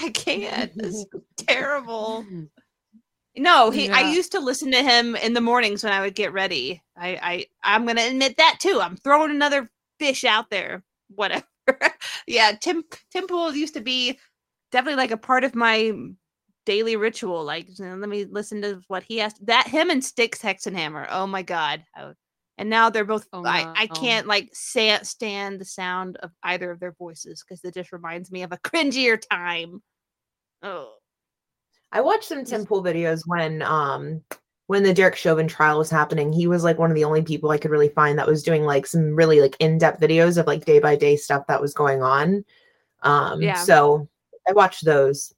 [0.00, 0.72] I can't.
[0.76, 1.06] This is
[1.36, 2.24] terrible.
[3.36, 3.88] No, he.
[3.88, 6.82] I used to listen to him in the mornings when I would get ready.
[6.96, 8.80] I, I, I'm gonna admit that too.
[8.82, 10.82] I'm throwing another fish out there.
[11.14, 11.44] Whatever.
[12.26, 12.84] yeah, Tim.
[13.12, 14.18] Tim Pool used to be
[14.72, 15.92] definitely like a part of my
[16.66, 17.44] daily ritual.
[17.44, 19.44] Like, you know, let me listen to what he asked.
[19.46, 21.06] That him and Styx Hexenhammer.
[21.10, 21.84] Oh my god.
[21.96, 22.16] I would-
[22.58, 23.24] and now they're both.
[23.32, 27.62] Oh, I, I can't like sa- stand the sound of either of their voices because
[27.64, 29.80] it just reminds me of a cringier time.
[30.62, 30.94] Oh.
[31.92, 34.22] I watched some Tim Pool videos when um
[34.68, 36.30] when the Derek Chauvin trial was happening.
[36.30, 38.64] He was like one of the only people I could really find that was doing
[38.64, 42.02] like some really like in-depth videos of like day by day stuff that was going
[42.02, 42.44] on.
[43.02, 43.54] Um Yeah.
[43.54, 44.08] so
[44.48, 45.34] I watched those.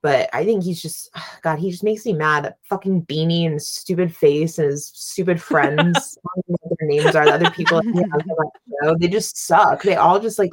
[0.00, 1.10] But I think he's just
[1.42, 2.44] God, he just makes me mad.
[2.44, 6.16] That fucking beanie and stupid face and his stupid friends.
[6.24, 8.50] I don't know what their names are the other people that he has on that
[8.84, 8.96] show.
[8.96, 9.82] They just suck.
[9.82, 10.52] They all just like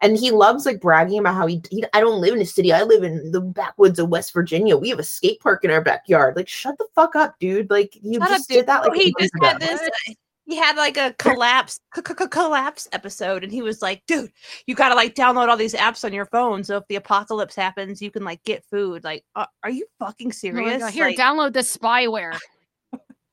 [0.00, 2.72] and he loves like bragging about how he, he I don't live in a city.
[2.72, 4.76] I live in the backwoods of West Virginia.
[4.76, 6.36] We have a skate park in our backyard.
[6.36, 7.70] Like, shut the fuck up, dude.
[7.70, 8.56] Like, you Shut up, just dude.
[8.58, 8.82] did that.
[8.84, 9.80] Oh, Like, a he just had this.
[9.80, 10.12] uh,
[10.46, 14.30] He had like a collapse, c- c- c- collapse episode, and he was like, "Dude,
[14.66, 17.54] you got to like download all these apps on your phone, so if the apocalypse
[17.56, 20.82] happens, you can like get food." Like, uh, are you fucking Oh serious?
[20.82, 22.38] God, Here, Like- download the spyware.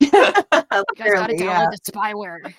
[0.00, 0.34] You guys
[0.96, 1.66] got to download yeah.
[1.70, 2.54] the spyware.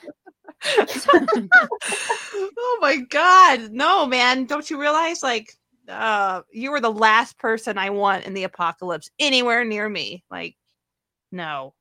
[0.65, 4.45] Oh my god, no, man!
[4.45, 5.53] Don't you realize like,
[5.89, 10.23] uh, you were the last person I want in the apocalypse anywhere near me?
[10.31, 10.55] Like,
[11.31, 11.73] no,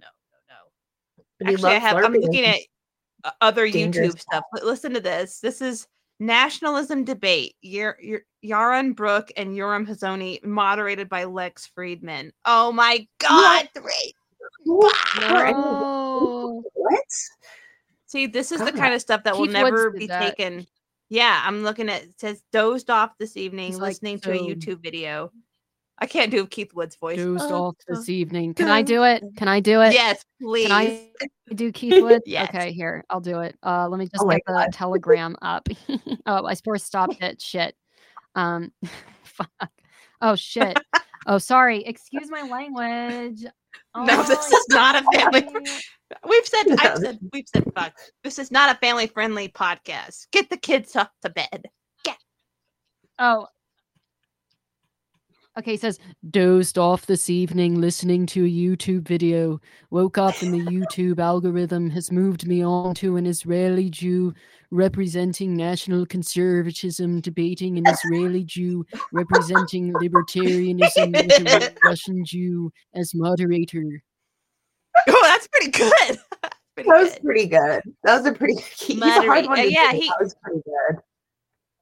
[0.00, 1.52] no, no, no.
[1.52, 2.04] Actually, I have.
[2.04, 2.60] I'm looking at
[3.24, 4.44] uh, other dangerous YouTube stuff.
[4.54, 5.40] Li- Listen to this.
[5.40, 5.86] This is
[6.20, 7.54] nationalism debate.
[7.62, 12.30] Yar- Yar- Yaron Brook and Yoram Hazoni, moderated by Lex Fridman.
[12.44, 13.68] Oh my God!
[13.74, 14.14] Three.
[14.64, 14.94] What?
[15.20, 16.62] No.
[16.74, 17.02] What?
[18.08, 20.36] See, this is the kind of stuff that will Keith Woods never be that.
[20.36, 20.66] taken.
[21.10, 22.02] Yeah, I'm looking at.
[22.02, 25.30] It says dozed off this evening, He's like, listening to a YouTube video.
[25.98, 27.18] I can't do Keith Wood's voice.
[27.18, 28.54] Dozed Uh, off this evening.
[28.54, 29.22] Can I do it?
[29.36, 29.92] Can I do it?
[29.92, 30.68] Yes, please.
[30.68, 31.08] Can I
[31.54, 32.22] do Keith Wood?
[32.26, 32.48] Yes.
[32.48, 33.04] Okay, here.
[33.10, 33.56] I'll do it.
[33.62, 35.68] Uh let me just Oh my get the telegram up.
[36.26, 37.42] oh, I suppose stopped it.
[37.42, 37.74] Shit.
[38.34, 38.72] Um
[39.24, 39.50] fuck.
[40.22, 40.78] Oh shit.
[41.26, 41.84] Oh, sorry.
[41.84, 43.44] Excuse my language.
[43.94, 45.46] Oh no, this Oh, is not a family.
[46.28, 47.92] We've said, No, I've this- said, we've said, fuck.
[48.24, 50.26] This is not a family friendly podcast.
[50.32, 51.64] Get the kids up to bed.
[53.18, 53.46] Oh.
[55.58, 55.98] Okay, he says,
[56.30, 59.60] dozed off this evening listening to a YouTube video.
[59.90, 64.32] Woke up and the YouTube algorithm has moved me on to an Israeli Jew
[64.70, 71.32] representing national conservatism, debating an Israeli Jew representing libertarianism with
[71.62, 73.84] a Russian Jew as moderator.
[75.06, 76.18] Oh, that's pretty good.
[76.74, 77.22] Pretty That was good.
[77.22, 77.82] pretty good.
[78.02, 78.60] That was a pretty.
[78.76, 81.00] He's a hard Moderate- one uh, yeah, he- That was pretty good.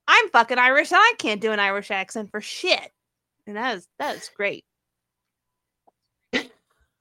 [0.07, 2.93] I'm fucking Irish and I can't do an Irish accent for shit.
[3.47, 4.65] And that is that is great.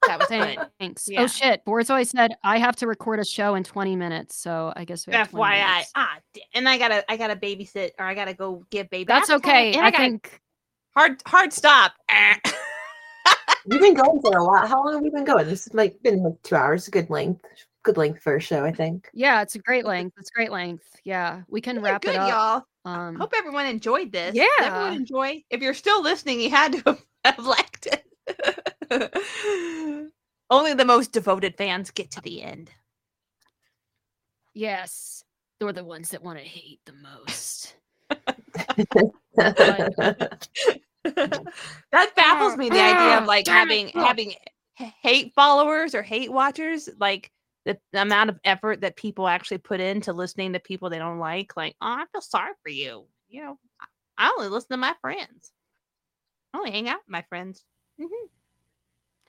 [0.07, 0.59] That was good.
[0.79, 1.07] Thanks.
[1.09, 1.23] Yeah.
[1.23, 1.65] Oh shit.
[1.65, 5.13] Borzoi said I have to record a show in 20 minutes, so I guess we
[5.13, 5.83] have 20 FYI.
[5.95, 6.19] Ah,
[6.53, 9.05] and I gotta I gotta babysit or I gotta go give baby.
[9.05, 9.73] That's okay.
[9.73, 10.41] and I gotta- think
[10.95, 11.93] hard hard stop.
[13.67, 14.67] We've been going for a while.
[14.67, 15.47] How long have we been going?
[15.47, 16.87] This has like been like two hours.
[16.87, 17.43] A good length.
[17.81, 19.09] Good length for a show, I think.
[19.13, 20.15] yeah, it's a great length.
[20.19, 20.85] It's great length.
[21.03, 22.29] Yeah, we can wrap good, it up.
[22.29, 22.63] y'all.
[22.85, 24.35] Um, Hope everyone enjoyed this.
[24.35, 25.43] Did everyone enjoy.
[25.49, 28.03] If you're still listening, you had to have, have liked it.
[30.49, 32.69] Only the most devoted fans get to the end.
[34.53, 35.23] yes,
[35.59, 37.75] they're the ones that want to hate the most.
[39.35, 40.39] that
[42.15, 44.33] baffles me the idea of like having having
[44.75, 47.31] hate followers or hate watchers like
[47.65, 51.19] the, the amount of effort that people actually put into listening to people they don't
[51.19, 51.57] like.
[51.57, 53.05] Like, oh, I feel sorry for you.
[53.27, 53.59] You know,
[54.17, 55.51] I- only listen to my friends.
[56.53, 57.65] I only hang out with my friends.
[57.99, 58.07] Mhm.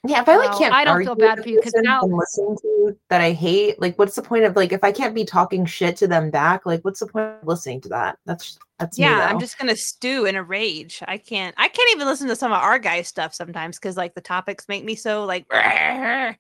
[0.09, 2.57] Yeah, if I like can't I don't feel bad for you because now- I'm listening
[2.63, 5.67] to that I hate, like what's the point of like if I can't be talking
[5.67, 8.19] shit to them back, like what's the point of listening to that?
[8.27, 11.03] That's that's me, Yeah, I'm just gonna stew in a rage.
[11.09, 11.55] I can't.
[11.59, 14.69] I can't even listen to some of our guys' stuff sometimes because like the topics
[14.69, 16.37] make me so like, and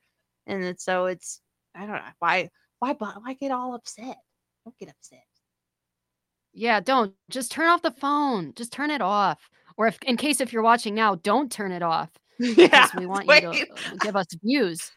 [0.47, 1.41] it's so it's.
[1.77, 2.51] I don't know why.
[2.79, 2.93] Why?
[2.93, 4.17] bu- Why get all upset?
[4.65, 5.25] Don't get upset.
[6.53, 8.53] Yeah, don't just turn off the phone.
[8.55, 9.49] Just turn it off.
[9.77, 13.27] Or if in case if you're watching now, don't turn it off Yeah, we want
[13.27, 14.91] you to uh, give us views.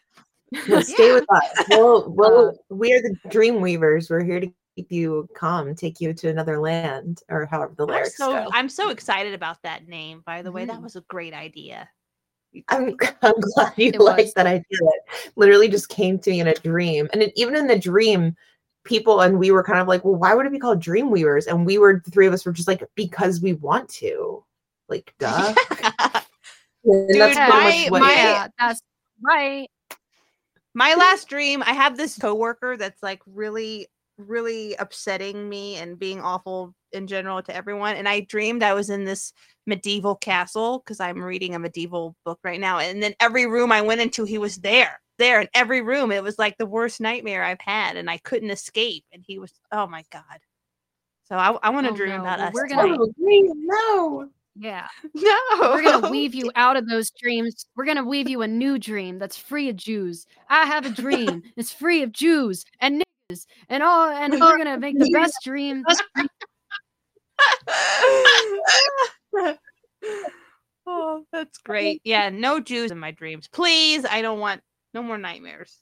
[0.68, 1.14] Yeah, stay Yeah.
[1.16, 1.66] with us.
[1.70, 4.10] We'll, we'll, Uh, we are the dream weavers.
[4.10, 8.06] We're here to keep you calm, take you to another land, or however the I'm
[8.06, 8.48] so go.
[8.54, 10.22] I'm so excited about that name.
[10.26, 10.84] By the way, that Mhm.
[10.84, 11.90] was a great idea.
[12.70, 14.34] I'm, I'm glad you It like was.
[14.34, 14.64] that idea.
[14.72, 17.08] It literally just came to me in a dream.
[17.14, 18.36] And it, even in the dream,
[18.86, 21.48] people and we were kind of like, well, why would it be called Dream Weavers?
[21.48, 24.44] And we were, the three of us were just like, because we want to.
[24.88, 25.54] Like, duh.
[26.86, 28.82] And Dude, that's my- my- yeah, that's
[29.22, 29.70] right.
[30.74, 36.22] my last dream i have this coworker that's like really really upsetting me and being
[36.22, 39.34] awful in general to everyone and i dreamed i was in this
[39.66, 43.82] medieval castle because i'm reading a medieval book right now and then every room i
[43.82, 47.44] went into he was there there in every room it was like the worst nightmare
[47.44, 50.40] i've had and i couldn't escape and he was oh my god
[51.24, 52.22] so i, I want to Oh, dream no.
[52.22, 54.30] about Well, us we're gonna- Oh, dream, no.
[54.56, 54.88] Yeah.
[55.14, 57.66] no We're gonna weave you out of those dreams.
[57.78, 60.26] We're gonna weave you a new dream that's free of Jews.
[60.50, 61.44] I have a dream.
[61.56, 63.02] It's free of Jews and
[63.32, 65.86] niggas and all and we're gonna make the best dream.
[70.88, 72.02] oh, that's great.
[72.04, 73.48] Yeah, no Jews in my dreams.
[73.48, 74.62] Please, I don't want
[74.94, 75.78] no more nightmares.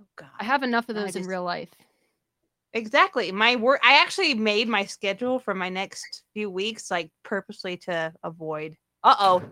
[0.00, 0.30] Oh god.
[0.38, 1.70] I have enough of I those in real life.
[2.74, 3.32] Exactly.
[3.32, 8.12] My work I actually made my schedule for my next few weeks like purposely to
[8.22, 8.76] avoid.
[9.04, 9.42] Uh-oh.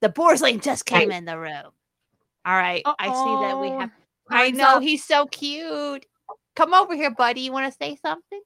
[0.00, 1.70] The Borsling just came in the room.
[2.44, 2.82] All right.
[2.98, 3.90] I see that we have
[4.28, 6.06] I know he's so cute.
[6.56, 7.42] Come over here, buddy.
[7.42, 8.40] You want to say something?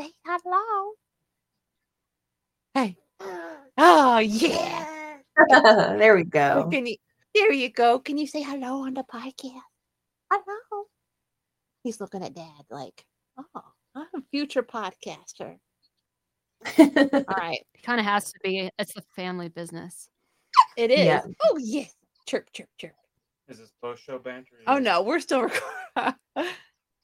[0.00, 0.92] Say hello.
[2.74, 2.96] Hey.
[3.76, 5.18] Oh yeah.
[5.48, 6.68] there we go.
[6.70, 6.96] Can you?
[7.34, 7.98] There you go.
[7.98, 9.60] Can you say hello on the podcast?
[10.30, 10.84] Hello.
[11.82, 13.04] He's looking at Dad like,
[13.38, 13.62] oh,
[13.94, 15.56] I'm a future podcaster.
[16.78, 18.70] All right, Kind of has to be.
[18.78, 20.08] It's a family business.
[20.76, 20.98] it is.
[20.98, 21.22] Oh, yeah.
[21.44, 21.94] Oh yes.
[22.26, 22.92] Chirp, chirp, chirp.
[23.48, 24.56] Is this post show banter?
[24.66, 26.14] Oh no, we're still recording.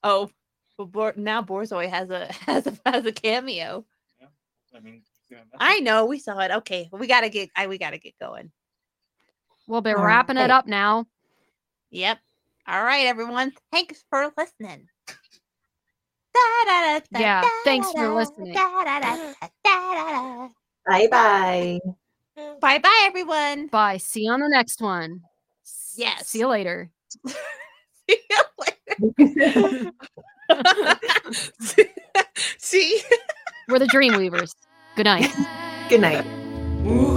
[0.02, 0.30] oh,
[0.76, 3.84] well, Bor- now Borzoi has a has a has a cameo.
[4.76, 5.02] I mean,
[5.39, 6.51] you see I know we saw it.
[6.51, 7.51] Okay, well, we gotta get.
[7.56, 8.51] I we gotta get going.
[9.66, 10.44] We'll be All wrapping right.
[10.44, 11.06] it up now.
[11.90, 12.19] Yep.
[12.66, 13.52] All right, everyone.
[13.73, 14.89] Thanks for listening.
[17.12, 18.55] Yeah, thanks for listening.
[18.55, 19.39] Bye
[21.11, 21.81] bye
[22.61, 22.78] bye.
[22.78, 23.69] bye, everyone.
[23.69, 23.98] Bye.
[23.98, 25.20] See you on the next one.
[25.65, 26.28] S- Yes.
[26.28, 26.90] See you later.
[28.09, 29.93] See you later.
[31.61, 31.85] See-
[32.59, 33.01] See.
[33.69, 34.55] We're the Dream Weavers.
[34.96, 35.34] Good night.
[35.88, 36.24] Good night.
[36.86, 37.13] Ooh,